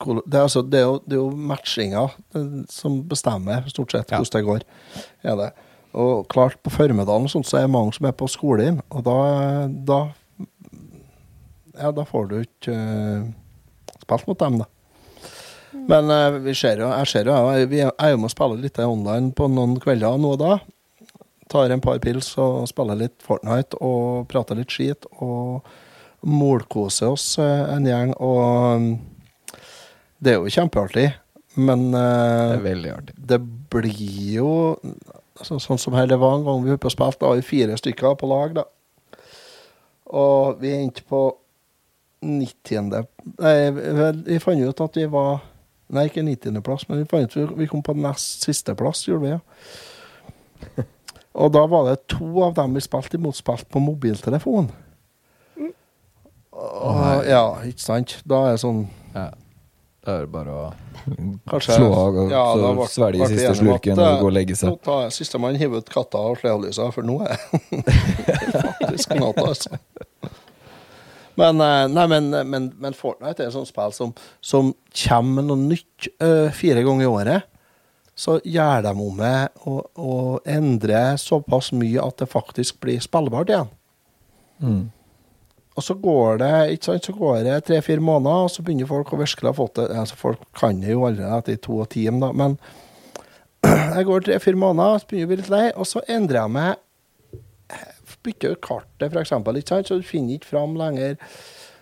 [0.00, 4.12] det, er altså, det, er jo, det er jo matchinga eh, som bestemmer stort sett
[4.12, 4.20] Ja.
[4.20, 4.64] hvordan det går.
[5.28, 5.50] Er det.
[5.92, 9.18] Og klart, på formiddagen sånn, så er det mange som er på skolen, og da,
[9.68, 10.00] da
[11.80, 13.28] Ja, da får du ikke uh,
[14.02, 14.66] spilt mot dem, da.
[15.72, 18.58] Men uh, vi ser jo, jeg ser jo, jeg, vi er- jo med å spille
[18.62, 20.58] litt online på noen kvelder nå og da
[21.50, 25.64] tar en par pils og spiller litt Fortnite og prater litt skit og
[26.22, 28.12] målkoser oss eh, en gjeng.
[28.22, 28.92] Og mm,
[30.22, 31.08] det er jo kjempeartig,
[31.58, 33.16] men Det eh, er veldig artig.
[33.32, 33.40] det
[33.72, 34.52] blir jo
[35.42, 37.40] så, sånn som her det var en gang vi var på og spilte, da var
[37.40, 38.66] vi fire stykker på lag, da.
[40.10, 41.24] Og vi endte på
[42.22, 42.90] 90.
[43.40, 43.54] Nei,
[44.26, 45.40] vi fant ut at vi var
[45.90, 50.84] Nei, ikke 90.-plass, men vi vi kom på nest siste plass, gjorde vi, ja.
[51.34, 54.70] Og da var det to av dem vi spilte imot, spilt på mobiltelefon.
[56.52, 58.16] Og, ja, ikke sant?
[58.28, 58.82] Da er det sånn
[59.14, 59.30] Ja.
[60.00, 60.72] Da er det bare å
[61.50, 64.54] Kanskje- slå av og Ja, så svelge siste at, slurken eh, og gå og legge
[64.54, 64.78] Nå seg.
[64.82, 67.84] tar Sistemann hiver ut katta og slehlysa, for nå er det
[68.80, 69.76] faktisk natt, altså.
[71.38, 74.12] Men, eh, nei, men, men, men Fortnite er et sånt spill som,
[74.42, 74.72] som
[75.04, 77.48] kommer med noe nytt eh, fire ganger i året.
[78.18, 83.52] Så gjør de om det og, og endrer såpass mye at det faktisk blir spillbart
[83.52, 83.70] igjen.
[84.60, 84.82] Mm.
[85.78, 89.14] Og så går det ikke sant, så går det tre-fire måneder, og så begynner folk
[89.14, 92.04] å virkelig ha fått det altså Folk kan det jo allerede etter to og ti,
[92.10, 92.58] men
[93.96, 96.54] jeg går tre-fire måneder, så begynner jeg å bli litt lei, og så endrer jeg
[96.58, 96.82] meg
[98.26, 99.48] Bytter ut kartet, sant,
[99.88, 101.16] så du finner ikke fram lenger.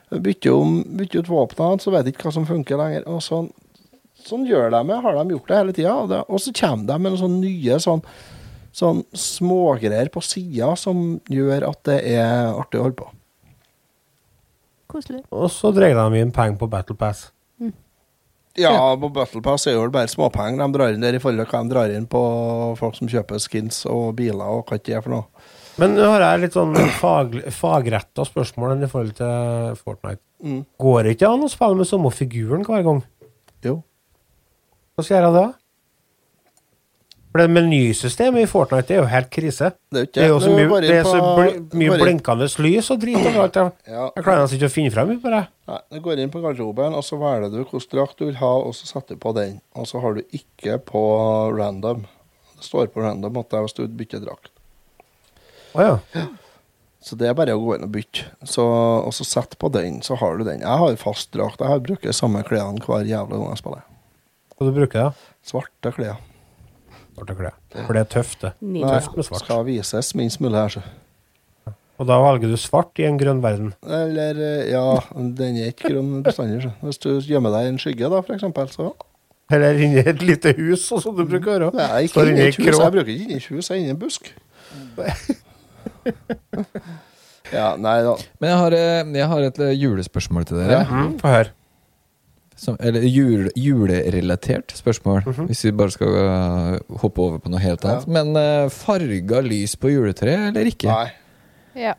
[0.08, 3.08] Bytter, om, bytter ut våpnene, så vet du ikke hva som funker lenger.
[3.10, 3.50] og sånn
[4.18, 5.92] Sånn gjør de det, har de gjort det hele tida.
[6.26, 8.02] Og, så kommer de med noen sånne nye sånn
[8.78, 13.08] sånn smågreier på sida som gjør at det er artig å holde på.
[14.88, 15.22] Koselig.
[15.34, 17.28] Og så dreier de inn penger på Battle Pass.
[18.58, 21.44] Ja, på Battle Pass er jo det bare småpenger de drar inn der i forhold
[21.44, 22.22] til hva de drar inn på
[22.80, 25.44] folk som kjøper skins og biler og hva det er for noe.
[25.78, 30.22] Men nå har jeg litt sånn fag, fagretta spørsmål i forhold til Fortnite.
[30.42, 30.60] Mm.
[30.82, 33.00] Går det ikke an å spille med samme figuren hver gang?
[33.66, 33.76] Jo.
[34.94, 35.46] Hva skal jeg gjøre da?
[37.28, 39.68] For det menysystemet i Fortnite er jo helt krise.
[39.92, 42.88] Det er jo ikke Det er jo så mye, det så bl mye blinkende lys
[42.94, 43.58] og drit overalt.
[43.60, 44.06] Jeg, Ja.
[44.16, 45.42] jeg klarer nesten ikke å finne frem på det.
[45.68, 48.52] Nei, du går inn på garderoben, og så velger du hvilken drakt du vil ha,
[48.64, 49.58] og så setter du på den.
[49.78, 51.02] Og så har du ikke på
[51.54, 52.06] random.
[52.58, 54.50] Det står på random at det er hvis du bytter drakt.
[55.78, 56.26] Å ja.
[57.08, 58.26] Så det er bare å gå inn og bytte.
[58.42, 60.64] Så, og så sett på den, så har du den.
[60.64, 61.62] Jeg har fast drakt.
[61.62, 63.84] Jeg har bruker samme klærne hver jævla gang jeg spiller.
[64.58, 65.26] Hva du bruker du?
[65.46, 66.18] Svarte klær.
[67.14, 67.54] Svarte klær.
[67.86, 68.50] For det er tøft, det.
[68.60, 69.44] Nei, Tøft med svart.
[69.46, 70.82] skal vises minst mulig her, så.
[71.98, 73.72] Og da velger du svart i en grønn verden.
[73.86, 74.84] Eller, eh, ja,
[75.14, 76.60] den er ikke grønn bestandig.
[76.66, 76.74] så.
[76.82, 78.92] Hvis du gjemmer deg i en skygge, da, for eksempel, så
[79.50, 81.74] Eller inni et lite hus, sånn som du bruker å gjøre.
[81.78, 82.66] Nei, ikke inni et hus.
[82.68, 84.32] Jeg bruker ikke inni et hus, jeg er inne i en busk.
[87.58, 88.16] ja, nei da.
[88.42, 90.82] Men jeg har, eh, jeg har et eh, julespørsmål til dere.
[90.84, 91.54] Ja, Få høre.
[92.58, 97.84] Som, eller jul, julerelatert spørsmål, hvis vi bare skal eh, hoppe over på noe helt
[97.86, 97.92] Ja.
[98.00, 98.08] annet.
[98.10, 100.90] Men uh, farga lys på juletreet eller ikke?
[100.90, 101.12] Nei.
[101.78, 101.94] Ja.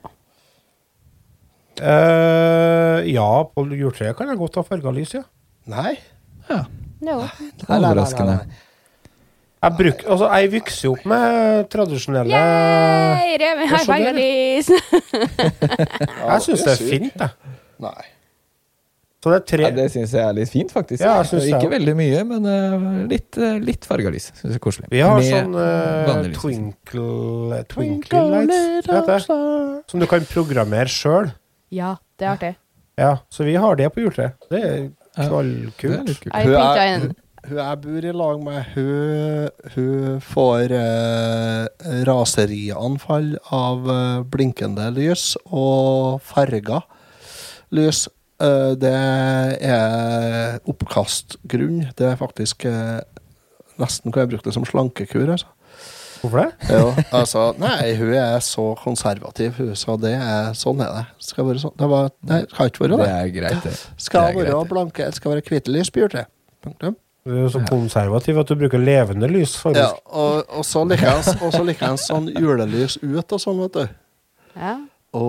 [1.80, 5.24] Uh, ja, på juletreet kan jeg godt ha farga lys, ja.
[5.72, 5.94] Nei.
[6.50, 6.66] Ja,
[7.00, 7.14] No.
[7.22, 8.34] Nei, nei, nei, Overraskende.
[8.36, 8.56] nei, nei.
[9.60, 13.34] Jeg, bruk, altså, jeg vokste jo opp med tradisjonelle Yay!
[13.42, 14.70] Remi har fargelys!
[14.72, 17.58] Jeg syns det er fint, jeg.
[17.84, 18.06] Nei.
[19.20, 21.04] Så det er tre Ja, det syns jeg er litt fint, faktisk.
[21.04, 21.72] Ja, jeg ikke jeg.
[21.74, 24.30] veldig mye, men uh, litt, uh, litt farga lys.
[24.32, 24.88] Syns jeg er koselig.
[24.94, 29.20] Vi har Med sånn uh, twinkle Twinkle lights, heter det.
[29.92, 31.34] Som du kan programmere sjøl.
[31.76, 32.54] Ja, det er artig.
[33.00, 34.40] Ja, så vi har det på juletreet.
[34.52, 34.80] Det er
[35.20, 36.08] Ja, Det er knallkult.
[36.08, 36.36] litt kult.
[36.40, 37.12] Jeg
[37.48, 41.68] Hun jeg bor i lag med, hun, hun får eh,
[42.10, 46.82] raserianfall av eh, blinkende lys og farga
[47.76, 48.08] lys.
[48.44, 48.92] Eh, det
[49.72, 51.88] er oppkastgrunn.
[51.98, 53.00] Det er faktisk eh,
[53.80, 55.30] Nesten kan jeg bruke det som slankekur.
[55.32, 55.48] Altså.
[56.20, 56.50] Hvorfor det?
[56.68, 61.04] Jo, altså, nei, hun er så konservativ, hun, så det er, sånn er det.
[61.24, 61.78] Skal være sånn.
[61.80, 63.14] Det var, nei, skal ikke være Det det.
[63.16, 63.78] er greit, det.
[63.96, 65.94] Skal det være greit, blanke, skal være hvite lys.
[66.60, 67.00] Punktum.
[67.30, 69.54] Du er så konservativ at du bruker levende lys.
[69.76, 73.60] Ja, og, og så liker jeg og så liker jeg sånn julelys ut og sånn,
[73.68, 74.00] vet du.
[74.58, 74.74] Ja.
[75.14, 75.22] Å,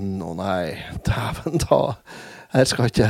[0.00, 0.76] nå nei.
[1.08, 1.80] Dæven ta.
[2.52, 3.08] Her skal ikke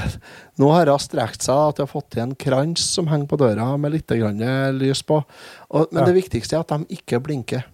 [0.63, 3.39] Nå har hun strekt seg at jeg har fått til en krans som henger på
[3.41, 4.43] døra med litt grann
[4.79, 5.19] lys på.
[5.71, 6.09] Og, men Ja.
[6.11, 7.65] det viktigste er at de ikke blinker.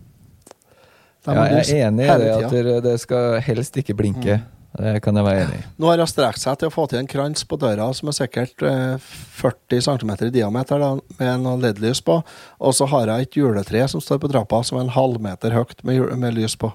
[1.28, 4.40] De Ja, jeg er enig i det, at det skal helst ikke blinke.
[4.76, 5.66] Det kan jeg være enig i.
[5.80, 8.16] Nå har hun strekt seg til å få til en krans på døra som er
[8.18, 9.06] sikkert eh,
[9.40, 12.18] 40 cm i diameter, da, med noe LED-lys på.
[12.60, 15.82] Og så har hun et juletre som står på trappa som er en halvmeter høyt
[15.88, 16.70] med, med lys på.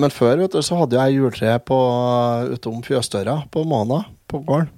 [0.00, 1.78] Men før vet du, så hadde jeg juletre på,
[2.54, 4.70] utom fjøsdøra på Måna, på gården.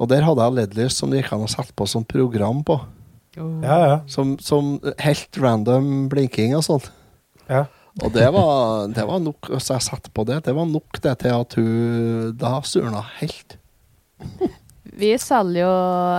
[0.00, 2.78] Og der hadde jeg LED-lys som det gikk an å sette på som program på.
[3.34, 3.94] Ja, ja.
[4.10, 6.92] Som, som helt random blinking og sånn.
[7.50, 7.66] ja.
[8.02, 11.14] Og det var, det var nok, Så jeg satte på det, det var nok det
[11.22, 13.56] til at hun da surna helt.
[14.94, 15.70] Vi selger jo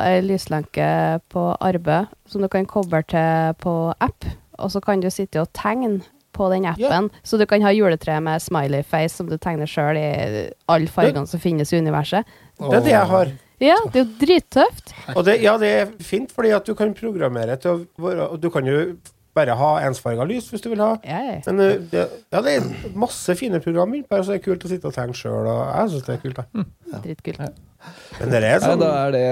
[0.04, 0.88] ei lyslenke
[1.32, 4.28] på arbeid som du kan koble til på app.
[4.60, 6.02] Og så kan du sitte og tegne
[6.36, 7.08] på den appen.
[7.24, 10.10] Så du kan ha juletre med smiley face som du tegner sjøl i
[10.72, 12.28] alle fargene som finnes i universet.
[12.60, 13.34] Det er det jeg har.
[13.64, 14.92] Ja, det er jo drittøft.
[15.16, 18.50] Og det, ja, det er fint, fordi at du kan programmere til å være Du
[18.52, 18.80] kan jo
[19.36, 20.94] bare ha ensfarga lys hvis du vil ha.
[21.04, 21.38] Ja, ja.
[21.50, 24.66] Men uh, det, ja, det er masse fine programmer innpå her, så det er kult
[24.66, 25.50] å sitte og tegne sjøl.
[25.52, 26.40] Jeg syns det er kult.
[26.42, 27.00] Da.
[27.04, 27.62] Dritkult.
[28.20, 29.26] Men det er sånn ja, da er det,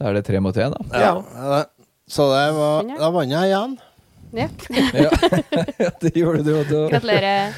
[0.00, 1.00] da er det tre mot én, da.
[1.00, 1.12] Ja.
[1.22, 1.62] Ja,
[2.10, 3.78] Så det var, da vant jeg igjen.
[4.36, 4.48] Ja.
[5.80, 6.50] Ja, det gjorde du.
[6.58, 6.90] Og.
[6.90, 7.54] Gratulerer.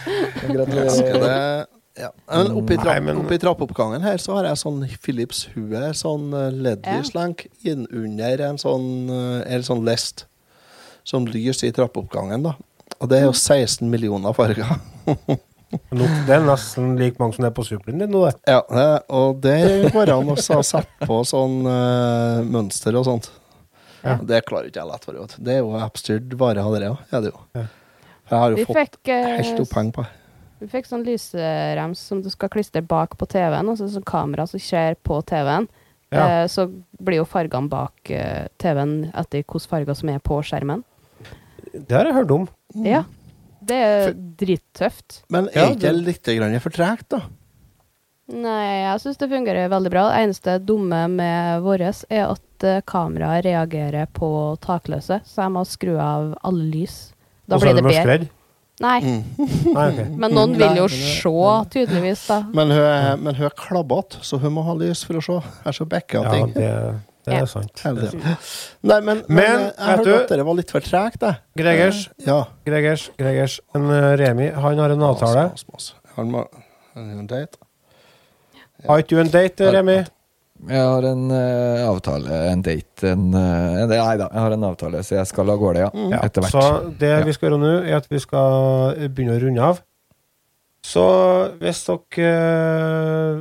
[0.52, 1.66] Gratulerer.
[1.98, 2.10] ja.
[2.30, 6.28] Men oppi, trapp, Nei, men- oppi trappeoppgangen her så har jeg sånn Philips Hue, sånn
[6.36, 10.26] eh, LED-lyslenk innunder en sånn, eller sånn lest.
[11.08, 12.56] Sånn lys i trappeoppgangen, da.
[12.98, 14.76] Og det er jo 16 millioner farger.
[15.68, 18.38] Det er nesten like mange som det er på Superen din nå, det.
[18.48, 23.28] Ja, det, og det går det an å sette på sånn uh, mønster og sånt.
[24.00, 24.14] Ja.
[24.24, 25.36] Det klarer ikke jeg lett for.
[25.36, 27.42] Det er jo appstyrt vare det òg, er det jo.
[27.58, 27.66] Ja.
[28.30, 30.06] Jeg har jo Vi fått fikk, eh, helt oppheng på.
[30.62, 34.48] vi fikk sånn lysrems som du skal klistre bak på TV-en, og så sånn kamera
[34.48, 35.68] som ser på TV-en.
[36.08, 36.24] Ja.
[36.24, 40.80] Uh, så blir jo fargene bak TV-en etter hvilke farger som er på skjermen.
[41.86, 42.48] Det har jeg hørt om.
[42.84, 43.04] Ja.
[43.68, 45.22] Det er drittøft.
[45.32, 47.24] Men er ikke det litt for tregt, da?
[48.28, 50.08] Nei, jeg syns det fungerer veldig bra.
[50.10, 54.28] Det eneste dumme med vårt er at eh, kameraet reagerer på
[54.60, 56.98] takløse, så jeg må skru av alle lys.
[57.48, 58.28] Da blir det bedre.
[58.84, 58.98] Nei.
[59.02, 59.22] Mm.
[59.74, 60.06] Nei, okay.
[60.12, 61.32] men noen vil jo se,
[61.72, 62.42] tydeligvis, da.
[62.54, 65.38] Men hun er, men hun er klabbete, så hun må ha lys for å se.
[65.64, 66.52] Her så bekker Ja, ting.
[66.54, 66.68] det,
[67.28, 67.72] det er sant.
[67.84, 68.50] Det er sant.
[68.82, 71.40] Nei, men, men, Men, eh, jeg vet hørte at dere var litt for tregt, jeg.
[71.60, 72.40] Gregers, Ja.
[72.66, 73.58] Gregers, Gregers.
[73.78, 75.48] En eh, Remi, han har en avtale.
[75.52, 76.14] Mas, mas, mas.
[76.18, 76.44] Han må
[76.98, 77.60] en date.
[78.86, 79.98] Har ikke du en date, Remi?
[80.68, 83.84] Jeg har en uh, avtale, en date, en, uh, Nei
[84.18, 85.90] da, jeg har en avtale, så jeg skal av gårde, ja.
[85.94, 86.16] Mm.
[86.18, 86.56] Etter hvert.
[86.56, 87.20] Så det Ja.
[87.28, 89.78] vi skal gjøre nå, er at vi skal begynne å runde av.
[90.82, 91.04] Så
[91.60, 93.38] hvis dere eh,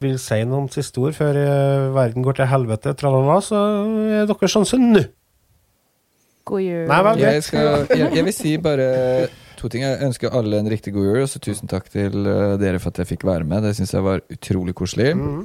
[0.00, 3.60] vil si noen siste ord før eh, verden går til helvete, tralala, så
[4.20, 5.04] er deres sjanse nå.
[6.48, 6.86] God jul.
[6.88, 7.22] Nei vel.
[7.22, 8.88] Jeg, skal, jeg, jeg vil si bare
[9.60, 9.84] to ting.
[9.84, 12.94] Jeg ønsker alle en riktig god jul, og så tusen takk til eh, dere for
[12.94, 13.66] at jeg fikk være med.
[13.66, 15.12] Det syns jeg var utrolig koselig.
[15.18, 15.44] Mm.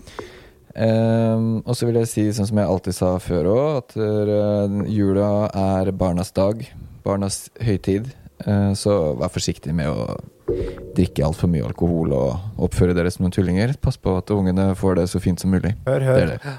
[0.76, 4.80] Um, og så vil jeg si, sånn som jeg alltid sa før òg, at uh,
[4.92, 6.64] jula er barnas dag.
[7.06, 8.10] Barnas høytid.
[8.44, 10.18] Eh, så vær forsiktig med å
[10.96, 13.76] drikke altfor mye alkohol og oppføre dere som noen tullinger.
[13.82, 15.72] Pass på at ungene får det så fint som mulig.
[15.88, 16.20] Hør, Det hør.
[16.22, 16.56] er det.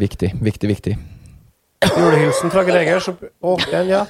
[0.00, 0.94] Viktig, viktig, viktig.
[1.90, 3.08] Julehilsen fra Gregers.
[3.08, 4.04] Å, den, ja.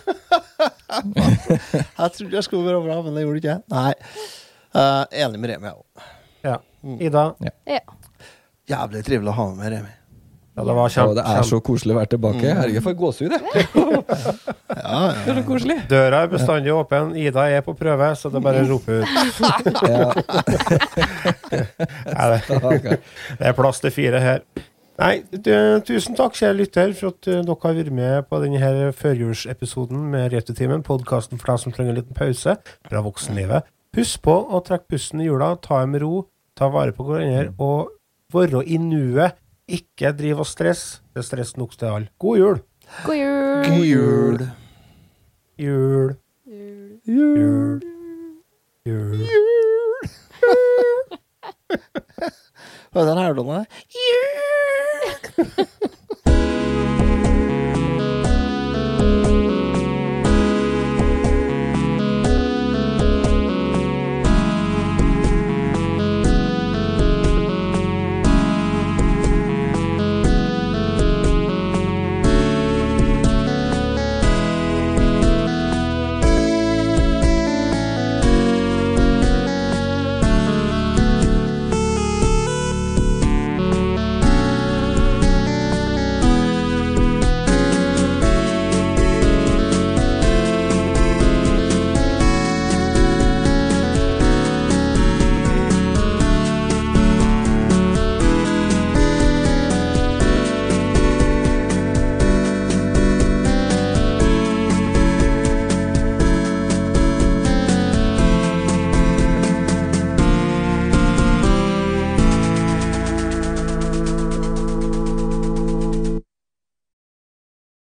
[0.91, 3.62] Jeg trodde jeg skulle være bra, men det gjorde ikke jeg.
[3.70, 3.93] Nei.
[4.74, 6.09] Uh, enig med Remi, jeg òg.
[6.47, 6.57] ja.
[7.07, 7.24] Ida.
[7.69, 7.81] Ja.
[8.70, 9.93] Jævlig trivelig å ha med Remi.
[10.61, 12.55] Ja, det var Og kjempe, det er så koselig å være tilbake.
[12.59, 13.41] Herregud, for gåsehud, jeg.
[14.81, 15.77] Ja, Det er så koselig.
[15.91, 17.15] Døra er bestandig åpen.
[17.19, 19.09] Ida er på prøve, så det er bare å rope ut.
[21.51, 21.66] Det,
[23.41, 24.45] det er plass til fire her.
[25.01, 25.23] Nei,
[25.89, 30.35] tusen takk, kjære lytter, for at uh, dere har vært med på denne førjulsepisoden med
[30.35, 33.70] Retutimen, podkasten for deg som trenger en liten pause fra voksenlivet.
[33.97, 37.49] Husk på å trekke pusten i jula, ta det med ro, ta vare på hverandre
[37.57, 37.95] og
[38.35, 39.39] være i nuet.
[39.70, 41.01] Ikke driv og stress.
[41.14, 42.09] Det er stress nok til alle.
[42.18, 42.59] God jul!
[43.05, 43.68] God jul.
[43.68, 44.48] God jul.
[45.59, 46.16] Jul.
[47.06, 47.82] Jul.
[48.86, 49.20] Jul.
[52.90, 53.66] Hva er det her, Donne?
[53.94, 54.26] Jul!